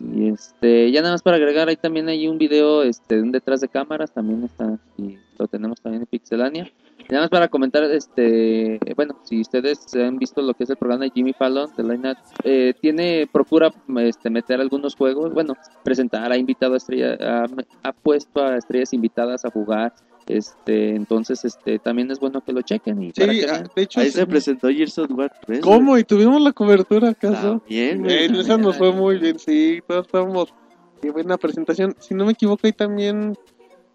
[0.00, 3.32] Y este, ya nada más para agregar, ahí también hay un video este, de un
[3.32, 6.70] detrás de cámaras, también está, y lo tenemos también en Pixelania.
[6.98, 10.76] Y nada más para comentar, este, bueno, si ustedes han visto lo que es el
[10.76, 15.54] programa de Jimmy Fallon, de Line Up, eh, tiene, procura este, meter algunos juegos, bueno,
[15.84, 17.46] presentar, ha invitado a estrellas, ha,
[17.82, 19.92] ha puesto a estrellas invitadas a jugar,
[20.26, 23.82] este, entonces, este, también es bueno que lo chequen y para Sí, que ah, de
[23.82, 25.60] hecho, Ahí se- se presentó Gears of War 3.
[25.60, 25.96] ¿cómo?
[25.98, 27.62] ¿Y tuvimos la cobertura acaso?
[27.68, 28.24] Bien, güey.
[28.40, 30.52] esa nos fue muy bien, sí, todos estábamos.
[31.00, 31.94] Qué buena presentación.
[31.98, 33.36] Si no me equivoco, ahí también.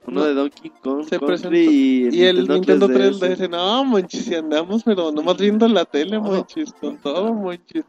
[0.08, 3.20] Uno de Donkey Kong Se presentó- y el, Y el Nintendo 3DS.
[3.38, 3.50] 3DS.
[3.50, 7.84] No, monchis, si andamos, pero nomás viendo la tele, monchis, con todo, monchis.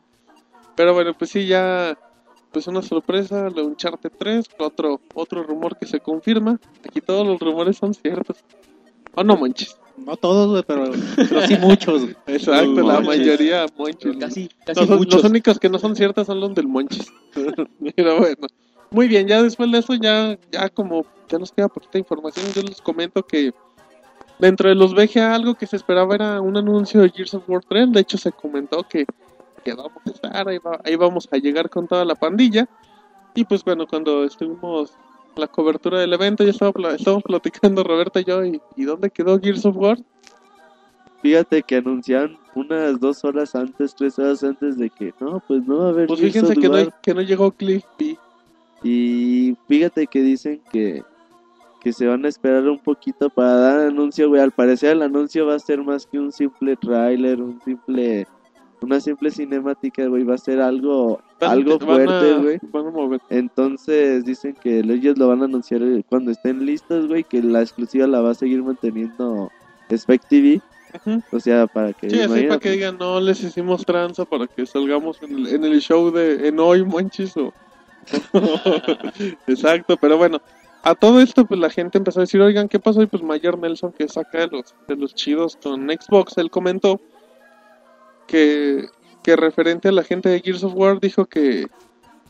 [0.77, 1.97] Pero bueno, pues sí, ya.
[2.53, 6.61] Pues una sorpresa, lo Uncharted 3, otro, otro rumor que se confirma.
[6.87, 8.37] Aquí todos los rumores son ciertos.
[9.15, 9.77] Oh, no, monchis.
[9.97, 12.03] No todos, güey, pero, pero sí muchos.
[12.03, 12.17] güey.
[12.27, 14.17] Exacto, Los la mayoría, monchis.
[14.19, 15.25] Casi, casi Los, los muchos.
[15.25, 17.13] únicos que no son ciertas son los del Monchis.
[17.97, 18.47] Pero bueno.
[18.91, 22.61] Muy bien, ya después de eso, ya, ya como ya nos queda poquita información, yo
[22.63, 23.53] les comento que
[24.39, 27.63] dentro de los VGA algo que se esperaba era un anuncio de Gears of War
[27.67, 27.91] 3.
[27.93, 29.07] De hecho, se comentó que,
[29.63, 32.69] que vamos a estar, ahí, va- ahí vamos a llegar con toda la pandilla.
[33.35, 34.93] Y pues bueno, cuando estuvimos
[35.37, 39.41] la cobertura del evento, ya estaba, estábamos platicando Roberto y yo, ¿y, y dónde quedó
[39.41, 39.99] Gears of War?
[41.23, 45.79] Fíjate que anunciaron unas dos horas antes, tres horas antes de que no, pues no
[45.79, 47.01] va a haber Pues Gears fíjense of que no, War.
[47.01, 48.19] que no llegó Cliff B.
[48.83, 51.05] Y fíjate que dicen que,
[51.81, 54.43] que se van a esperar un poquito para dar anuncio, güey.
[54.43, 58.27] Al parecer el anuncio va a ser más que un simple tráiler, un simple
[58.83, 62.59] una simple cinemática, güey, va a ser algo, Van- algo fuerte, güey.
[63.31, 67.61] Entonces dicen que ellos lo van a anunciar eh, cuando estén listos, güey, que la
[67.63, 69.51] exclusiva la va a seguir manteniendo
[69.89, 70.61] Spike TV.
[70.95, 71.23] Ujú.
[71.33, 72.11] O sea, para que...
[72.11, 75.65] Sí, así para que digan, no les hicimos tranza para que salgamos en el, en
[75.65, 77.37] el show de en hoy, monchis.
[77.37, 77.53] O...
[79.47, 80.41] Exacto, pero bueno,
[80.83, 83.03] a todo esto, pues la gente empezó a decir, oigan, ¿qué pasó?
[83.03, 87.01] Y pues Mayer Nelson, que saca de los, de los chidos con Xbox, él comentó
[88.27, 88.89] que,
[89.23, 91.67] que referente a la gente de Gears of War, dijo que,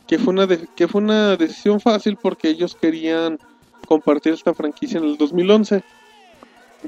[0.07, 3.39] que, fue una que fue una decisión fácil porque ellos querían
[3.87, 5.83] compartir esta franquicia en el 2011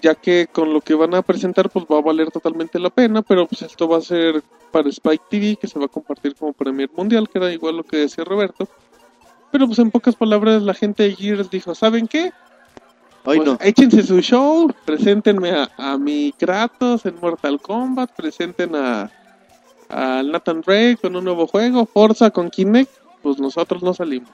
[0.01, 3.23] ya que con lo que van a presentar pues va a valer totalmente la pena,
[3.23, 6.53] pero pues esto va a ser para Spike TV, que se va a compartir como
[6.53, 8.69] Premier Mundial, que era igual lo que decía Roberto.
[9.53, 12.33] Pero pues en pocas palabras la gente de Gears dijo, ¿saben qué?
[13.25, 13.59] Hoy Pues, no.
[13.61, 19.11] Échense su show, preséntenme a, a mi Kratos en Mortal Kombat, presenten a
[19.89, 22.91] al Nathan Drake con un nuevo juego, Forza con Kinect,
[23.23, 24.29] pues nosotros no salimos.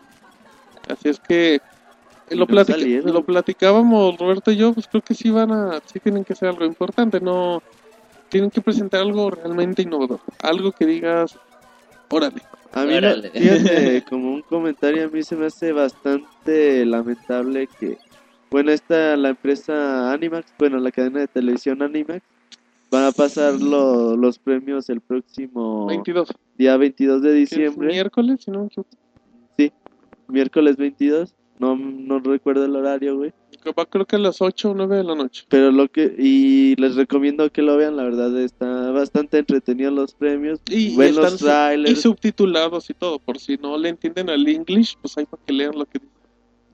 [0.88, 1.60] Así es que
[2.30, 3.12] lo, salieron.
[3.12, 6.48] lo platicábamos Roberto y yo, pues creo que sí van a, sí tienen que ser
[6.48, 7.62] algo importante, no
[8.28, 11.38] tienen que presentar algo realmente innovador, algo que digas,
[12.08, 12.42] órale.
[12.72, 13.30] A mí, Órale.
[13.30, 17.98] fíjate, como un comentario, a mí se me hace bastante lamentable que,
[18.50, 22.22] bueno, esta, la empresa Animax, bueno, la cadena de televisión Animax,
[22.90, 26.28] van a pasar lo- los premios el próximo 22.
[26.58, 28.88] día 22 de que es diciembre, miércoles, si no equivoco.
[30.28, 33.32] miércoles 22, no, no recuerdo el horario, güey,
[33.90, 35.44] creo que a las 8 o 9 de la noche.
[35.48, 40.14] pero lo que, y les recomiendo que lo vean, la verdad está bastante entretenido los
[40.14, 43.90] premios, Y, ven están los su- y trailers, subtitulados y todo, por si no le
[43.90, 46.10] entienden al English, pues hay para que lean lo que dice.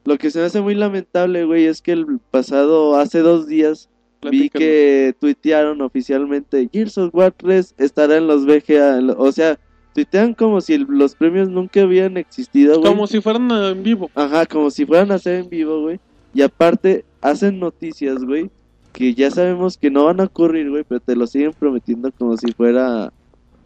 [0.06, 3.88] Lo que se me hace muy lamentable, güey, es que el pasado, hace dos días,
[4.30, 9.58] vi que tuitearon oficialmente Gears of War 3 estará en los lo- o sea,
[9.94, 12.90] tuitean como si los premios nunca hubieran existido, güey.
[12.92, 14.10] Como si fueran ah, en vivo.
[14.14, 15.98] Ajá, como si fueran a ser en vivo, güey.
[16.34, 18.50] Y aparte, hacen noticias, güey,
[18.92, 22.36] que ya sabemos que no van a ocurrir, güey, pero te lo siguen prometiendo como
[22.36, 23.12] si fuera...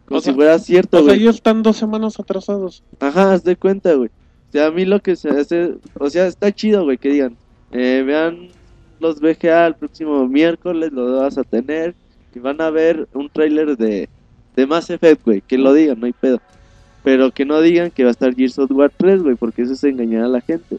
[0.07, 1.21] Como O si sea, fuera cierto, O sea, güey.
[1.23, 2.83] ellos están dos semanas atrasados.
[2.99, 4.11] Ajá, haz de cuenta, güey.
[4.51, 7.37] O sea, a mí lo que se hace, o sea, está chido, güey, que digan,
[7.71, 8.49] eh, vean
[8.99, 11.95] los VGA el próximo miércoles, lo vas a tener,
[12.35, 14.09] y van a ver un tráiler de,
[14.57, 16.41] de Mass Effect, güey, que lo digan, no hay pedo.
[17.05, 19.75] Pero que no digan que va a estar Gears of War 3, güey, porque eso
[19.75, 20.79] es engañar a la gente.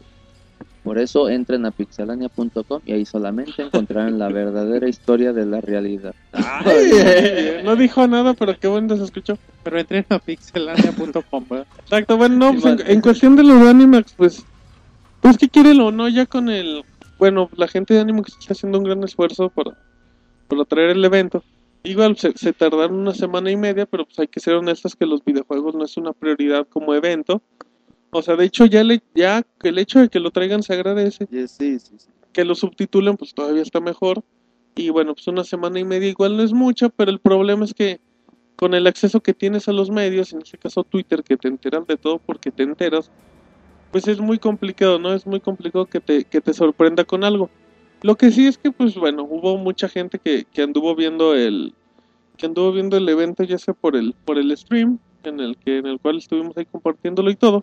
[0.82, 6.14] Por eso entren a pixelania.com y ahí solamente encontrarán la verdadera historia de la realidad.
[6.32, 9.38] Ay, no dijo nada, pero qué bueno se escuchó.
[9.62, 11.66] Pero entren a pixelania.com, ¿verdad?
[11.84, 14.44] Exacto, bueno, no, pues, en, cuestión de los de Animax, pues,
[15.20, 16.84] pues que quieren o no, ya con el,
[17.16, 19.78] bueno, la gente de Animax está haciendo un gran esfuerzo para,
[20.48, 21.44] para traer el evento.
[21.84, 25.06] Igual se, se tardaron una semana y media, pero pues hay que ser honestos que
[25.06, 27.40] los videojuegos no es una prioridad como evento.
[28.14, 31.26] O sea, de hecho ya, le, ya el hecho de que lo traigan se agradece.
[31.30, 31.96] Sí, sí, sí.
[32.32, 34.22] que lo subtitulen pues todavía está mejor
[34.74, 37.74] y bueno pues una semana y media igual no es mucho pero el problema es
[37.74, 38.00] que
[38.56, 41.86] con el acceso que tienes a los medios en este caso Twitter que te enteras
[41.86, 43.10] de todo porque te enteras
[43.90, 47.50] pues es muy complicado no es muy complicado que te que te sorprenda con algo
[48.02, 51.74] lo que sí es que pues bueno hubo mucha gente que, que anduvo viendo el
[52.38, 55.78] que anduvo viendo el evento ya sea por el por el stream en el que
[55.78, 57.62] en el cual estuvimos ahí compartiéndolo y todo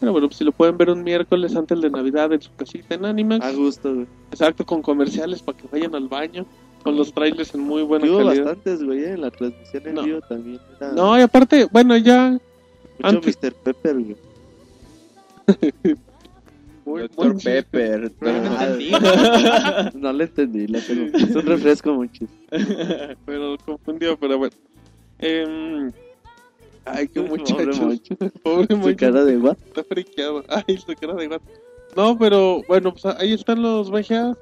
[0.00, 2.94] pero bueno pues si lo pueden ver un miércoles antes de Navidad en su casita
[2.96, 4.06] en Animax A gusto, güey.
[4.32, 6.46] Exacto, con comerciales para que vayan al baño,
[6.82, 8.44] con los trailers en muy buena Hubo calidad.
[8.46, 10.02] bastantes, güey, eh, en la transmisión en No.
[10.02, 10.58] vivo también.
[10.80, 12.40] Era No, y aparte, bueno, ya mucho
[13.02, 13.52] antes- Mr.
[13.54, 14.16] Pepper, güey.
[16.84, 17.42] muy, Doctor muy.
[17.42, 18.12] Pepper.
[18.22, 21.16] Ah, No le entendí, la tengo.
[21.16, 22.24] Es un refresco mucho.
[23.26, 24.54] pero confundido, pero bueno.
[25.18, 25.92] Em,
[26.94, 27.82] ay, qué Pobre muchacho.
[27.82, 28.16] Moncho.
[28.42, 28.96] Pobre Su muchacho.
[28.98, 29.56] cara de what?
[29.66, 30.44] Está friqueado.
[30.48, 31.44] Ay, su cara de gato.
[31.96, 34.36] No, pero bueno, pues ahí están los VGA.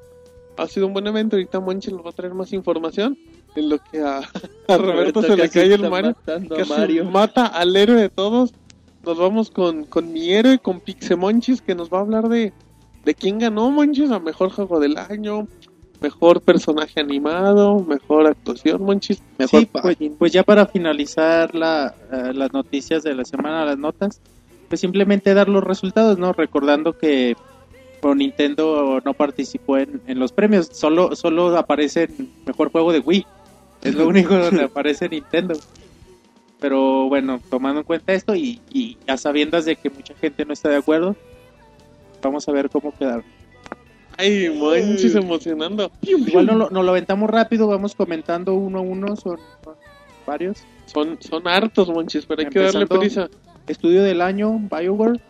[0.57, 1.37] Ha sido un buen evento.
[1.37, 3.16] Ahorita Monchi nos va a traer más información.
[3.57, 4.19] En lo que a,
[4.69, 6.16] a Roberto se le cae el Mario.
[6.25, 7.05] Casi Mario.
[7.07, 8.53] mata al héroe de todos.
[9.05, 12.53] Nos vamos con, con mi héroe, con Pixemonchis, que nos va a hablar de,
[13.05, 15.47] de quién ganó, Monchis, a mejor juego del año,
[16.01, 22.33] mejor personaje animado, mejor actuación, Monchis, mejor Sí, pues, pues ya para finalizar la, eh,
[22.35, 24.20] las noticias de la semana, las notas,
[24.69, 26.33] pues simplemente dar los resultados, ¿no?
[26.33, 27.37] Recordando que
[28.01, 33.01] bueno, Nintendo no participó en, en los premios, solo, solo aparece en mejor juego de
[33.01, 33.27] Wii.
[33.83, 35.55] Es lo único donde aparece Nintendo.
[36.61, 40.53] Pero bueno, tomando en cuenta esto y, y a sabiendas de que mucha gente no
[40.53, 41.16] está de acuerdo,
[42.20, 43.25] vamos a ver cómo quedaron.
[44.19, 45.90] Ay, Monchis emocionando.
[46.03, 49.74] Igual no lo, nos lo aventamos rápido, vamos comentando uno a uno, son, son
[50.27, 50.59] varios.
[50.86, 53.28] Son, son hartos, monchis, pero hay que darle prisa.
[53.66, 55.20] Estudio del año, BioWare.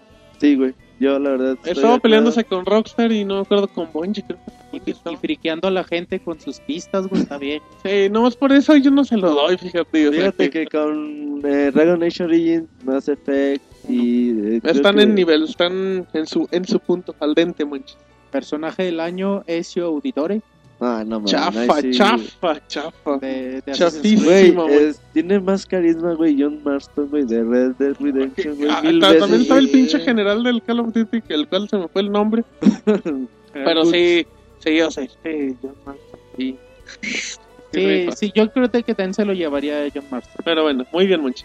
[0.41, 0.75] Sí, güey.
[1.01, 1.59] Yo, la verdad.
[1.65, 4.39] Estaba peleándose con Rockstar y no me acuerdo con Bungie, creo.
[4.73, 7.61] Y, y friqueando a la gente con sus pistas, güey, está bien.
[7.85, 10.11] Sí, nomás por eso yo no se lo doy, fíjate.
[10.11, 14.31] Fíjate que que con eh, Dragon Age Origins, Mass Effect y...
[14.57, 17.97] eh, están que- en nivel, están en su en su punto al dente, monchis.
[18.31, 20.41] Personaje del año, Ezio Auditore.
[20.81, 21.33] Ah, no mames.
[21.33, 23.17] Chafa, sí, chafa, chafa.
[23.19, 24.65] De, Chafísimo.
[24.69, 29.01] Güey, tiene más carisma, güey, John Marston, güey, de Red Dead Redemption, güey, Ah, mil
[29.01, 29.21] ta- veces.
[29.23, 32.03] también estaba el pinche general del Call of Duty, que el cual se me fue
[32.03, 32.45] el nombre.
[33.53, 34.25] Pero sí,
[34.61, 36.57] sí, o sea, sí, John Marston, sí.
[37.73, 40.43] Sí, yo creo que también se lo llevaría a John Marston.
[40.45, 41.45] Pero bueno, muy bien, monchis.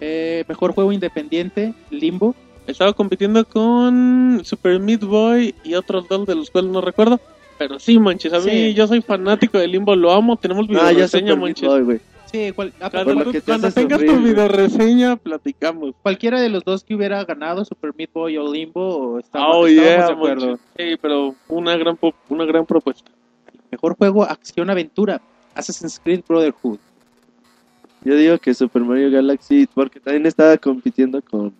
[0.00, 2.34] Eh, mejor juego independiente, Limbo.
[2.66, 7.20] Estaba compitiendo con Super Meat Boy y otros dos de los cuales no recuerdo.
[7.58, 8.74] Pero sí, manches, a mí Sí.
[8.74, 11.68] yo soy fanático de Limbo, lo amo, tenemos video Ah, ya reseña, Super Meat manches.
[11.68, 12.00] Boy, güey.
[12.30, 15.94] Sí, cual- Cuando, tú- te tengas sufrir, tu video reseña, platicamos.
[16.02, 19.70] cualquiera de los dos que hubiera ganado, Super Meat Boy o Limbo, estamos, Oh, estábamos
[19.70, 20.46] yeah, de acuerdo.
[20.48, 20.66] manches.
[20.76, 23.10] Sí, pero una gran, po- una gran propuesta.
[23.70, 25.22] Mejor juego, acción-aventura,
[25.54, 26.78] Assassin's Creed Brotherhood.
[28.04, 31.54] Yo digo que Super Mario Galaxy, porque también estaba compitiendo con,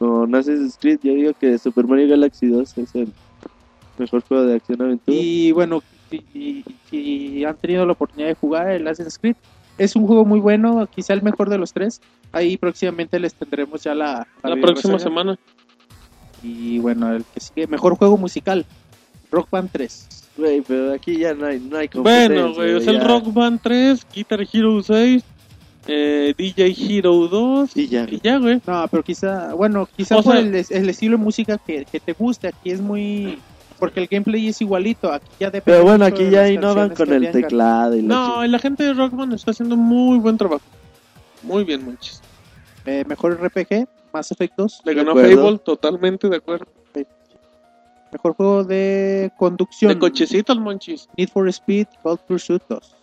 [0.00, 3.12] con Assassin's Creed, yo digo que Super Mario Galaxy 2 es el
[3.98, 5.14] mejor juego de acción aventura.
[5.14, 9.36] Y bueno, si, si han tenido la oportunidad de jugar el Assassin's Creed,
[9.76, 12.00] es un juego muy bueno, quizá el mejor de los tres.
[12.32, 15.10] Ahí próximamente les tendremos ya la, La video próxima reseña.
[15.10, 15.38] semana.
[16.42, 18.64] Y bueno, el que sigue, mejor juego musical,
[19.30, 20.08] Rock Band 3.
[20.38, 22.42] Güey, pero aquí ya no hay, no hay competencia.
[22.42, 23.06] Bueno, güey, es el ya.
[23.06, 25.22] Rock Band 3, Guitar Hero 6,
[25.86, 28.06] eh, DJ Hero 2 Y ya.
[28.08, 28.60] y ya, güey.
[28.66, 32.00] No, pero quizá, bueno, quizá O por sea- el, el estilo de música que, que
[32.00, 33.38] te guste, aquí es muy...
[33.78, 37.20] Porque el gameplay es igualito, aquí ya depende Pero bueno, aquí ya innovan con el
[37.20, 37.32] vengan.
[37.40, 40.62] teclado y No, la gente de Rockman está haciendo muy buen trabajo.
[41.42, 42.20] Muy bien, manches.
[42.84, 44.82] Eh, mejor RPG, Mass Effect 2.
[44.84, 45.14] Le ganó.
[45.14, 46.66] Fable, totalmente de acuerdo.
[48.12, 49.92] Mejor juego de conducción.
[49.92, 51.08] De cochecitos, monchis.
[51.16, 52.94] Need for Speed, Cold Pursuit 2.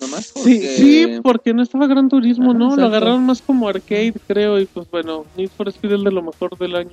[0.00, 0.32] ¿Nomás?
[0.34, 2.66] Sí, sí, porque no estaba Gran Turismo, ¿no?
[2.66, 2.86] Lo exacto.
[2.86, 6.56] agarraron más como arcade, creo, y pues bueno, Need for Speed es de lo mejor
[6.58, 6.90] del año.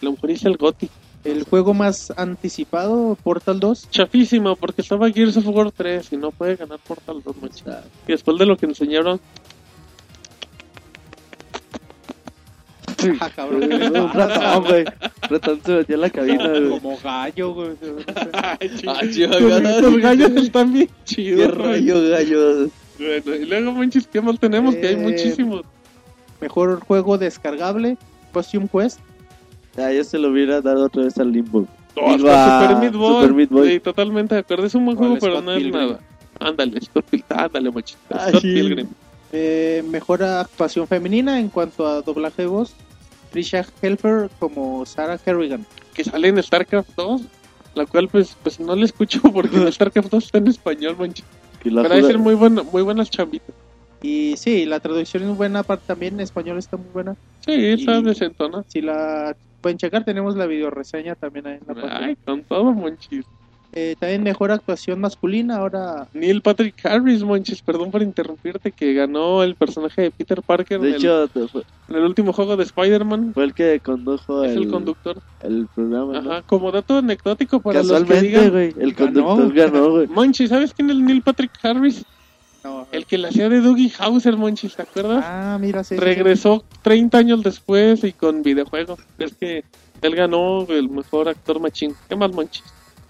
[0.00, 0.90] A lo mejor hice el GOTY.
[1.24, 3.90] El juego más anticipado, Portal 2.
[3.90, 7.64] Chafísimo, porque estaba Gears of War 3 y no puede ganar Portal 2, manches.
[8.06, 9.20] Y después de lo que enseñaron,
[13.20, 13.62] Ah, cabrón.
[13.64, 14.84] Un ratón, güey.
[15.28, 16.68] Ratón se metió a la cabina, güey.
[16.70, 17.70] Como gallo, güey.
[19.80, 21.54] Los gallos están bien Qué chidos.
[21.56, 21.80] güey.
[21.80, 22.68] rollo, gallo.
[22.98, 24.74] Bueno, y luego, manches, ¿qué más tenemos?
[24.74, 25.62] Que hay Eh, muchísimos.
[26.40, 27.96] Mejor juego descargable,
[28.32, 29.00] Costume Quest.
[29.78, 31.66] Ah, yo se lo hubiera dado otra vez al Limbo.
[31.96, 33.14] Oh, hasta Super Meat Boy.
[33.22, 33.68] Super Meat Boy.
[33.72, 34.66] Sí, totalmente de acuerdo.
[34.66, 35.98] Es un buen juego, pero no es nada.
[36.38, 37.38] Ándale, Scott Pilgrim.
[37.38, 37.98] Ándale, machito.
[38.10, 38.30] Ay.
[38.30, 38.86] Scott Pilgrim.
[39.32, 42.74] Eh, mejor actuación femenina en cuanto a doblaje de voz.
[43.36, 45.66] Trisha Helfer como Sarah Kerrigan.
[45.92, 47.20] Que sale en StarCraft 2.
[47.74, 51.82] La cual, pues, pues no le escucho porque en StarCraft 2 está en español, la
[51.82, 53.54] Pero juega- ser muy, bueno, muy buenas chambitas.
[54.00, 57.14] Y sí, la traducción es buena, aparte también en español está muy buena.
[57.40, 58.64] Sí, está decentona.
[58.68, 62.06] Si la pueden checar, tenemos la video reseña también ahí en la página.
[62.06, 63.26] Ay, con todo, monchis.
[63.78, 69.42] Eh, también mejor actuación masculina, ahora Neil Patrick Harris, monchis, perdón por interrumpirte, que ganó
[69.42, 72.56] el personaje de Peter Parker De en, hecho, te- fue, el, en el último juego
[72.56, 73.32] de Spider-Man.
[73.34, 75.20] fue el que condujo Es el, el conductor.
[75.42, 76.30] el programa, ¿no?
[76.32, 78.54] Ajá, como dato anecdótico para los que digan.
[78.56, 80.06] el conductor ganó, güey.
[80.06, 82.02] Monchi, ¿sabes quién es el Neil Patrick Harris?
[82.64, 82.86] no.
[82.92, 85.22] El que la hacía de Dougie Hauser, Monchi, ¿te acuerdas?
[85.24, 85.96] Ah, mira, sí.
[85.96, 88.98] sí, Regresó 30 años después y con videojuegos.
[89.18, 89.64] Es que
[90.00, 91.94] él ganó el mejor actor machín.
[92.08, 92.62] ¿Qué más, Monchi?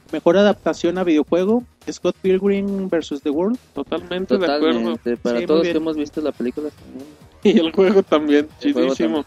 [0.07, 0.12] Sí.
[0.12, 3.20] Mejor adaptación a videojuego, Scott Pilgrim vs.
[3.23, 3.59] The World.
[3.74, 4.97] Totalmente de acuerdo.
[5.23, 7.07] Para Sí, todos que hemos visto la película también.
[7.45, 9.23] Y el juego también, El juego chidísimo.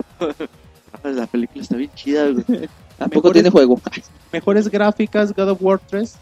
[1.03, 2.43] Ah, La película está bien chida, güey.
[2.99, 3.79] ¿A poco Mejores- tiene juego?
[4.33, 6.17] Mejores gráficas, God of War 3.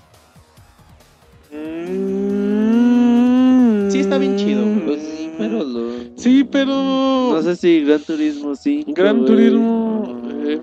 [2.27, 3.89] Mm.
[3.91, 4.63] Sí, está bien chido.
[4.85, 5.91] Pues sí, pero lo...
[6.17, 6.73] Sí, pero.
[6.73, 8.91] No sé si Gran Turismo 5.
[8.93, 9.25] Gran.
[9.25, 10.21] Turismo.
[10.45, 10.59] eh,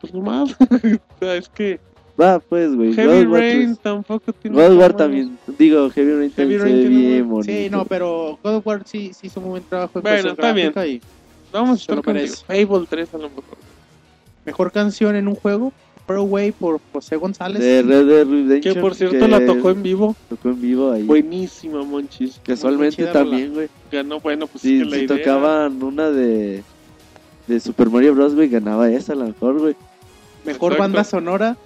[0.00, 0.54] pues nomás.
[1.20, 1.80] es que
[2.20, 2.94] Va, pues, güey.
[2.94, 3.78] Heavy God of War Rain 3.
[3.78, 4.56] tampoco tiene.
[4.56, 5.38] God of War también.
[5.58, 7.52] Digo, Heavy Rain Heavy también Rain se ve tiene bien bonito.
[7.52, 10.52] Sí, no, pero God of War sí, sí hizo un buen trabajo en Bueno, está
[10.52, 10.72] bien.
[10.86, 11.00] y
[11.52, 12.02] Vamos a estar.
[12.46, 13.44] Fable 3 a lo mejor.
[14.44, 15.72] Mejor canción en un juego,
[16.06, 17.62] Far Away por José González.
[17.62, 18.74] De Red Dead Redemption.
[18.74, 20.16] Que por cierto que la tocó en vivo.
[20.28, 21.02] Tocó en vivo ahí.
[21.04, 22.40] Buenísima, Monchis.
[22.44, 23.68] Casualmente Muy también, güey.
[23.92, 26.62] Ganó, bueno, pues Si, es que la si idea- tocaban una de,
[27.46, 29.76] de Super Mario Bros, güey, ganaba esa a lo mejor, güey.
[30.44, 30.82] Mejor Exacto.
[30.82, 31.56] banda sonora,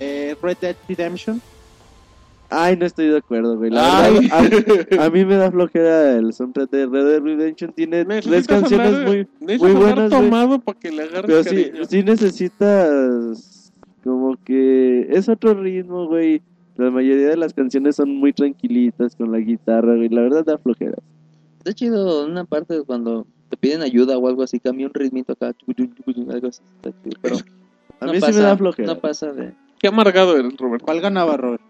[0.00, 1.40] eh, Red Dead Redemption.
[2.50, 3.70] Ay, no estoy de acuerdo, güey.
[3.70, 4.28] La Ay.
[4.30, 7.72] verdad, a, a mí me da flojera el soundtrack de Red Dead Redemption.
[7.74, 12.02] Tiene tres canciones hablar- muy, muy buenas, tomado para que le agarres Pero sí, sí
[12.02, 13.72] necesitas
[14.04, 16.40] como que es otro ritmo, güey.
[16.76, 20.08] La mayoría de las canciones son muy tranquilitas con la guitarra, güey.
[20.08, 20.96] La verdad da flojera.
[21.58, 25.48] Está chido una parte cuando te piden ayuda o algo así, cambia un ritmito acá,
[26.30, 27.36] algo así, está chido, pero
[28.00, 28.86] A no mí pasa, sí me da flojera.
[28.94, 29.52] No pasa de...
[29.78, 30.82] Qué amargado eres, Robert.
[30.82, 31.62] ¿Cuál ganaba, Robert?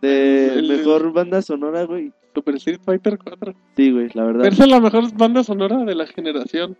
[0.00, 2.12] De El- mejor banda sonora, güey.
[2.34, 3.54] Super Street Fighter 4.
[3.76, 4.46] Sí, güey, la verdad.
[4.46, 6.76] Esa es la mejor banda sonora de la generación.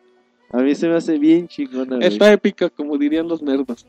[0.51, 2.09] A mí se me hace bien chingona, güey.
[2.09, 3.87] Está épica, como dirían los nerdos.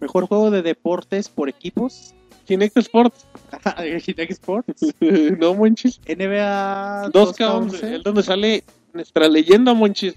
[0.00, 2.14] Mejor juego de deportes por equipos.
[2.46, 3.26] Kinect Sports.
[4.04, 4.94] Kinect Sports.
[5.38, 6.00] no, Monchis.
[6.08, 7.36] NBA 2K11.
[7.36, 7.82] 2K11.
[7.96, 10.14] Es donde sale nuestra leyenda, Monchis.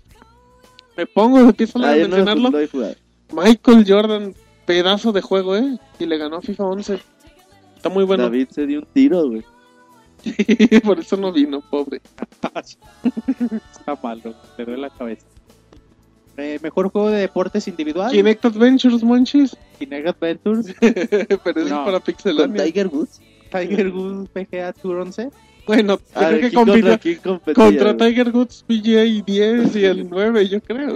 [0.95, 2.49] Me pongo de pie solo Ah, de yo no mencionarlo.
[2.51, 2.95] lo he jugado.
[3.33, 4.33] Michael Jordan,
[4.65, 5.77] pedazo de juego, ¿eh?
[5.99, 6.99] Y le ganó a FIFA 11.
[7.75, 8.23] Está muy bueno.
[8.23, 9.43] David se dio un tiro, güey.
[10.83, 12.01] Por eso no vino, pobre.
[13.71, 15.25] Está malo, duele la cabeza.
[16.37, 18.11] Eh, mejor juego de deportes individual.
[18.11, 19.55] Kinect Adventures, Monchis.
[19.79, 20.73] Kinect Adventures.
[20.79, 21.79] Pero eso No.
[21.81, 22.63] es para Pixelania.
[22.63, 23.21] Tiger Woods.
[23.51, 25.29] Tiger Woods PGA Tour 11.
[25.67, 27.97] Bueno, Ah, creo que ¿quién compitió contra competía, contra?
[27.97, 30.95] Tiger Woods PGA 10 y el 9, yo creo.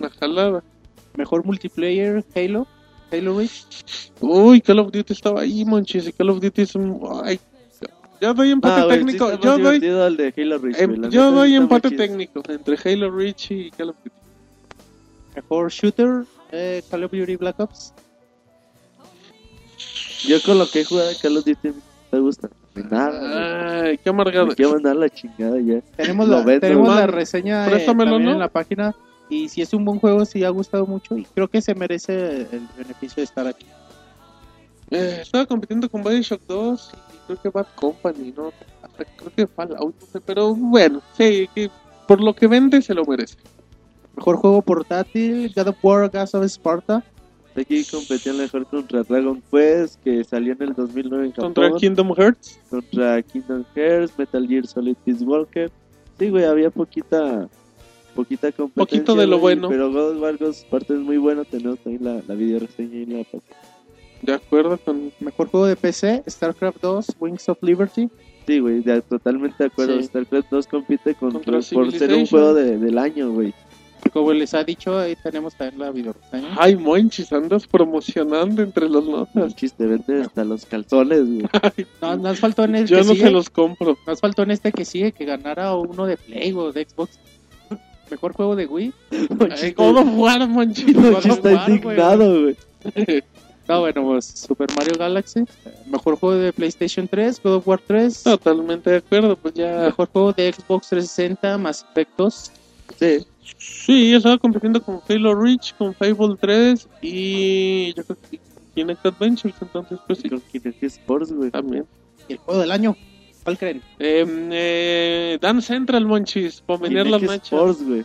[0.00, 0.64] Una jalada.
[1.16, 2.66] Mejor multiplayer Halo.
[3.12, 4.10] Halo Reach.
[4.20, 6.08] Uy, Call of Duty estaba ahí, Monchis.
[6.08, 7.00] Y Call of Duty es un.
[7.24, 7.38] Ay,
[8.20, 9.30] yo doy empate Ah, güey, sí técnico.
[9.30, 12.42] está yo más doy, el de Halo Reach, em, güey, yo doy sí empate técnico
[12.48, 14.16] entre Halo Reach y Call of Duty.
[15.34, 17.92] Mejor shooter eh, Call of Duty Black Ops.
[20.24, 21.72] Yo con lo que he jugado de Call of Duty
[22.12, 22.48] me gusta.
[22.74, 23.90] Nada, güey.
[23.90, 24.46] Ay, qué amargado.
[24.46, 25.80] Me quiero mandar la chingada ya.
[25.96, 28.16] Tenemos, Lo la, vendo, tenemos la reseña eh, ¿no?
[28.16, 28.94] en la página.
[29.32, 31.16] Y si es un buen juego, sí ha gustado mucho.
[31.16, 33.64] Y creo que se merece el beneficio de estar aquí.
[34.90, 38.52] Eh, estaba compitiendo con Bioshock 2 y creo que Bad Company, ¿no?
[38.82, 41.70] Hasta creo que Fallout, no sé, pero bueno, sí, que
[42.06, 43.36] por lo que vende se lo merece.
[44.16, 47.02] Mejor juego portátil, God of War, Gas of Sparta.
[47.56, 51.54] Aquí competían mejor contra Dragon Quest, que salió en el 2009 en Japón.
[51.54, 52.60] Contra Kingdom Hearts.
[52.68, 55.70] contra Kingdom Hearts, Metal Gear Solid Peace Walker.
[56.18, 57.48] Sí, güey, había poquita
[58.14, 58.74] poquita competencia.
[58.98, 59.68] Poquito de lo güey, bueno.
[59.68, 61.44] Pero God of War Ghost parte es muy bueno.
[61.44, 63.42] Tenemos ahí la, la video reseña y la página.
[64.22, 65.10] De acuerdo con.
[65.20, 68.08] Mejor juego de PC, StarCraft 2, Wings of Liberty.
[68.46, 69.98] Sí, güey, de- totalmente de acuerdo.
[69.98, 70.04] Sí.
[70.04, 73.52] StarCraft 2 compite contra, Contra por ser un juego de- del año, güey.
[74.12, 76.56] Como les ha dicho, ahí tenemos también la video reseña.
[76.58, 79.54] Ay, Monchis, andas promocionando entre los Un notas.
[79.54, 81.42] chiste, vende hasta los calzones, güey.
[82.02, 83.24] No, nos faltó en el Yo que no sigue.
[83.26, 83.96] se los compro.
[84.04, 87.18] Nos faltó en este que sigue que ganara uno de Play o de Xbox.
[88.12, 88.92] Mejor juego de Wii.
[89.76, 90.94] God of War, Monchis.
[90.94, 92.56] God of Monchi está indignado, güey.
[93.68, 95.44] No, bueno, pues Super Mario Galaxy.
[95.86, 98.24] Mejor juego de PlayStation 3, God of War 3.
[98.24, 99.82] Totalmente de acuerdo, pues ya.
[99.84, 102.50] Mejor juego de Xbox 360, más efectos.
[102.98, 103.24] Sí,
[103.58, 108.40] Sí, yo estaba compitiendo con Halo Reach, con Fable 3 y yo creo que
[108.74, 111.50] Kinect Adventures, entonces pues sí, con Kinect Sports, güey.
[111.50, 111.86] también.
[112.28, 112.96] Y el juego del año.
[113.44, 113.82] ¿Cuál creen?
[113.98, 117.52] Eh, eh, Dan Central, Monchis, para venir las nachas.
[117.52, 118.04] Sports, güey.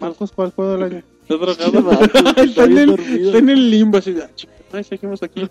[0.00, 1.02] Marcos, ¿cuál juego del año?
[1.22, 1.82] está drogado.
[1.82, 4.30] Marcos, está en el, está en el limbo, así de, ah,
[4.72, 5.46] ay, seguimos aquí.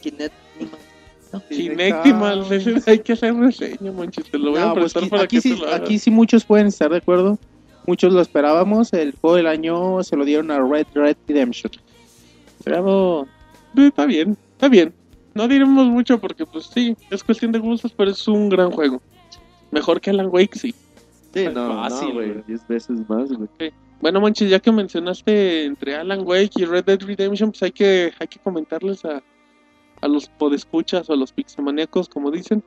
[0.00, 0.34] Kinect.
[1.48, 2.44] Kinect y mal,
[2.86, 5.36] hay que hacer reseña, Monchis, te lo voy a No, pues prestar aquí, para aquí
[5.36, 5.80] que sí, te lo hagas.
[5.80, 7.38] aquí sí muchos pueden estar de acuerdo.
[7.86, 8.92] Muchos lo esperábamos.
[8.92, 11.72] El juego del año se lo dieron a Red Red Redemption.
[12.64, 13.26] Bravo.
[13.76, 14.94] Está bien, está bien.
[15.34, 19.00] No diremos mucho porque pues sí, es cuestión de gustos, pero es un gran juego.
[19.70, 20.74] Mejor que Alan Wake, sí.
[21.32, 22.32] Sí, no, fácil, no, güey.
[22.32, 22.44] güey.
[22.46, 23.72] 10 veces más, güey.
[24.00, 28.12] Bueno, Manches, ya que mencionaste entre Alan Wake y Red Dead Redemption, pues hay que,
[28.18, 29.22] hay que comentarles a,
[30.00, 32.62] a los podescuchas o a los pixemaníacos, como dicen,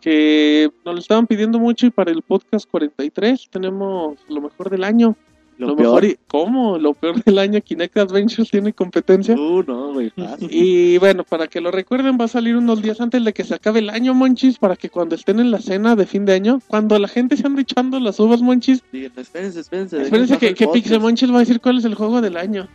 [0.00, 4.84] que nos lo estaban pidiendo mucho y para el podcast 43 tenemos lo mejor del
[4.84, 5.16] año.
[5.58, 6.04] Lo, mejor peor.
[6.04, 6.78] y, ¿Cómo?
[6.78, 9.34] Lo peor del año, Kinect Adventures tiene competencia.
[9.34, 10.10] Uh, no, güey.
[10.10, 10.48] fácil.
[10.50, 13.54] Y bueno, para que lo recuerden, va a salir unos días antes de que se
[13.54, 16.60] acabe el año, Monchis, para que cuando estén en la cena de fin de año,
[16.66, 20.02] cuando la gente se ande echando las uvas, Monchis, Digan, espérense, espérense.
[20.02, 20.72] espérense que, que el podcast.
[20.72, 22.68] Pixemonchis va a decir cuál es el juego del año.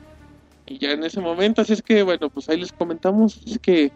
[0.67, 3.91] Y ya en ese momento, así es que, bueno, pues ahí les comentamos, es que,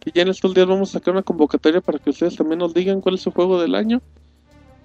[0.00, 2.72] que ya en estos días vamos a sacar una convocatoria para que ustedes también nos
[2.72, 4.00] digan cuál es su juego del año,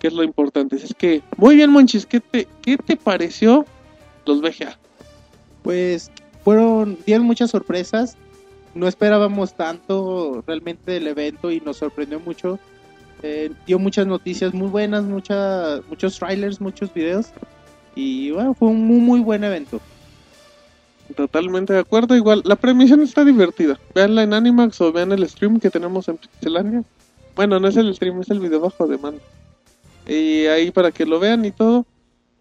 [0.06, 0.76] que es lo importante.
[0.76, 3.66] Es que, muy bien, Monchis, ¿qué te, qué te pareció
[4.28, 4.78] los VGA?
[5.64, 6.12] Pues
[6.44, 8.16] fueron, dieron muchas sorpresas.
[8.76, 12.60] No esperábamos tanto realmente del evento y nos sorprendió mucho.
[13.24, 17.30] Eh, dio muchas noticias muy buenas, mucha, muchos trailers, muchos videos.
[17.96, 19.82] Y bueno, fue un muy, muy buen evento.
[21.16, 22.16] Totalmente de acuerdo.
[22.16, 23.80] Igual, la premisión está divertida.
[23.96, 26.84] Veanla en Animax o vean el stream que tenemos en Pixelania.
[27.36, 29.20] Bueno, no es el stream, es el video bajo demanda.
[30.08, 31.86] Y ahí para que lo vean y todo.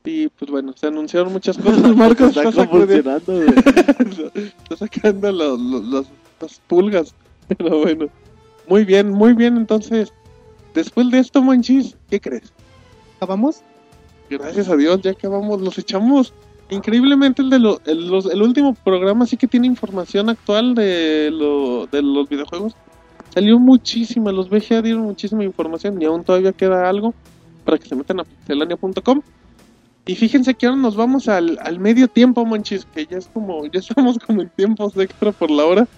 [0.04, 1.96] Y pues bueno, se anunciaron muchas cosas.
[1.96, 3.42] Marcos Está está, convulsionando,
[4.34, 6.06] está sacando los, los- los-
[6.40, 7.14] las pulgas.
[7.48, 8.06] Pero bueno,
[8.68, 9.56] muy bien, muy bien.
[9.56, 10.12] Entonces,
[10.74, 12.52] después de esto, Monchis, ¿qué crees?
[13.16, 13.62] ¿Acabamos?
[14.28, 16.32] Gracias a Dios, ya acabamos, los echamos.
[16.70, 21.30] Increíblemente el de lo- el, los- el último programa sí que tiene información actual de,
[21.32, 22.74] lo, de los videojuegos.
[23.32, 27.14] Salió muchísima, los VGA dieron muchísima información y aún todavía queda algo
[27.64, 29.22] para que se metan a pixelania.com.
[30.06, 33.64] Y fíjense que ahora nos vamos al, al medio tiempo, manchis, que ya es como,
[33.66, 35.88] ya estamos como en tiempos de extra por la hora.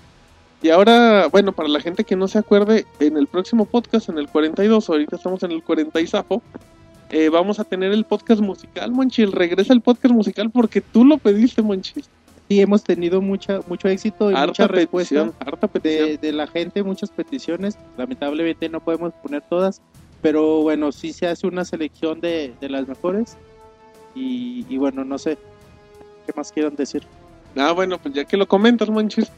[0.63, 4.19] Y ahora, bueno, para la gente que no se acuerde, en el próximo podcast, en
[4.19, 6.43] el 42, ahorita estamos en el 40 y zafo,
[7.11, 9.33] eh, vamos a tener el podcast musical, Monchil.
[9.33, 12.09] Regresa el podcast musical porque tú lo pediste, Monchis.
[12.49, 16.09] Sí, hemos tenido mucha, mucho éxito y mucha Harta respuesta petición, harta petición.
[16.09, 17.77] de, de la gente, muchas peticiones.
[17.97, 19.83] Lamentablemente no podemos poner todas,
[20.23, 23.37] pero bueno, sí se hace una selección de, de las mejores.
[24.15, 25.37] Y, bueno, no sé
[26.27, 27.03] qué más quieran decir.
[27.55, 29.31] Ah, bueno, pues ya que lo comentas, Monchis,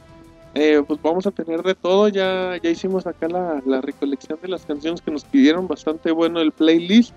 [0.55, 2.07] eh, pues vamos a tener de todo.
[2.07, 5.67] Ya, ya hicimos acá la, recolección de las canciones que nos pidieron.
[5.67, 7.13] Bastante bueno el playlist.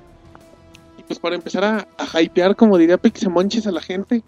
[0.99, 4.23] Y pues para empezar a, a hypear, como diría Pixemonchis a la gente,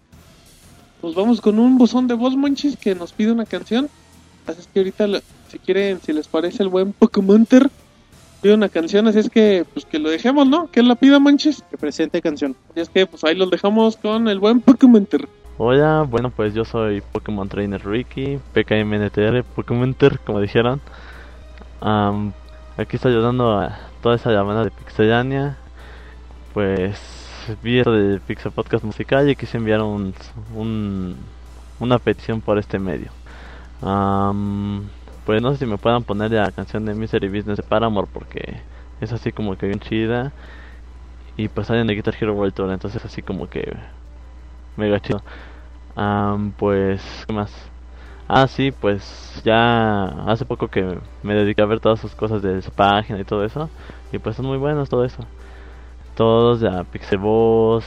[1.00, 3.90] pues vamos con un buzón de voz, Monchis, que nos pide una canción.
[4.46, 5.06] Así es que ahorita,
[5.48, 7.68] si quieren, si les parece el buen Pokémonter,
[8.44, 9.08] pide una canción.
[9.08, 10.70] Así es que, pues que lo dejemos, ¿no?
[10.70, 11.62] Que él la pida, Monchis.
[11.70, 12.54] Que presente canción.
[12.76, 15.26] Y es que, pues ahí los dejamos con el buen Pokémonter.
[15.56, 20.80] Hola, bueno pues yo soy Pokémon Trainer Ricky, PKMNTR, Pokémonter, como dijeron.
[21.80, 22.32] Am,
[22.76, 25.56] aquí estoy ayudando a toda esa llamada de Pixelania.
[26.52, 26.98] Pues
[27.62, 30.12] vi esto de Pixel Podcast Musical y quise enviar un,
[30.54, 31.16] un-
[31.80, 33.10] una petición por este medio.
[33.80, 34.88] Am,
[35.24, 38.60] pues no sé si me puedan poner la canción de Misery Business de Paramore porque
[39.00, 40.32] es así como que bien chida.
[41.36, 43.76] Y pues sale en el Guitar Hero World Tour, entonces así como que
[44.76, 45.22] mega chido.
[45.96, 47.52] Am, pues, ¿qué más?
[48.28, 52.62] Ah, sí, pues ya hace poco que me dediqué a ver todas sus cosas de
[52.62, 53.70] su página y todo eso.
[54.12, 55.26] Y pues son muy buenos todo eso.
[56.16, 57.84] Todos ya Pixelboss.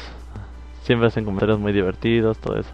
[0.83, 2.73] Siempre hacen comentarios muy divertidos, todo eso.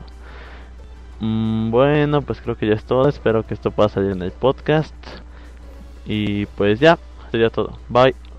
[1.23, 3.07] Mm, bueno, pues creo que ya es todo.
[3.07, 4.93] Espero que esto pueda salir en el podcast.
[6.05, 6.99] Y pues ya,
[7.31, 7.79] sería todo.
[7.87, 8.32] Bye.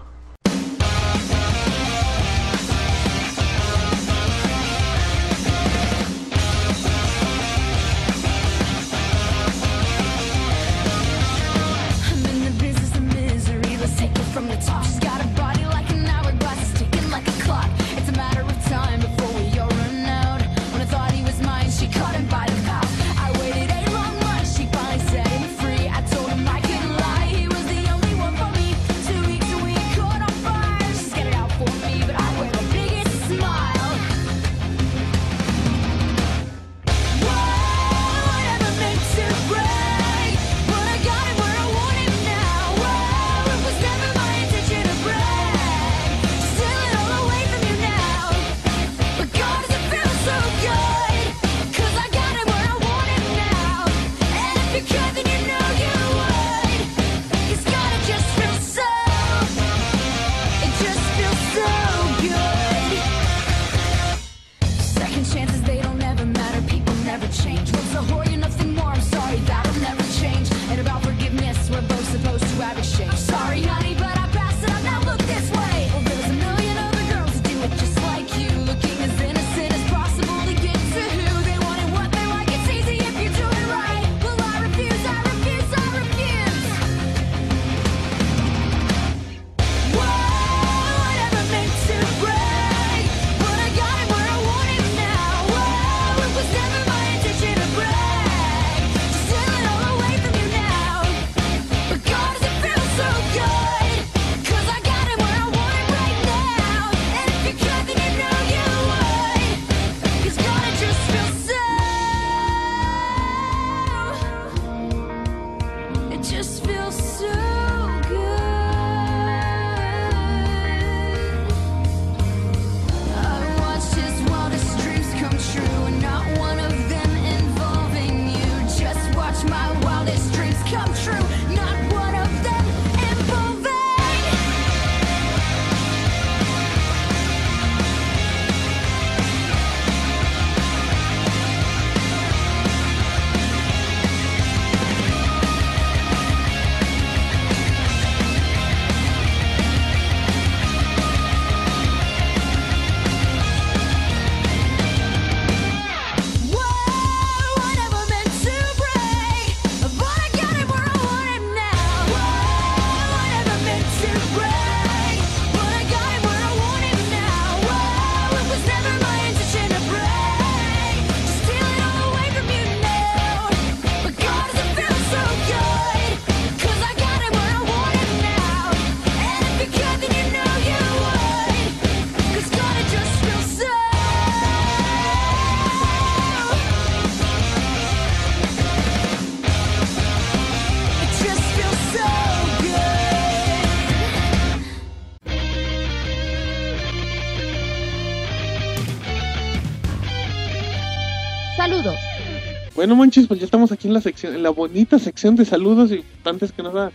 [202.85, 205.91] Bueno, Monchis, pues ya estamos aquí en la sección, en la bonita sección de saludos
[205.91, 206.93] y antes que nada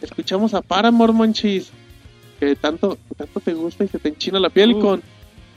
[0.00, 1.70] escuchamos a Paramore, Monchis,
[2.38, 4.80] que tanto, tanto te gusta y se te enchina la piel Uf.
[4.80, 5.02] con...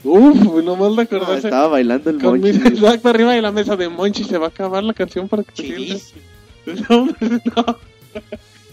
[0.02, 1.46] Uf, nomás de Ah, acordarse.
[1.46, 2.42] estaba bailando el monchi.
[2.58, 5.44] mi- exacto, arriba de la mesa de Monchis se va a acabar la canción para
[5.44, 6.12] que te sientas.
[6.90, 7.78] No, hombre, no.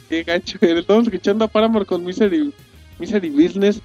[0.10, 2.52] Qué gacho, estamos escuchando a Paramore con Misery,
[2.98, 3.80] Misery Business.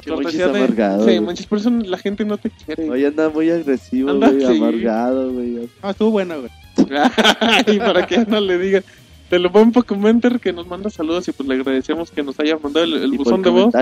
[0.00, 1.20] Qué cortesía Monchis amargado, Sí, güey.
[1.20, 2.90] Monchis, por eso la gente no te quiere.
[2.90, 4.56] Hoy anda muy agresivo, Anda, güey, sí.
[4.56, 5.68] amargado, güey.
[5.80, 6.50] No, estuvo bueno, güey.
[7.66, 8.84] y para que no le digan.
[9.30, 12.58] Te lo buen Pocomenter que nos manda saludos y pues le agradecemos que nos haya
[12.58, 13.74] mandado el, el Y por buzón de voz.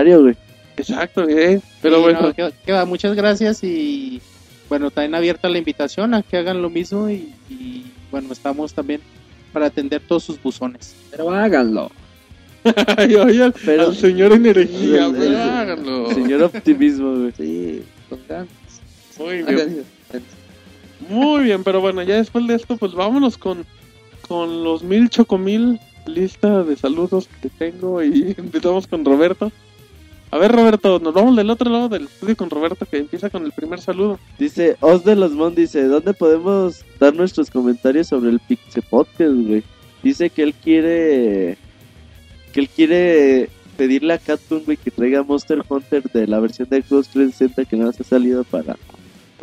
[0.77, 1.59] Exacto, eh.
[1.81, 4.21] Pero Sí, bueno, no, que, que va, muchas gracias y
[4.69, 9.01] bueno, también abierta la invitación a que hagan lo mismo y, y, bueno, estamos también
[9.51, 10.95] para atender todos sus buzones.
[11.11, 11.91] Pero háganlo.
[12.97, 16.13] ay, oye, Pero- al señor energía, El- pues, el- háganlo.
[16.13, 17.33] Señor optimismo, güey.
[17.35, 18.47] Sí, con ganas.
[19.19, 19.83] Muy bien.
[21.09, 23.65] Muy bien, pero bueno, ya después de esto, pues vámonos con,
[24.27, 29.51] con los mil chocomil lista de saludos que tengo y empezamos con Roberto.
[30.31, 33.43] A ver, Roberto, nos vamos del otro lado del estudio con Roberto que empieza con
[33.43, 34.17] el primer saludo.
[34.39, 39.33] Dice, Os de los Mon dice, ¿dónde podemos dar nuestros comentarios sobre el Pixel Podcast,
[39.33, 39.63] güey?
[40.01, 41.57] Dice que él quiere
[42.53, 46.81] que él quiere pedirle a Catcon, güey, que traiga Monster Hunter de la versión de
[46.81, 48.77] Xbox 360 que no ha salido para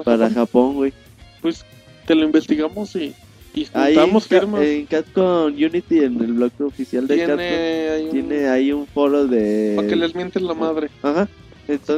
[0.04, 0.92] para Japón, güey.
[1.40, 1.64] Pues
[2.06, 3.14] te lo investigamos y,
[3.54, 4.62] y Ahí juntamos ca- firmas.
[4.62, 8.86] en Catcon Unity en el blog oficial de Catcon tiene, ahí un- tiene ahí un
[8.86, 10.88] foro de para que les mienten la madre.
[11.02, 11.28] Ajá.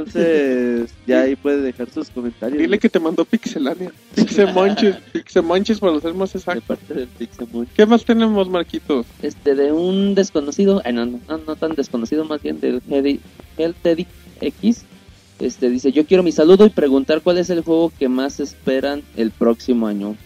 [0.04, 2.58] Entonces, ya ahí puede dejar sus comentarios.
[2.60, 3.92] Dile que te mandó Pixelania.
[4.16, 6.62] Pixemonches, Pixemonches para ser más de exacto.
[6.66, 7.66] parte del Pixelmon.
[7.76, 9.06] ¿Qué más tenemos, Marquitos?
[9.22, 12.82] Este, de un desconocido, no, no, no, no tan desconocido, más bien del
[13.58, 13.76] Health
[14.40, 14.84] X.
[15.40, 19.02] Este, dice, yo quiero mi saludo y preguntar cuál es el juego que más esperan
[19.16, 20.16] el próximo año.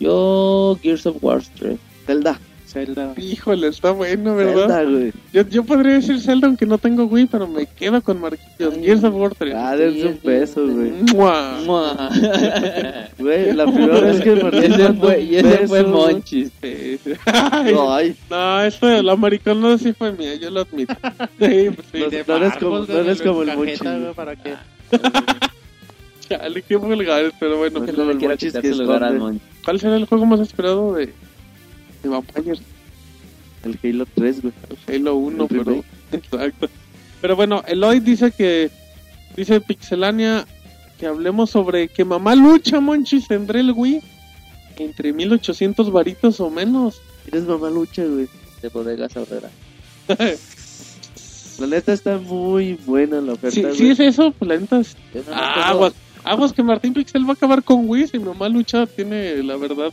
[0.00, 1.78] Yo, Gears of War 3.
[2.06, 2.40] Zelda.
[2.72, 3.12] Zelda.
[3.16, 4.68] Híjole, está bueno, ¿verdad?
[4.78, 5.12] Zelda, güey.
[5.32, 8.74] Yo, yo podría decir Zelda aunque no tengo Wii, pero me quedo con Marquitos.
[8.74, 8.84] Ay.
[8.84, 9.54] Gears of War 3.
[9.56, 10.92] Ah, dense un beso, güey.
[11.14, 11.58] ¡Mua!
[11.66, 12.10] Mua.
[13.18, 16.50] Güey, la primera vez que me y ese fue, y ese fue Monchis.
[16.62, 17.12] Sí, sí.
[17.26, 20.94] Ay, No, ay, No, esto de la maricona sí fue mía, yo lo admito.
[21.38, 21.98] Sí, pues sí.
[22.00, 24.00] No, De no eres como- no eres como el cajeta, Monchi.
[24.02, 24.54] güey, ¿Para qué?
[26.28, 27.80] Chale, qué vulgares, pero bueno.
[27.80, 28.74] No Que es no el Monchis que.
[28.74, 29.42] Monchis.
[29.64, 31.12] ¿Cuál será el juego más esperado de,
[32.04, 34.54] el Halo 3, güey.
[34.88, 35.84] Halo 1, El pero.
[36.12, 36.68] Exacto.
[37.20, 38.70] Pero bueno, Eloy dice que.
[39.36, 40.46] Dice Pixelania
[40.98, 44.00] que hablemos sobre que mamá lucha, Monchis, tendré el Wii
[44.78, 47.00] entre 1800 varitos o menos.
[47.26, 48.28] Eres mamá lucha, güey.
[48.60, 49.50] De bodegas Aurrera.
[51.58, 53.76] La neta está muy buena la oferta, Si, güey.
[53.76, 54.96] si es eso, pues la neta es-
[55.30, 55.92] Ah, aguas,
[56.24, 59.92] aguas que Martín Pixel va a acabar con Wii si mamá lucha tiene la verdad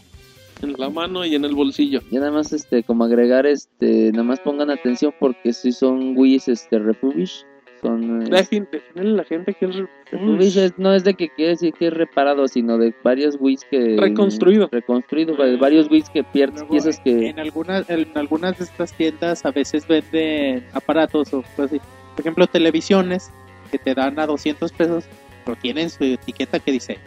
[0.62, 2.02] en la mano y en el bolsillo.
[2.12, 6.48] Ya nada más, este, como agregar, este, nada más pongan atención porque si son Wii's,
[6.48, 7.46] este, refurbished.
[7.82, 11.14] Son, eh, Defin, definirle a la gente que es re- refurbished es- no es de
[11.14, 13.96] que quiere decir que es reparado, sino de varios Wii's que...
[13.98, 14.68] Reconstruido.
[14.70, 17.30] Reconstruido, va- varios Wii's que pierdes Luego, piezas que...
[17.30, 21.78] En algunas, en algunas de estas tiendas a veces venden aparatos o cosas así.
[22.16, 23.32] Por ejemplo, televisiones
[23.72, 25.06] que te dan a 200 pesos,
[25.46, 26.98] pero tienen su etiqueta que dice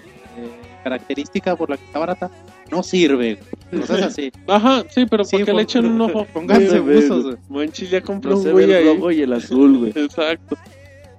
[0.83, 2.31] característica por la que está barata.
[2.71, 3.39] No sirve.
[3.71, 4.33] Cosas así.
[4.49, 6.25] Ajá, sí, pero Sí, porque le por- echan un ojo.
[6.33, 6.97] Pónganse güey.
[7.03, 7.25] buzos.
[7.25, 7.37] güey.
[7.49, 9.93] Monchis ya compró No un Wii el rojo y el azul, güey.
[9.97, 10.57] Exacto.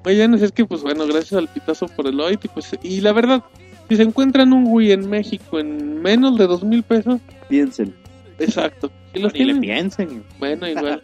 [0.06, 3.14] Oigan, es que pues bueno, gracias al pitazo por el Oit y pues y la
[3.14, 3.42] verdad,
[3.90, 7.96] si se encuentran un Wii en México en menos de dos mil pesos, Piensen.
[8.40, 8.92] exacto.
[9.14, 10.24] Si los Ni le tienen, piensen.
[10.40, 11.02] bueno, igual.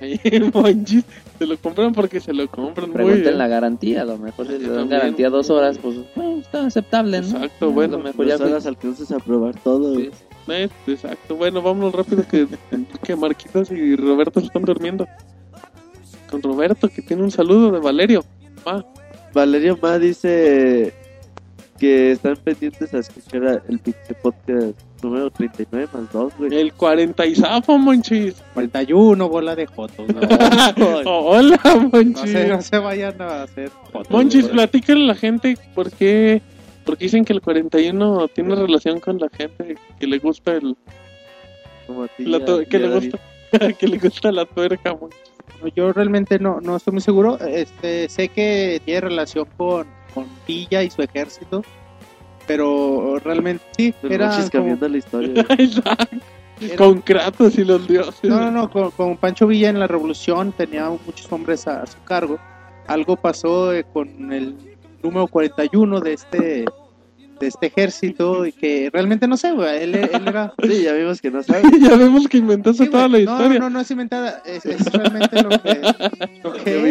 [1.38, 2.88] Se lo compran porque se lo compran.
[2.88, 6.40] Muy Pregunten la garantía, a lo mejor si le dan garantía dos horas, pues bueno,
[6.40, 7.26] está aceptable, ¿no?
[7.26, 9.98] Exacto, bueno, A lo mejor ya Dos horas alcanzas a probar todo.
[9.98, 10.10] Eh,
[10.86, 12.48] Exacto, bueno, vámonos rápido que,
[13.04, 15.06] que Marquitos y Roberto están durmiendo.
[16.30, 18.24] Con Roberto, que tiene un saludo de Valerio.
[18.66, 18.84] Ah,
[19.32, 20.92] Valerio Ma dice
[21.78, 26.54] que están pendientes a escuchar el Pixel Podcast número 39 más 2, güey.
[26.60, 28.34] el 40 y zafo, Monchis.
[28.54, 30.06] 41 bola de jotos.
[30.08, 30.20] ¿no?
[31.06, 32.30] Hola, No Monchis.
[32.32, 34.10] se, no se vayan a hacer jotos.
[34.10, 34.52] Monchis, güey.
[34.54, 36.42] platícale a la gente por qué.
[36.84, 40.76] Porque dicen que el 41 tiene relación con la gente que le gusta el.
[41.86, 43.18] Como a ti, la ya- que ya, le gusta.
[43.78, 45.20] que le gusta la tuerca, Monchis.
[45.76, 47.38] Yo realmente no, no estoy muy seguro.
[47.38, 51.62] Este, sé que tiene relación con, con Villa y su ejército,
[52.50, 55.46] pero realmente sí, El era como- cambiando la historia.
[56.60, 58.24] Era- Con Kratos y los dioses.
[58.28, 61.86] No, no, no, con, con Pancho Villa en la revolución tenía muchos hombres a, a
[61.86, 62.38] su cargo.
[62.88, 64.56] Algo pasó eh, con el
[65.02, 66.64] número 41 de este
[67.40, 69.84] de este ejército y que realmente no sé, güey.
[69.84, 70.52] Él, él era.
[70.62, 71.62] Sí, ya vimos que no sabe.
[71.80, 73.24] ya vemos que inventaste Sí, toda la güey.
[73.24, 73.58] No, historia.
[73.60, 74.42] No, no, no es inventada.
[74.44, 75.80] Es, es realmente lo que,
[76.44, 76.90] lo que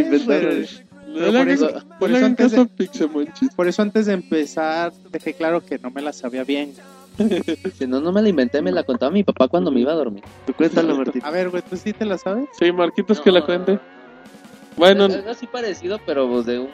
[0.62, 0.84] es,
[1.14, 1.70] por eso-
[2.00, 3.54] por antes de- a Pixemonchis.
[3.56, 6.74] Por eso antes de empezar dejé claro que no me la sabía bien.
[7.78, 9.96] Si no, no me la inventé, me la contaba mi papá cuando me iba a
[9.96, 10.24] dormir.
[10.46, 11.22] Tú cuéntalo, Martín.
[11.26, 12.48] A ver, güey, ¿tú sí te la sabes?
[12.58, 13.24] Sí, Marquitos No.
[13.24, 13.80] que la cuente.
[14.78, 16.70] Bueno, Es así parecido, pero pues, de un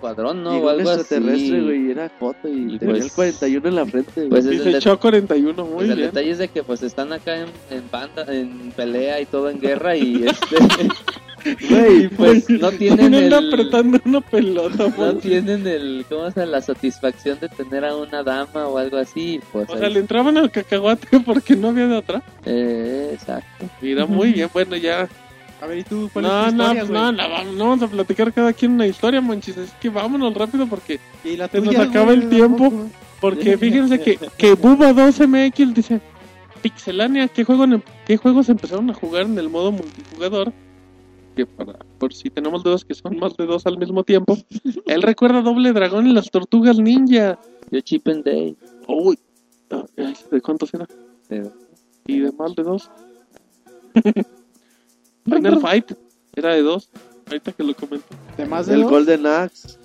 [0.00, 0.52] cuadrón, ¿no?
[0.54, 1.60] Llegó o un algo extraterrestre, así.
[1.64, 4.26] güey, y era foto y, Y tenía pues- el 41 en la frente.
[4.28, 6.08] Pues el, de- echó 41, muy pues, el bien.
[6.08, 9.60] detalle es de que pues están acá en, en banda, en pelea y todo en
[9.60, 10.56] guerra y este...
[11.70, 13.32] Güey, pues no tienen el...
[13.32, 15.14] apretando una pelota, No güey.
[15.20, 16.44] tienen el, ¿cómo se?
[16.44, 19.68] La satisfacción de tener a una dama o algo así, pues...
[19.70, 22.22] O sea, ahí- le entraban al cacahuate porque no había de otra.
[22.44, 23.64] eh, exacto.
[23.80, 25.08] Mira, muy bien, bueno, ya.
[25.62, 27.68] A ver, ¿y tú cuál es No, tu no, historia, pues no, no, vamos, no
[27.68, 29.56] vamos a platicar cada quien una historia, monchis.
[29.58, 32.72] Es que vámonos rápido porque, Y la Se nos acaba güey, el tiempo.
[33.20, 36.00] porque fíjense que, que Buba2MX dice,
[36.62, 40.52] Pixelania, ¿qué, juego, en- ¿qué juegos empezaron a jugar en el modo multijugador?
[41.36, 44.38] Que para, por si tenemos dos que son más de dos al mismo tiempo.
[44.86, 47.38] Él recuerda Doble Dragón y las Tortugas Ninja.
[47.70, 48.56] Yo Chip and Day.
[48.88, 49.18] Uy,
[49.70, 49.84] ah,
[50.30, 50.86] ¿de cuántos era?
[52.06, 52.90] Y de más de dos.
[55.24, 55.92] Final Fight
[56.34, 56.88] era de dos.
[57.26, 58.06] Ahorita que lo comento.
[58.36, 58.90] ¿De más de El dos?
[58.90, 59.78] Golden Axe,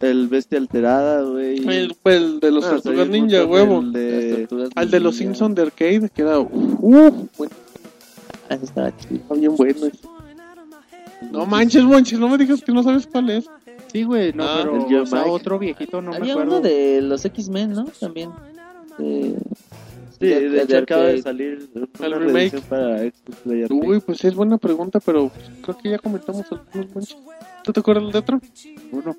[0.00, 1.58] el Bestia Alterada, güey.
[1.66, 3.80] El, el de los Ah, Tortugas Ninja, huevo.
[3.80, 5.16] el de- Al de los.
[5.16, 6.38] Simpsons de arcade, que era.
[6.40, 7.52] Uh, bueno,
[8.48, 8.92] Ah, ese estaba
[9.36, 9.86] bien bueno.
[9.86, 9.92] ese.
[11.30, 13.44] No manches, manches, no me digas que no sabes cuál es.
[13.92, 16.52] Sí, güey, no, Ah, pero o sea, otro viejito, no me Había acuerdo.
[16.58, 17.84] uno de los X-Men, ¿no?
[17.98, 18.30] También.
[18.98, 19.34] De...
[20.20, 22.60] Sí, de, hecho acaba de salir una El remake.
[22.68, 23.80] para Xbox Play Arcade.
[23.80, 25.30] Uy, pues es buena pregunta, pero
[25.62, 27.16] creo que ya comentamos algunos manches.
[27.64, 28.40] ¿Tú te acuerdas del de otro?
[28.92, 29.16] Uno.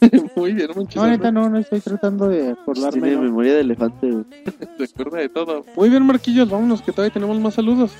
[0.36, 0.96] Muy bien, manches.
[0.96, 3.00] No, neta, no, no estoy tratando de acordarme.
[3.00, 3.22] Tiene ¿no?
[3.22, 4.10] memoria de elefante.
[4.78, 5.64] Se acuerda de todo.
[5.76, 7.92] Muy bien, Marquillos, vámonos, que todavía tenemos más saludos.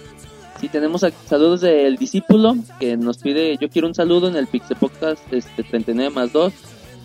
[0.61, 4.77] Sí, tenemos saludos del discípulo que nos pide, yo quiero un saludo en el Pixel
[4.77, 6.53] Podcast este, 39 más 2.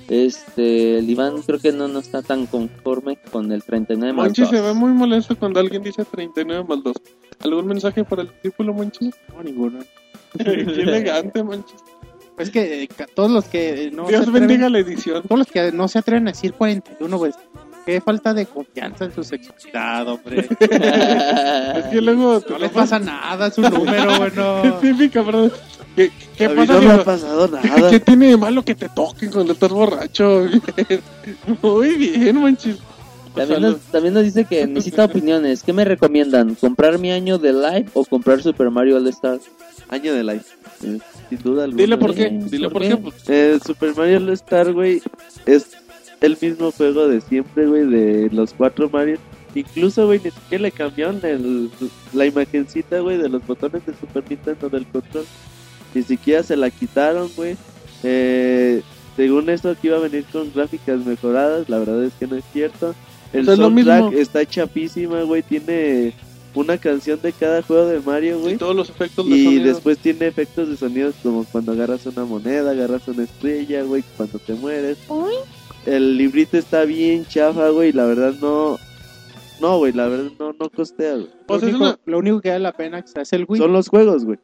[0.09, 4.41] Este, el Iván creo que no, no está tan conforme con el 39 más Monchi
[4.41, 4.49] 2.
[4.49, 6.95] se ve muy molesto cuando alguien dice 39 más 2.
[7.41, 9.11] ¿Algún mensaje para el discípulo, Monchi?
[9.31, 9.79] No, ninguno.
[10.37, 11.75] Qué elegante, Monchi.
[12.39, 15.23] Es que eh, todos los que eh, no se Dios atreven, bendiga la edición.
[15.23, 17.35] todos los que no se atreven a decir 41, pues
[17.93, 20.47] qué falta de confianza en su sexualidad, hombre.
[20.59, 22.41] Es que luego...
[22.49, 24.63] No les pasa nada, es un número, bueno.
[24.63, 25.51] Es típica, ¿verdad?
[25.95, 27.89] ¿Qué, qué A mí pasa, no me ha pasado ¿Qué, nada.
[27.89, 30.47] qué tiene de malo que te toquen cuando estás borracho?
[31.61, 32.75] Muy bien, Monchi.
[33.35, 35.63] También nos, también nos dice que necesita opiniones.
[35.63, 36.55] ¿Qué me recomiendan?
[36.55, 39.39] ¿Comprar mi año de live o comprar Super Mario All Star?
[39.89, 40.45] Año de life.
[40.83, 40.99] eh,
[41.29, 41.81] sin duda alguna.
[41.83, 42.89] Dile por qué, dile ¿por por qué?
[42.89, 42.97] qué.
[42.97, 45.01] pues, Eh, Super Mario All Star, güey,
[45.45, 45.67] es
[46.21, 49.17] el mismo juego de siempre, güey, de los cuatro Mario.
[49.55, 51.69] Incluso, güey, ni siquiera le cambiaron el,
[52.13, 55.25] la imagencita, güey, de los botones de Super Nintendo del control.
[55.93, 57.57] Ni siquiera se la quitaron, güey.
[58.03, 58.81] Eh,
[59.15, 62.43] según esto que iba a venir con gráficas mejoradas, la verdad es que no es
[62.53, 62.93] cierto.
[63.33, 66.13] El O sea, soundtrack está chapísima, güey, tiene
[66.55, 68.53] una canción de cada juego de Mario, güey.
[68.53, 69.63] Y todos los efectos de Y sonido.
[69.65, 74.37] después tiene efectos de sonidos como cuando agarras una moneda, agarras una estrella, güey, cuando
[74.39, 74.97] te mueres.
[75.85, 78.77] El librito está bien chafa, güey, la verdad no...
[79.61, 81.27] No, güey, la verdad no, no costea, güey.
[81.47, 83.59] Pues lo, es único, una- lo único que vale la pena es el Wii.
[83.59, 84.39] Son los juegos, güey.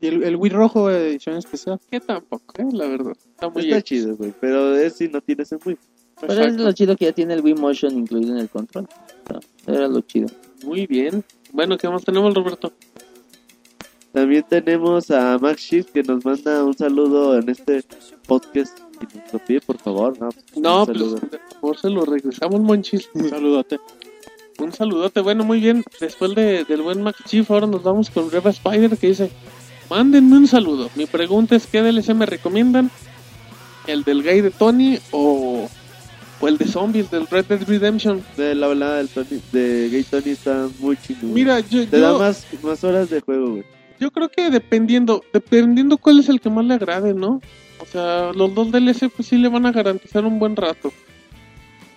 [0.00, 1.78] Y el, el Wii rojo de edición especial.
[1.90, 3.12] Que tampoco, eh, la verdad.
[3.30, 5.76] Está muy Está chido, güey, pero es si no tienes el Wii.
[6.20, 8.88] Pero es lo chido que ya tiene el Wii Motion incluido en el control.
[9.30, 10.28] No, era lo chido.
[10.64, 11.22] Muy bien.
[11.52, 12.72] Bueno, ¿qué más tenemos, Roberto?
[14.12, 17.84] También tenemos a Max Shift que nos manda un saludo en este
[18.26, 18.78] podcast.
[19.32, 20.28] Lo pide, por favor, ¿no?
[20.56, 21.14] No, Un pues,
[21.60, 23.08] por se lo regresamos, Monchis.
[23.14, 23.78] Un saludote.
[24.58, 25.20] Un saludote.
[25.20, 25.84] Bueno, muy bien.
[26.00, 29.30] Después de, del buen Mac Chief, ahora nos vamos con Reva Spider que dice:
[29.90, 30.88] Mándenme un saludo.
[30.94, 32.90] Mi pregunta es: ¿qué DLC me recomiendan?
[33.86, 35.68] ¿El del gay de Tony o,
[36.40, 38.24] o el de zombies del Red Dead Redemption?
[38.36, 41.32] De la balada del Tony, de Gay Tony está muy chingón.
[41.34, 43.64] Mira, yo, Te da más, más horas de juego, güey.
[44.00, 47.40] yo creo que dependiendo, dependiendo cuál es el que más le agrade, ¿no?
[47.80, 50.92] O sea, los dos DLC pues sí le van a garantizar un buen rato.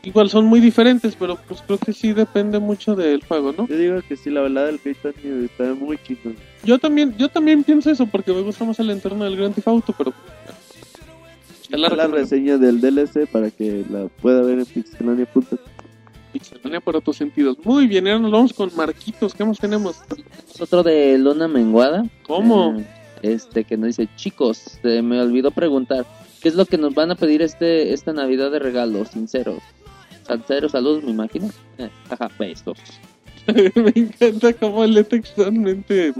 [0.03, 3.67] Igual son muy diferentes, pero pues creo que sí depende mucho del juego, ¿no?
[3.67, 6.37] Yo digo que sí, la balada del Gay Tony está muy chingón.
[6.63, 9.67] Yo también, yo también pienso eso porque me gusta más el entorno del Grand Theft
[9.67, 10.13] Auto, pero
[11.69, 15.43] ya la la reseña del DLC para que la pueda ver en pixelania.com.
[16.31, 17.57] Pixelania para tus sentidos.
[17.63, 19.33] Muy bien, ahora nos vamos con Marquitos.
[19.33, 19.99] ¿Qué más tenemos?
[20.53, 22.05] Es otro de Luna Menguada.
[22.23, 22.75] ¿Cómo?
[22.77, 22.85] Eh,
[23.21, 26.05] este que nos dice, chicos, se me olvidó preguntar,
[26.41, 29.05] ¿qué es lo que nos van a pedir este esta Navidad de regalo?
[29.05, 29.61] Sinceros.
[30.23, 31.49] Salceros, saludos, me imagino.
[31.77, 32.77] Eh, Ajá, besos.
[33.75, 36.13] Me encanta cómo lee textualmente.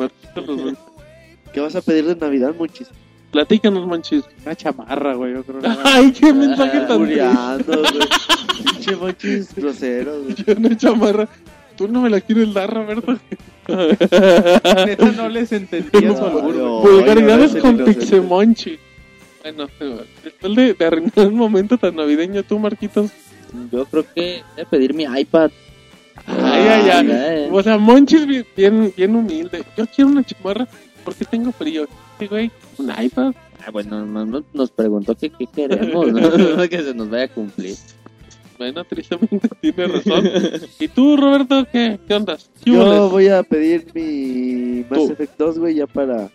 [1.53, 2.87] ¿Qué vas a pedir de Navidad, Monchis?
[3.31, 4.23] Platícanos, Monchis.
[4.43, 5.33] Una chamarra, güey.
[5.33, 5.61] Yo creo.
[5.83, 8.07] Ay, qué mensaje tan Muriando, güey.
[8.63, 10.57] Pinche Monchis grosero, güey.
[10.57, 11.29] Una chamarra.
[11.79, 13.17] Tú no me la quieres dar, Roberto.
[14.85, 16.81] Neta, no les entendía su No, albur, no.
[16.81, 18.77] Vulgaridades con no sé, Pixemonchi.
[19.43, 19.67] Bueno,
[20.23, 23.11] después de, de arruinar un momento tan navideño, tú, Marquitos.
[23.71, 25.51] Yo creo que voy a pedir mi iPad.
[26.27, 27.07] Ay, ay, ay.
[27.09, 27.49] eh.
[27.51, 29.63] O sea, Monchis bien, bien, bien humilde.
[29.77, 30.67] Yo quiero una chamarra
[31.05, 31.87] porque tengo frío.
[32.19, 33.33] Sí, güey, un iPad.
[33.65, 36.29] Ah, bueno, no- no- nos preguntó que qué queremos, ¿no?
[36.69, 37.75] que se nos vaya a cumplir.
[38.59, 40.29] Bueno, tristemente tiene razón.
[40.79, 42.51] ¿Y tú, Roberto, qué, qué ondas?
[42.63, 43.09] ¿Qué Yo hubo?
[43.11, 45.11] voy a pedir mi Mass Tú.
[45.13, 46.29] Effect 2, güey, ya para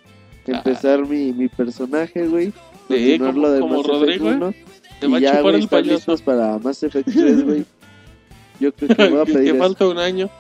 [0.47, 2.53] empezar mi, mi personaje, güey.
[2.89, 4.35] Sí, como, de como Mass Rodrigo, ¿eh?
[4.37, 4.55] 1,
[5.01, 6.17] Te va Y a ya, chupar güey, el payaso.
[6.25, 7.65] para Mass Effect 3, güey.
[8.61, 10.31] Yo creo que voy a pedir que falta un año.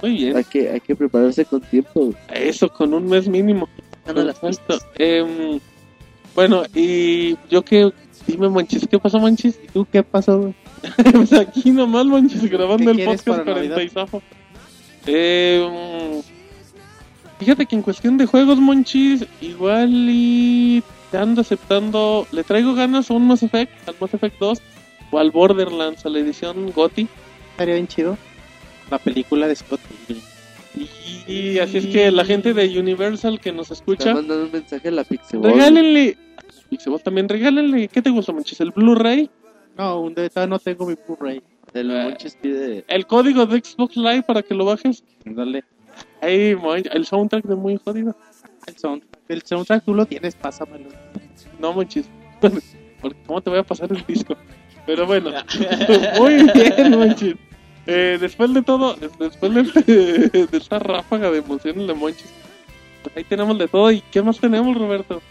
[0.00, 0.36] Muy bien.
[0.36, 2.06] Hay que, hay que prepararse con tiempo.
[2.06, 2.16] güey.
[2.32, 3.68] Eso, con un mes mínimo.
[4.96, 5.60] Em,
[6.34, 7.92] bueno, y yo que...
[8.26, 9.58] Dime, Monchis, ¿qué pasó, Monchis?
[9.62, 10.54] ¿Y tú qué pasó, güey?
[11.12, 13.80] Pues aquí nomás, Monchis, grabando ¿Qué el podcast para 40 Navidad?
[13.80, 14.22] y zafo.
[15.06, 16.22] Em,
[17.38, 22.26] fíjate que en cuestión de juegos, Monchis, igual y te ando aceptando...
[22.32, 24.58] Le traigo ganas a un Mass Effect, al Mass Effect 2
[25.10, 27.08] o al Borderlands, a la edición GOTY.
[27.52, 28.16] Estaría bien chido.
[28.90, 29.80] La película de Scott.
[31.26, 34.92] Y así es que la gente de Universal que nos escucha, mandan un mensaje a
[34.92, 35.52] la Pixelboard.
[35.52, 36.16] regálenle...
[36.68, 37.88] Pixelboard también, regálenle...
[37.88, 38.60] ¿Qué te gusta, Monchis?
[38.60, 39.28] ¿El Blu-ray?
[39.80, 41.42] No, un de no tengo mi Blu-ray.
[41.72, 42.84] El Monchis pide.
[42.86, 45.02] ¿El código de Xbox Live para que lo bajes?
[45.24, 45.64] Dale.
[46.20, 48.14] Ay, Mon- el soundtrack de muy jodido.
[48.66, 49.22] El soundtrack.
[49.28, 50.90] El soundtrack tú lo tienes, pásamelo.
[51.58, 52.10] No, Monchis.
[53.00, 54.36] Porque ¿Cómo te voy a pasar el disco?
[54.84, 55.30] Pero bueno,
[56.18, 57.36] muy bien, Monchis.
[57.86, 59.54] Eh, después de todo, después
[59.86, 62.30] de, de esta ráfaga de emociones de Monchis,
[63.02, 63.90] pues ahí tenemos de todo.
[63.90, 65.22] ¿Y qué más tenemos, Roberto?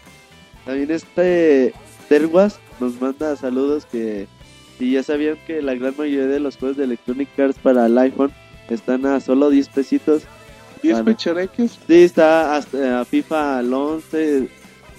[0.64, 1.72] También este
[2.08, 4.26] Terwas nos manda saludos que
[4.80, 7.98] si ya sabían que la gran mayoría de los juegos de Electronic Arts para el
[7.98, 8.32] iPhone
[8.70, 10.22] están a solo 10 pesitos.
[10.82, 11.04] 10 Vale.
[11.04, 11.78] pechereques.
[11.86, 14.48] Sí, está hasta eh, FIFA al 11.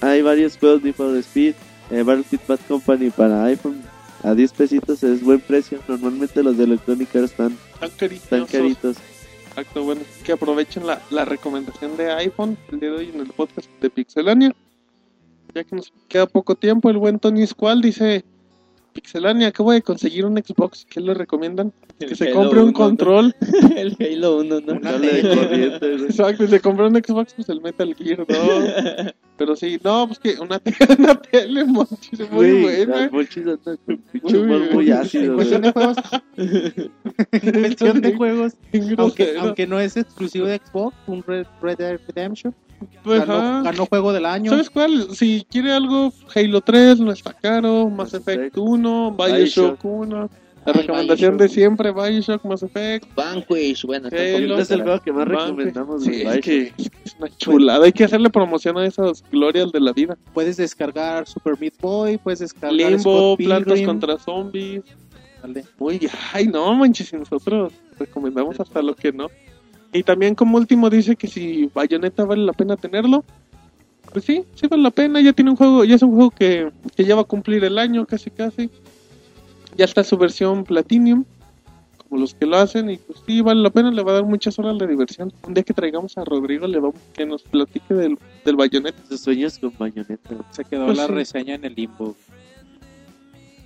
[0.01, 1.55] Hay varios juegos Need for Speed,
[1.89, 3.81] eh, Battlefield Bad Company para iPhone
[4.21, 5.79] a 10 pesitos es buen precio.
[5.87, 7.57] Normalmente los de Electronic Arts están
[8.29, 8.97] tan caritos.
[9.47, 13.27] Exacto, bueno, que aprovechen la, la recomendación de iPhone el día de hoy en el
[13.29, 14.55] podcast de Pixelania.
[15.55, 18.23] Ya que nos queda poco tiempo, el buen Tony Squall dice:
[18.93, 20.85] Pixelania, acabo de conseguir un Xbox.
[20.89, 21.73] ¿Qué le recomiendan?
[21.99, 22.77] Que El se Halo compre un 1, ¿no?
[22.77, 23.35] control.
[23.75, 24.73] El Halo 1, ¿no?
[24.73, 25.93] Una de corriente.
[26.05, 29.13] Exacto, y se compra un Xbox, pues el Metal Gear 2.
[29.41, 32.95] Pero sí, no, pues que una, te- una tele, monchis, muy Güey, buena.
[33.01, 34.73] las Monchis andan con pinche Muy humor bien.
[34.75, 35.35] muy En ácido.
[35.35, 35.71] cuestión güey.
[35.71, 35.97] de juegos,
[37.31, 38.53] en cuestión de juegos,
[38.97, 42.53] aunque, aunque no es exclusivo de Xbox, un Red, Red Dead Redemption
[43.03, 44.51] Pues, ganó, ganó juego del año.
[44.51, 45.07] ¿Sabes cuál?
[45.15, 49.85] Si quiere algo, Halo 3 no está caro, Mass Effect Effect, 1, Bioshock Bioshock.
[49.85, 50.29] 1.
[50.65, 51.49] La Ay, recomendación Bioshock.
[51.49, 53.15] de siempre, Bioshock, Mass Effect.
[53.15, 54.59] Vanquish, bueno, Halo.
[54.59, 56.03] es el juego que más recomendamos.
[56.03, 56.43] Sí, es Bioshock.
[56.43, 57.85] que es una chulada.
[57.85, 60.17] Hay que hacerle promoción a esas glorias de la vida.
[60.33, 64.83] Puedes descargar Super Meat Boy, puedes descargar Limbo, Plantas contra Zombies.
[65.41, 65.65] Dale.
[65.79, 66.11] Bien.
[66.33, 69.29] Ay, no, manches, y nosotros recomendamos hasta lo que no.
[69.91, 73.25] Y también como último dice que si Bayonetta vale la pena tenerlo.
[74.13, 75.21] Pues sí, sí vale la pena.
[75.21, 77.79] Ya tiene un juego, ya es un juego que, que ya va a cumplir el
[77.79, 78.69] año casi casi.
[79.77, 81.23] Ya está su versión Platinum,
[81.97, 82.89] como los que lo hacen.
[82.89, 85.31] Y pues sí, vale la pena, le va a dar muchas horas de diversión.
[85.47, 89.01] Un día que traigamos a Rodrigo, le vamos que nos platique del, del Bayonetta.
[89.07, 90.35] Sus sueños con bayoneta.
[90.51, 91.13] Se quedó Pues la sí.
[91.13, 92.15] reseña en el limbo.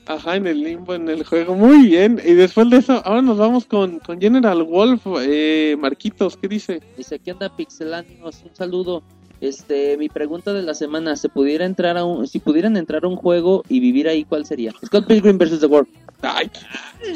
[0.08, 1.56] Ajá, en el limbo, en el juego.
[1.56, 2.22] Muy bien.
[2.24, 5.02] Y después de eso, ahora nos vamos con, con General Wolf.
[5.22, 6.80] Eh, Marquitos, ¿qué dice?
[6.96, 8.44] Dice, ¿qué onda Pixelanios?
[8.44, 9.02] Un saludo.
[9.50, 13.08] Este, mi pregunta de la semana, ¿se pudiera entrar a un, si pudieran entrar a
[13.08, 14.74] un juego y vivir ahí, ¿cuál sería?
[14.84, 15.60] Scott Pilgrim vs.
[15.60, 15.88] The World.
[16.24, 16.50] Ay,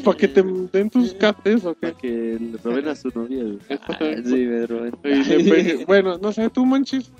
[0.03, 1.87] ¿para que te den tus cafés o qué?
[1.87, 3.43] Para que le roben a su novia.
[3.87, 4.93] Ah, sí, me roben.
[5.03, 7.11] Y le pegue- bueno, no sé, tú, Monchis.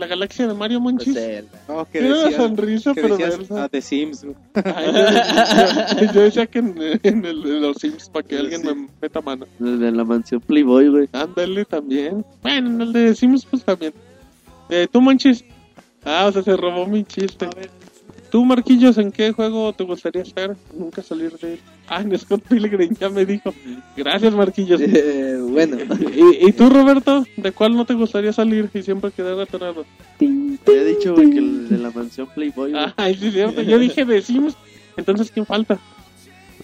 [0.00, 1.14] La galaxia de Mario Pues, Monchis.
[1.14, 1.58] Zelda.
[1.68, 3.64] No, que una decías, sonrisa que decías perversa.
[3.64, 4.24] a The Sims.
[4.24, 4.36] güey.
[4.74, 8.62] Ay, yo, yo- yo decía que en, en el- en los Sims para que alguien
[8.64, 9.46] me meta mano.
[9.60, 11.08] En la mansión Playboy, güey.
[11.12, 12.24] Ándale también.
[12.42, 13.92] Bueno, en el de Sims, pues también.
[14.70, 15.44] Eh, tú, Monchis.
[16.04, 17.46] Ah, o sea, se robó mi chiste.
[18.30, 20.56] Tú, Marquillos, ¿en qué juego te gustaría estar?
[20.76, 21.60] Nunca salir de él.
[21.88, 23.52] Ah, en Scott Pilgrim, ya me dijo.
[23.96, 24.80] Gracias, Marquillos.
[25.02, 25.76] Eh, bueno,
[26.14, 27.24] ¿Y, y tú, Roberto?
[27.36, 29.84] ¿De cuál no te gustaría salir y siempre quedar atorado?
[30.18, 30.26] Te
[30.70, 32.84] había dicho, güey, que el de la mansión Playboy, güey.
[32.96, 33.62] Ay, sí, es cierto.
[33.62, 34.56] Yo dije de Sims.
[34.96, 35.78] Entonces, ¿quién falta?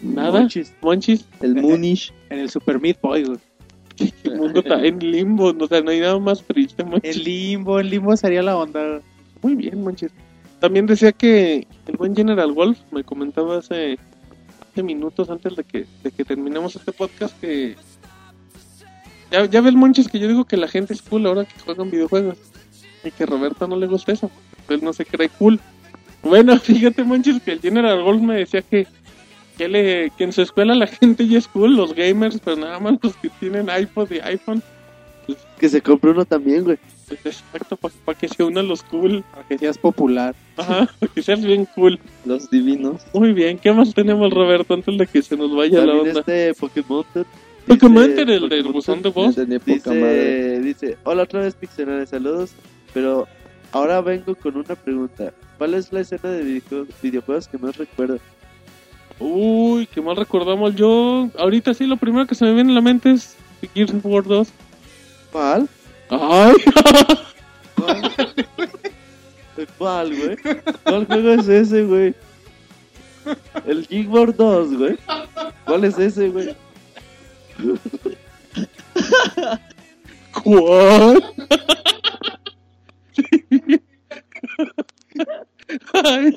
[0.02, 0.40] Nada.
[0.40, 0.74] Monchis.
[0.80, 1.24] Monchis.
[1.40, 2.12] El Moonish.
[2.30, 3.38] En el Super Meat Boy, güey.
[4.24, 5.54] El mundo está en limbo.
[5.58, 7.16] O sea, no hay nada más triste, Monchis.
[7.16, 9.00] El limbo, el limbo sería la onda.
[9.42, 10.10] Muy bien, Monchis.
[10.66, 14.00] También decía que el buen General Wolf me comentaba hace,
[14.68, 17.76] hace minutos antes de que, de que terminemos este podcast que
[19.30, 21.60] ya, ya ve el Monchis que yo digo que la gente es cool ahora que
[21.60, 22.38] juegan videojuegos
[23.04, 24.28] y que a Roberto no le gusta eso.
[24.68, 25.60] Él no se cree cool.
[26.24, 28.88] Bueno, fíjate, Monchis, que el General Wolf me decía que,
[29.56, 32.80] que, le, que en su escuela la gente ya es cool, los gamers, pero nada
[32.80, 34.60] más los que tienen iPod y iPhone.
[35.60, 36.78] Que se compró uno también, güey.
[37.10, 39.24] Exacto, para que se unan los cool.
[39.32, 40.34] Para que seas popular.
[40.56, 41.98] Ajá, para que seas bien cool.
[42.24, 43.02] Los divinos.
[43.12, 46.20] Muy bien, ¿qué más tenemos, Roberto, antes de que se nos vaya la onda?
[46.20, 47.04] este Pokémon.
[47.66, 49.36] Pokémon, dice- el del Pokémon buzón de voz.
[49.36, 52.52] Dice, dice, hola otra vez Pixelania, saludos,
[52.94, 53.26] pero
[53.72, 55.32] ahora vengo con una pregunta.
[55.58, 58.18] ¿Cuál es la escena de videojue- videojuegos que más recuerdo?
[59.18, 60.74] Uy, qué mal recordamos.
[60.76, 63.34] Yo, ahorita sí, lo primero que se me viene a la mente es
[63.74, 64.48] Gears of War 2.
[65.32, 65.68] ¿Cuál?
[66.10, 66.54] ¡Ay!
[67.76, 68.12] ¿Cuál?
[69.78, 70.36] ¿Cuál, güey?
[70.84, 72.14] ¿Cuál juego es ese, güey?
[73.66, 74.96] El Geekboard 2, güey.
[75.64, 76.54] ¿Cuál es ese, güey?
[80.44, 81.22] ¿Cuál?
[85.92, 86.32] Ay,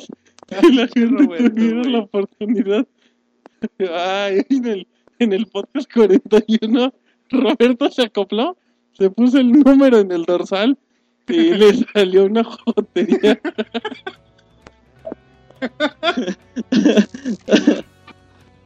[0.73, 1.91] la gente Roberto, tuviera güey.
[1.91, 2.87] la oportunidad.
[3.93, 4.87] Ay, en el,
[5.19, 6.93] en el podcast 41,
[7.29, 8.57] Roberto se acopló,
[8.99, 10.77] se puso el número en el dorsal
[11.27, 13.39] y le salió una jotería.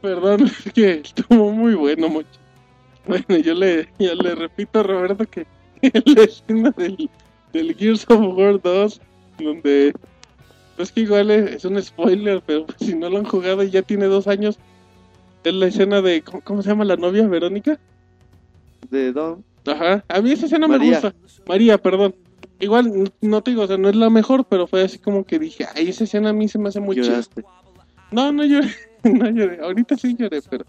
[0.02, 2.28] Perdón, es que estuvo muy bueno, mucho.
[3.06, 5.46] Bueno, yo le, yo le repito a Roberto que
[6.06, 7.10] la escena del,
[7.54, 9.02] del Gears of War 2,
[9.40, 9.94] donde
[10.76, 13.70] pues que igual es, es un spoiler, pero pues, si no lo han jugado y
[13.70, 14.58] ya tiene dos años,
[15.44, 17.28] es la escena de, ¿cómo, cómo se llama la novia?
[17.28, 17.80] ¿Verónica?
[18.90, 19.44] De Don.
[19.66, 21.00] Ajá, a mí esa escena me María.
[21.00, 21.14] gusta.
[21.48, 22.16] María, perdón.
[22.60, 25.40] Igual, no te digo, o sea, no es la mejor, pero fue así como que
[25.40, 27.22] dije, ay, esa escena a mí se me hace muy chida.
[28.12, 28.70] No, no lloré,
[29.04, 29.60] no lloré.
[29.62, 30.66] Ahorita sí lloré, pero,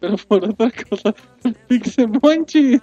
[0.00, 1.14] pero por otra cosa.
[1.68, 2.80] Pixemonchi.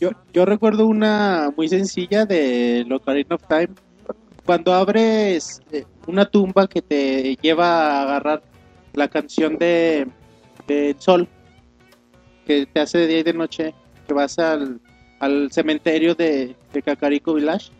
[0.00, 3.70] Yo, yo recuerdo una muy sencilla de Ocarina of Time.
[4.44, 8.42] Cuando abres eh, una tumba que te lleva a agarrar
[8.94, 10.06] la canción de,
[10.66, 11.28] de Sol,
[12.46, 13.74] que te hace de día y de noche,
[14.08, 14.80] que vas al,
[15.20, 17.70] al cementerio de, de Kakariko Village.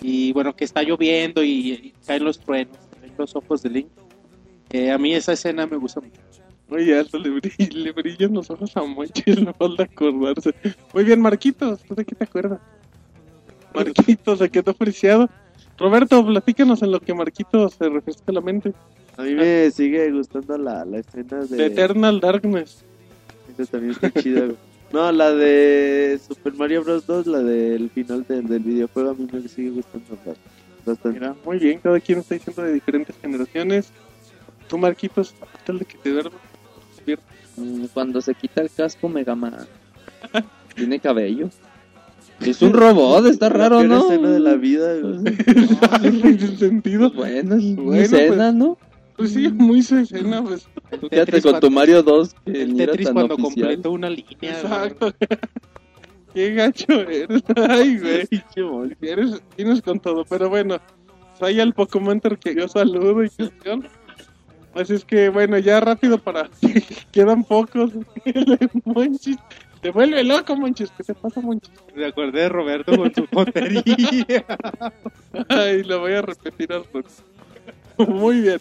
[0.00, 3.88] Y bueno, que está lloviendo y, y caen los truenos, caen los ojos de Link.
[4.70, 6.20] Eh, a mí esa escena me gusta mucho.
[6.70, 10.54] Oye, hasta le, brill- le brillan los ojos a Monchi, le falta acordarse.
[10.92, 12.60] Muy bien, Marquitos, ¿tú de qué te acuerdas?
[13.74, 15.28] Marquitos, se quedó friciado.
[15.78, 18.72] Roberto, platícanos en lo que Marquitos se refresca la mente.
[19.16, 21.66] A mí me sigue gustando la, la escena de...
[21.66, 22.84] Eternal Darkness.
[23.58, 24.48] Esa también está chida.
[24.94, 27.04] No, la de Super Mario Bros.
[27.06, 30.34] 2, la del final del, del videojuego, a mí me sigue gustando ba-
[30.86, 31.18] bastante.
[31.18, 33.88] Mira, muy bien, cada quien está diciendo de diferentes generaciones.
[34.68, 35.34] Tú, Marquitos,
[35.66, 36.40] tal de que te duermas.
[37.56, 39.66] Mm, Cuando se quita el casco Mega Man.
[40.76, 41.50] Tiene cabello.
[42.40, 44.02] Es un robot, está raro, La ¿no?
[44.04, 45.18] escena de la vida, güey.
[46.38, 47.10] Sin sentido.
[47.12, 48.78] Bueno, es Bueno, escena, ¿no?
[49.16, 50.66] Pues sí, muy su escena, pues.
[50.90, 53.66] Tú quédate Tetris con cuando- tu Mario 2, que El Tetris tan cuando oficial.
[53.68, 54.28] completó una línea.
[54.60, 55.12] Exacto.
[56.34, 57.42] Qué gacho eres.
[57.68, 58.26] Ay, güey.
[58.26, 58.96] Pinche mol.
[59.00, 60.78] Eres, tienes con todo, pero bueno.
[61.38, 63.86] Soy el Pokémonter que yo saludo y cuestión.
[64.74, 66.48] Así es que, bueno, ya rápido para.
[67.12, 67.90] Quedan pocos.
[68.84, 69.36] Monchis.
[69.80, 70.90] Te vuelve loco, Monchis.
[70.96, 71.70] ¿Qué te pasa, Monchis?
[71.94, 74.44] Me acordé de Roberto con su potería.
[75.48, 77.02] Ay, lo voy a repetir rato.
[77.98, 78.58] Muy bien.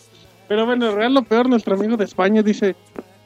[0.47, 2.75] Pero bueno, en real lo peor, nuestro amigo de España dice,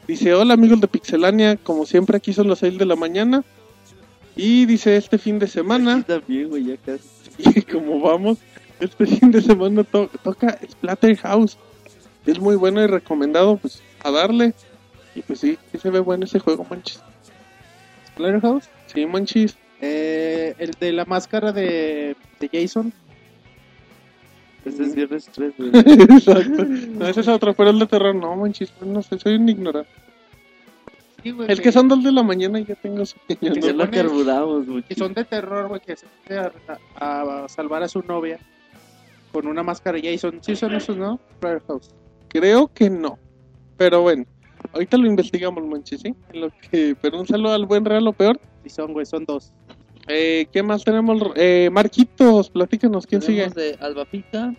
[0.08, 3.44] dice, hola amigos de Pixelania, como siempre aquí son las 6 de la mañana.
[4.36, 7.04] Y dice, este fin de semana, también, güey, ya casi.
[7.60, 8.38] y como vamos,
[8.80, 11.58] este fin de semana to- toca Splatterhouse.
[12.26, 14.54] Es muy bueno y recomendado, pues, a darle.
[15.16, 17.02] Y pues sí, sí se ve bueno ese juego, manches.
[18.10, 18.70] Splatterhouse.
[18.94, 19.58] Sí, manchis.
[19.82, 22.94] Eh, el de la máscara de, de Jason.
[24.68, 25.70] Este es viernes 3, güey.
[25.74, 26.66] Exacto.
[26.90, 29.90] No, ese es otro, pero el de terror, no, manchis, no sé, soy un ignorante.
[31.24, 33.26] Sí, güey, Es que son dos de la mañana y ya tengo sueño.
[33.54, 33.86] Que ¿no?
[33.86, 34.84] Lo carburamos, güey.
[34.84, 36.52] que son de terror, güey, que se mete a,
[37.00, 38.40] a- a salvar a su novia
[39.32, 40.40] con una máscara de Jason.
[40.42, 41.20] Sí son esos, ¿no?
[41.38, 41.90] Splatterhouse.
[42.30, 43.18] Creo que no.
[43.78, 44.26] Pero bueno,
[44.74, 46.16] ahorita lo investigamos, manches, ¿sí?
[46.34, 48.40] En Lo que, pero un saludo al buen real lo peor.
[48.64, 49.52] Sí son, güey, son dos.
[50.08, 51.22] Eh, ¿Qué más tenemos?
[51.36, 53.50] Eh, Marquitos, platícanos, ¿quién sigue?
[53.50, 54.54] Tenemos de Alba Pica,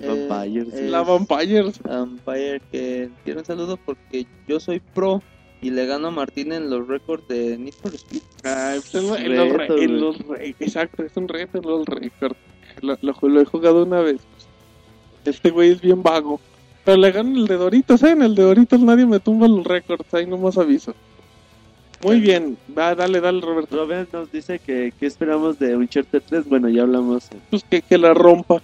[0.00, 0.74] Eh, Vampires.
[0.74, 1.82] eh, La Vampires.
[1.82, 5.22] Vampire que quiero un saludo porque yo soy pro
[5.60, 8.22] y le gano a Martín en los récords de Need for Speed.
[8.42, 10.00] Ay, pues en, lo- en los, re- Reto, en güey.
[10.00, 12.36] los re- exacto, es un reto en los récords.
[12.82, 14.20] Lo, lo, lo he jugado una vez.
[15.24, 16.40] Este güey es bien vago.
[16.84, 18.10] Pero le gano el de Doritos, ¿eh?
[18.10, 20.94] En el de Doritos nadie me tumba los récords, ahí nomás aviso.
[22.04, 23.76] Muy bien, va, dale, dale, Roberto.
[23.76, 26.48] Robert nos dice que ¿qué esperamos de Uncharted 3?
[26.48, 28.60] Bueno, ya hablamos eh, Pues que, que la rompa.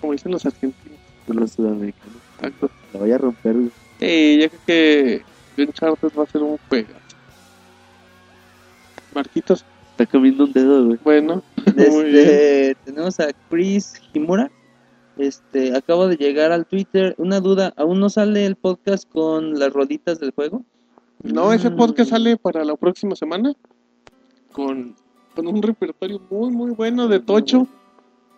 [0.00, 0.98] Como dicen los argentinos.
[1.26, 2.16] los sudamericanos.
[2.36, 2.70] Exacto.
[2.92, 3.56] La voy a romper.
[4.00, 4.60] Eh, ya creo
[5.56, 6.88] que Uncharted va a ser un juego.
[9.14, 10.98] Marquitos, Está comiendo un dedo, güey.
[11.04, 11.42] bueno.
[11.76, 12.16] Muy bien.
[12.28, 14.50] Este, tenemos a Chris Himura.
[15.18, 17.14] Este, acabo de llegar al Twitter.
[17.18, 20.64] Una duda, ¿aún no sale el podcast con las rolitas del juego?
[21.22, 21.76] No, ese Mm.
[21.76, 23.52] podcast sale para la próxima semana
[24.52, 24.94] con,
[25.34, 27.66] con un repertorio muy, muy bueno de Tocho.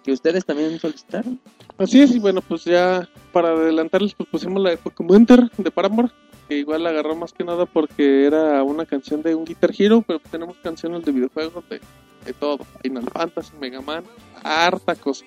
[0.03, 1.41] Que ustedes también solicitaron.
[1.79, 5.71] Así es, y bueno, pues ya para adelantarles, pues pusimos la de Pokémon Enter de
[5.71, 6.11] Paramore,
[6.47, 10.05] que igual la agarró más que nada porque era una canción de un Guitar Hero,
[10.07, 11.81] pero tenemos canciones de videojuegos de,
[12.27, 14.05] de todo: Final Fantasy, Mega Man,
[14.43, 15.25] harta cosa.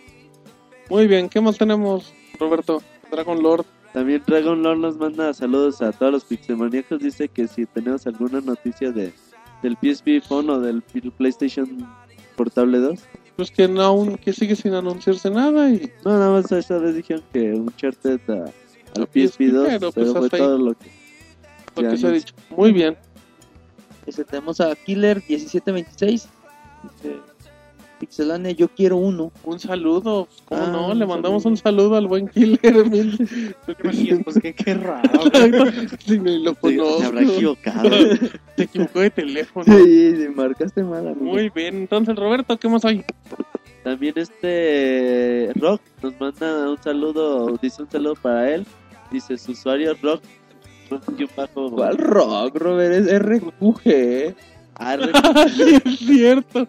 [0.92, 2.84] Muy bien, ¿qué más tenemos, Roberto?
[3.10, 3.66] Dragon Lord.
[3.98, 7.00] También Dragon Lord nos manda saludos a todos los pixelmaníacos.
[7.00, 9.12] Dice que si tenemos alguna noticia de
[9.64, 11.68] del PSP Phone o del PlayStation
[12.36, 13.00] Portable 2.
[13.38, 16.94] Pues que no, aún que sigue sin anunciarse nada y No, nada más esta vez
[16.94, 18.46] dijeron que Uncharted a,
[19.00, 20.42] al PSP 2, pero, pues, fue hasta ahí.
[20.44, 20.92] todo lo que...
[21.82, 22.36] lo que se ha dicho.
[22.56, 22.96] Muy bien.
[24.06, 26.30] Este, tenemos a Killer 1726.
[26.84, 27.16] Dice,
[28.00, 29.32] Pixelania, yo quiero uno.
[29.44, 30.94] Un saludo, ¿cómo Ah, no?
[30.94, 31.54] Le mandamos saludo.
[31.54, 33.18] un saludo al buen Killer Mil.
[34.24, 35.10] Pues qué, qué raro.
[36.06, 37.00] Si ni lo Se, conozco.
[37.00, 37.90] se habrá equivocado.
[38.58, 39.66] Se equivocó de teléfono.
[39.66, 41.26] Sí, sí, marcaste mal, amigo.
[41.26, 43.04] Muy bien, entonces Roberto, ¿qué más hay?
[43.84, 48.66] También este Rock nos manda un saludo, dice un saludo para él.
[49.12, 50.22] Dice su usuario Rock.
[50.90, 52.94] Rock bajo ¿Cuál rock, Robert?
[52.94, 54.36] Es RQG.
[54.80, 55.12] Arre-
[55.56, 56.68] sí, es cierto.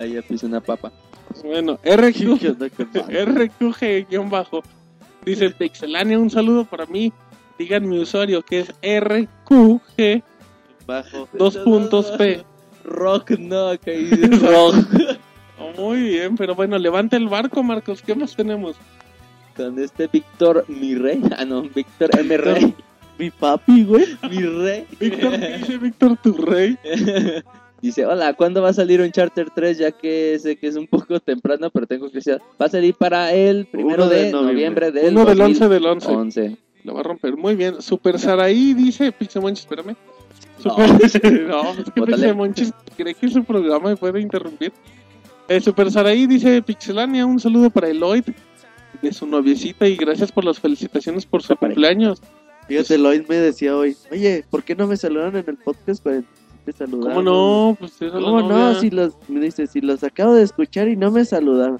[0.00, 0.92] Ahí ya puse una papa.
[1.42, 2.20] bueno, ¿Qué RQ?
[3.08, 4.62] RQG-bajo.
[5.24, 7.12] Dice Pixelania, un saludo para mí.
[7.58, 10.22] Digan mi usuario que es RQG,
[10.86, 11.28] Bajo.
[11.32, 12.44] dos puntos P.
[12.84, 14.74] Rock, no, que dice rock.
[15.58, 18.02] Oh, muy bien, pero bueno, levanta el barco, Marcos.
[18.02, 18.76] ¿Qué más tenemos?
[19.56, 21.22] Con este Víctor, mi rey.
[21.38, 22.36] Ah, no, Víctor M.
[22.36, 22.74] Rey.
[23.18, 24.06] Mi papi, güey.
[24.30, 24.86] mi rey.
[24.98, 26.76] Víctor, ¿qué dice Víctor tu rey?
[27.82, 29.76] Dice, hola, ¿cuándo va a salir un Charter 3?
[29.76, 32.94] Ya que sé que es un poco temprano, pero tengo que decir, va a salir
[32.94, 34.90] para el primero Uno de de, noviembre.
[34.90, 36.06] noviembre del Uno del 11 del 11.
[36.06, 36.56] 2011.
[36.84, 37.36] Lo va a romper.
[37.36, 37.82] Muy bien.
[37.82, 39.96] Super Saraí dice Pixemonchis, espérame.
[40.62, 40.88] Super...
[41.46, 44.72] No, es que cree que su programa y puede interrumpir.
[45.48, 48.24] Eh, Super Saraí dice Pixelania, un saludo para Eloyd
[49.02, 52.22] de su noviecita y gracias por las felicitaciones por su cumpleaños.
[52.68, 56.22] Fíjate, Lloyd me decía hoy, oye, ¿por qué no me saludaron en el podcast para
[56.64, 57.14] te saludar?
[57.14, 57.76] ¿Cómo no?
[57.78, 58.74] Pues era la ¿Cómo no?
[58.80, 61.78] Si los, me dice, si los acabo de escuchar y no me saludaron.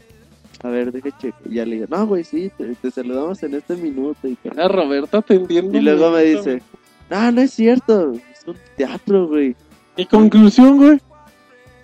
[0.62, 1.36] A ver, deje cheque.
[1.48, 4.28] Y ya le digo, no, güey, sí, te, te saludamos en este minuto.
[4.28, 5.76] Y, Era Roberto atendiendo.
[5.76, 6.62] y luego me dice,
[7.10, 9.56] no, no es cierto, es un teatro, güey.
[9.96, 11.00] Y conclusión, güey.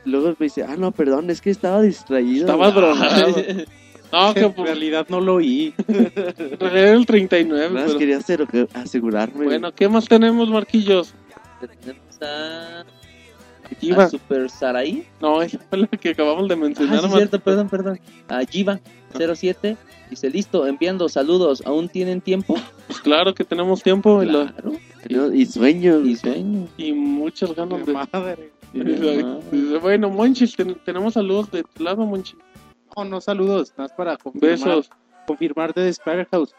[0.05, 2.47] Luego me dice, ah, no, perdón, es que estaba distraído.
[2.47, 2.81] Estaba güey".
[2.81, 3.35] drogado.
[4.12, 5.74] No, que En por realidad no lo oí.
[6.60, 7.48] era el 39.
[7.48, 9.44] Nada más pero- quería hacer- asegurarme.
[9.44, 11.14] Bueno, ¿qué más tenemos, Marquillos?
[11.60, 12.84] Tenemos a,
[13.80, 14.04] Jiva.
[14.04, 15.04] a Super Sarai.
[15.20, 17.00] No, esa fue la que acabamos de Ah, mencionar.
[17.00, 18.00] sí, Mar- cierto, perdón, perdón.
[18.28, 18.80] A Jiva
[19.16, 19.76] 07.
[20.10, 21.62] Dice, listo, enviando saludos.
[21.64, 22.56] ¿Aún tienen tiempo?
[22.88, 25.32] Pues claro que tenemos tiempo y, lo- Claro.
[25.34, 26.00] Y sueño.
[26.00, 26.66] Y sueño.
[26.76, 27.92] y muchas ganas de...
[27.92, 28.50] Madre.
[28.72, 32.36] Dice, Bueno, Monchis, ten- tenemos saludos de tu lado, Monchis.
[32.96, 34.90] No, no saludos, nada más para confirmar, Besos.
[35.26, 36.54] confirmar de Spider House.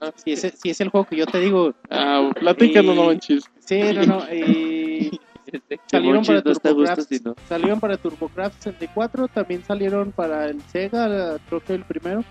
[0.00, 1.72] Ah, Si es, si es el juego que yo te digo.
[1.90, 3.44] Ah, platícanos, Y- Monchis.
[3.60, 4.34] Sí, no, no.
[4.34, 5.18] Y
[5.50, 7.12] Que salieron para no TurboCraft.
[7.24, 7.34] no.
[7.48, 12.24] Salieron para TurboCraft 64, también salieron para el Sega, creo que el primero.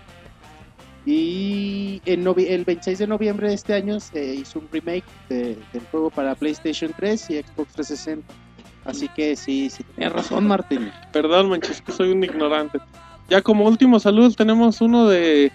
[1.04, 5.56] Y en novi- el 26 de noviembre de este año se hizo un remake de-
[5.72, 8.34] del juego para PlayStation 3 y Xbox 360.
[8.84, 10.90] Así que sí, sí, tenías razón, Martín.
[11.12, 12.78] Perdón, Monchis, que soy un ignorante.
[13.28, 15.50] Ya como último saludos tenemos uno de,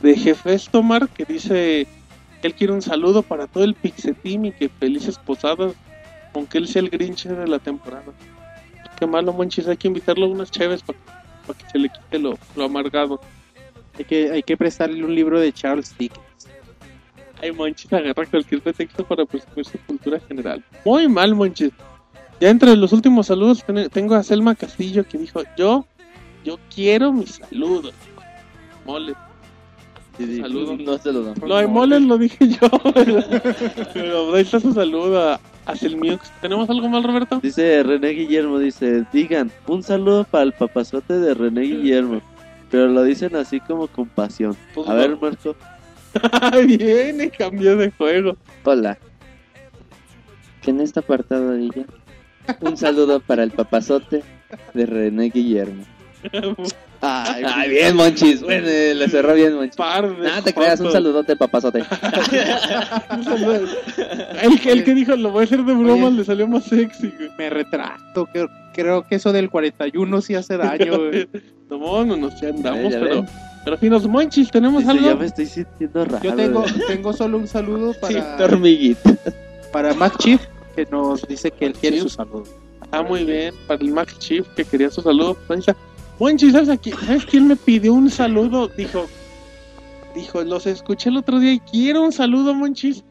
[0.00, 1.86] de Jefes Tomar que dice
[2.40, 5.72] que él quiere un saludo para todo el Pixeteam y que felices posadas,
[6.34, 8.12] aunque él sea el Grinch de la temporada.
[8.98, 10.98] Qué malo, Monchis, hay que invitarlo a unas chéves para
[11.58, 13.20] que se le quite lo, lo amargado.
[13.98, 16.20] Hay que, hay que prestarle un libro de Charles Dickens.
[17.42, 20.64] Ay, Monchis agarra cualquier pretexto para presumir su cultura general.
[20.84, 21.70] Muy mal, Monchis.
[22.40, 25.86] Ya entre los últimos saludos ten- tengo a Selma Castillo que dijo, yo
[26.46, 27.90] yo quiero mi saludo.
[28.84, 29.14] Mole.
[30.16, 30.40] Sí, sí.
[30.40, 30.76] Saludo.
[30.76, 31.34] No se lo dan.
[31.44, 32.68] Lo de moles lo dije yo.
[33.92, 36.30] Pero ahí está su saludo a, a Selmiux.
[36.40, 37.40] ¿Tenemos algo mal, Roberto?
[37.42, 42.22] Dice René Guillermo, dice, digan, un saludo para el papazote de René Guillermo.
[42.70, 44.56] Pero lo dicen así como con pasión.
[44.72, 44.98] Pues A no.
[44.98, 45.56] ver, Marco.
[46.66, 48.36] Viene, cambió de juego.
[48.62, 48.96] Hola.
[50.62, 51.84] Que en esta apartado diga
[52.60, 54.22] un saludo para el papazote
[54.74, 55.84] de René Guillermo.
[57.00, 58.40] Ay, Ay, bien, Monchis.
[58.42, 59.78] Bueno, eh, le cerró bien, Monchis.
[59.78, 61.80] Nada te creas, un saludote, papazote.
[63.10, 63.60] Un saludo.
[64.42, 66.18] El que, el que dijo, lo voy a hacer de broma, Oye.
[66.18, 67.30] le salió más sexy, güey.
[67.38, 70.98] Me retracto, creo, creo que eso del 41 sí hace daño.
[71.10, 71.28] güey.
[71.70, 73.26] No, no nos ya andamos, ya pero, ven.
[73.64, 75.20] pero finos monchis, ¿tenemos dice, ya algo?
[75.20, 76.22] me estoy sintiendo raro.
[76.22, 76.86] Yo tengo, güey.
[76.86, 79.16] tengo solo un saludo para, hormiguita.
[79.72, 80.40] para Mac Chief,
[80.74, 82.44] que nos dice que él quiere su saludo.
[82.92, 85.36] Ah, muy bien, para el Max Chief que quería su saludo.
[85.46, 85.76] Pues ahí está.
[86.18, 86.92] Monchis, ¿sabes, aquí?
[86.92, 88.68] ¿sabes quién me pidió un saludo?
[88.68, 89.06] Dijo,
[90.14, 93.04] dijo, los escuché el otro día y quiero un saludo, Monchis.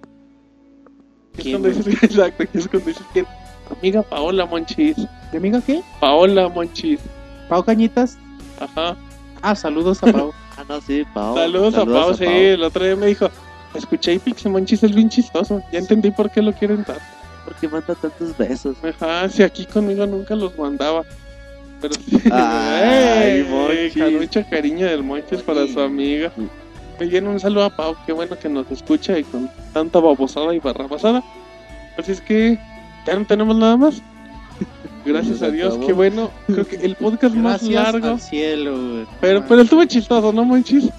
[1.38, 3.26] Es ¿Quién, cuando dices, exacto, que es cuando dices que
[3.72, 4.98] amiga Paola Monchis.
[5.32, 5.82] ¿Mi amiga qué?
[6.00, 7.00] Paola Monchis.
[7.50, 8.18] Pau Cañitas.
[8.60, 8.96] Ajá.
[9.42, 10.34] Ah, saludos a Pau.
[10.58, 11.36] Ah, no, sí, Pau.
[11.36, 12.24] Saludos, a Pau, sí.
[12.24, 13.30] El otro día me dijo,
[13.74, 15.62] escuché y Pixie Monchis es bien chistoso.
[15.70, 17.02] Ya entendí por qué lo quieren tanto.
[17.44, 18.78] porque manda tantos besos?
[18.82, 21.04] Ajá, si aquí conmigo nunca los mandaba.
[21.90, 22.20] Pero sí.
[22.32, 24.02] Ay, Monchis.
[24.04, 26.32] con mucho cariño del Monchis para su amiga.
[27.00, 30.54] Muy bien, un saludo a Pau, qué bueno que nos escucha y con tanta babosada
[30.56, 31.24] y barrabasada.
[31.98, 32.58] Así es que
[33.06, 34.02] ya no tenemos nada más.
[35.06, 36.32] Gracias a Dios, qué bueno.
[36.48, 38.08] Creo que el podcast más Gracias largo.
[38.08, 38.72] al cielo.
[38.72, 39.06] güey.
[39.22, 40.90] Pero, pero estuvo chistoso, ¿no, Monchis?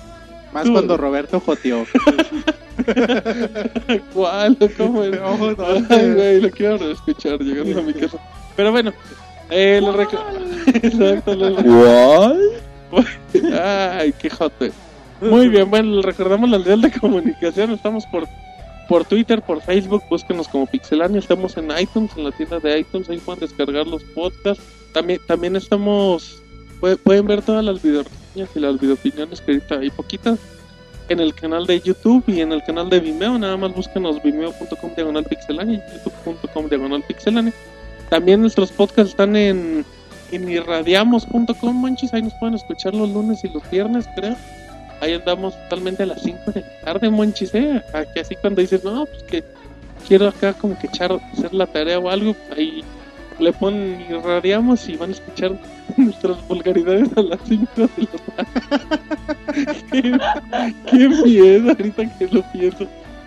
[0.53, 1.85] Más tú- cuando Roberto joteó.
[4.15, 4.57] ¿Cuál?
[4.77, 5.03] ¿Cómo?
[5.05, 5.57] No, no.
[5.89, 8.19] Ay, güey, lo quiero escuchar llegando a mi casa.
[8.55, 8.93] Pero bueno,
[9.51, 10.19] eh, lo rec-
[10.83, 11.57] Exacto, lo-
[13.61, 14.73] Ay, qué jote.
[15.21, 17.71] Muy bien, bueno, recordamos la nivel de comunicación.
[17.73, 18.27] Estamos por,
[18.89, 20.03] por Twitter, por Facebook.
[20.11, 21.19] Búsquenos como Pixelania.
[21.19, 23.09] Estamos en iTunes, en la tienda de iTunes.
[23.09, 24.63] Ahí pueden descargar los podcasts.
[24.93, 26.43] También, también estamos.
[26.81, 30.39] pue- pueden ver todas las videoreseñas y las videopiniones que ahorita hay poquitas
[31.09, 33.39] en el canal de YouTube y en el canal de Vimeo.
[33.39, 37.53] Nada más búsquenos vimeo.com diagonal pixelania y youtube.com diagonal pixelania.
[38.11, 39.85] También nuestros podcasts están en,
[40.33, 42.13] en irradiamos.com, manches.
[42.15, 44.37] Ahí nos pueden escuchar los lunes y los viernes, creo.
[45.01, 47.83] Ahí andamos totalmente a las 5 de la tarde, monchis, ¿eh?
[47.93, 49.45] Aquí así cuando dices, no, pues que
[50.09, 52.83] quiero acá como que echar, hacer la tarea o algo, ahí
[53.39, 55.53] le ponen irradiamos y van a escuchar
[55.99, 59.77] nuestras vulgaridades a las 5 de la tarde.
[59.93, 60.19] qué,
[60.91, 62.87] qué miedo ahorita que lo pienso.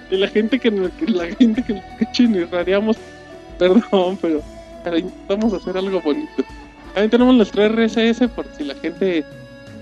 [0.10, 2.98] Y la gente que, la gente que nos escucha en irradiamos,
[3.60, 4.42] perdón, pero,
[4.84, 6.44] pero intentamos hacer algo bonito.
[6.94, 9.24] También tenemos nuestro RSS por si la gente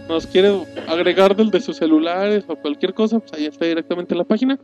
[0.10, 0.54] nos quiere
[0.88, 4.60] agregar del de sus celulares o cualquier cosa, pues ahí está directamente la página.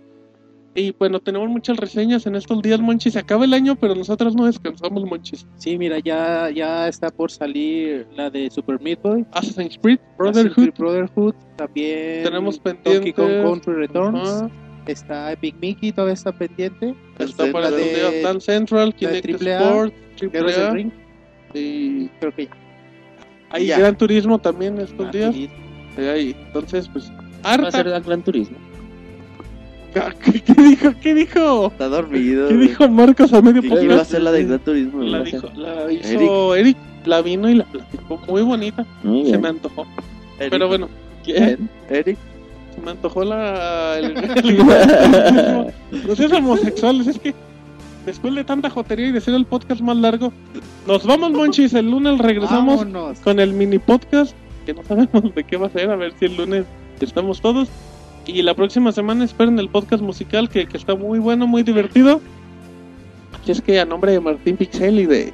[0.75, 3.13] Y bueno, tenemos muchas reseñas en estos días, Monchis.
[3.13, 5.45] Se acaba el año, pero nosotros no descansamos, Monchis.
[5.57, 9.23] Sí, mira, ya, ya está por salir la de Super Meat Boy.
[9.33, 10.53] Assassin's Creed, Assassin's Brotherhood.
[10.55, 11.35] Creed Brotherhood.
[11.57, 13.13] También Tenemos Donkey pendiente.
[13.13, 14.29] Kong Country Returns.
[14.29, 14.49] Ajá.
[14.87, 16.95] Está Epic Mickey, todavía está pendiente.
[17.19, 20.71] Está para la de- Dance Central, de Kinect Sport, Triple del A.
[20.71, 20.91] Ring.
[21.53, 22.51] Y Creo que ya.
[23.51, 23.79] hay Ya.
[23.79, 25.35] Gran Turismo también estos Ah, días.
[25.97, 27.11] ahí, entonces, pues,
[27.45, 27.97] Va a ser harta.
[27.97, 28.57] el Gran Turismo.
[29.93, 30.91] ¿Qué, qué dijo?
[31.01, 31.67] ¿Qué dijo?
[31.67, 32.47] Está dormido.
[32.47, 32.67] ¿Qué güey.
[32.69, 33.85] dijo Marcos a medio Que podcast?
[33.91, 35.03] iba a ser la de Gran Turismo.
[35.03, 36.77] La, dijo, la hizo Eric.
[37.05, 38.85] la vino y la platicó muy bonita.
[39.03, 39.85] Muy Se me antojó.
[40.39, 40.89] Eric, Pero bueno,
[41.23, 41.69] ¿quién?
[41.91, 42.17] Eric,
[42.73, 43.99] Se me antojó la.
[43.99, 47.35] El, el- no seas homosexuales, es que
[48.05, 50.33] después de tanta jotería y de ser el podcast más largo,
[50.87, 51.73] nos vamos, Monchis.
[51.73, 53.19] El lunes regresamos Vámonos.
[53.19, 54.35] con el mini podcast,
[54.65, 56.65] que no sabemos de qué va a ser, a ver si el lunes
[56.99, 57.69] estamos todos.
[58.25, 62.21] Y la próxima semana esperen el podcast musical que, que está muy bueno, muy divertido.
[63.41, 65.33] Así es que a nombre de Martín Pixel y de,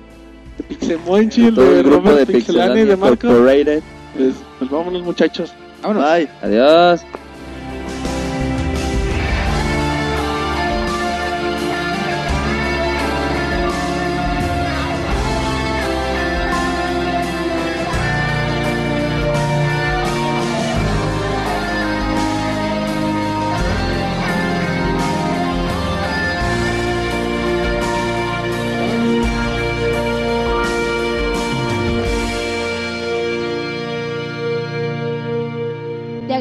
[0.82, 5.54] de de Robert de Pixelani y de Marco, pues, pues vámonos muchachos.
[5.84, 6.04] Vámonos.
[6.04, 6.30] bye.
[6.42, 7.06] Adiós.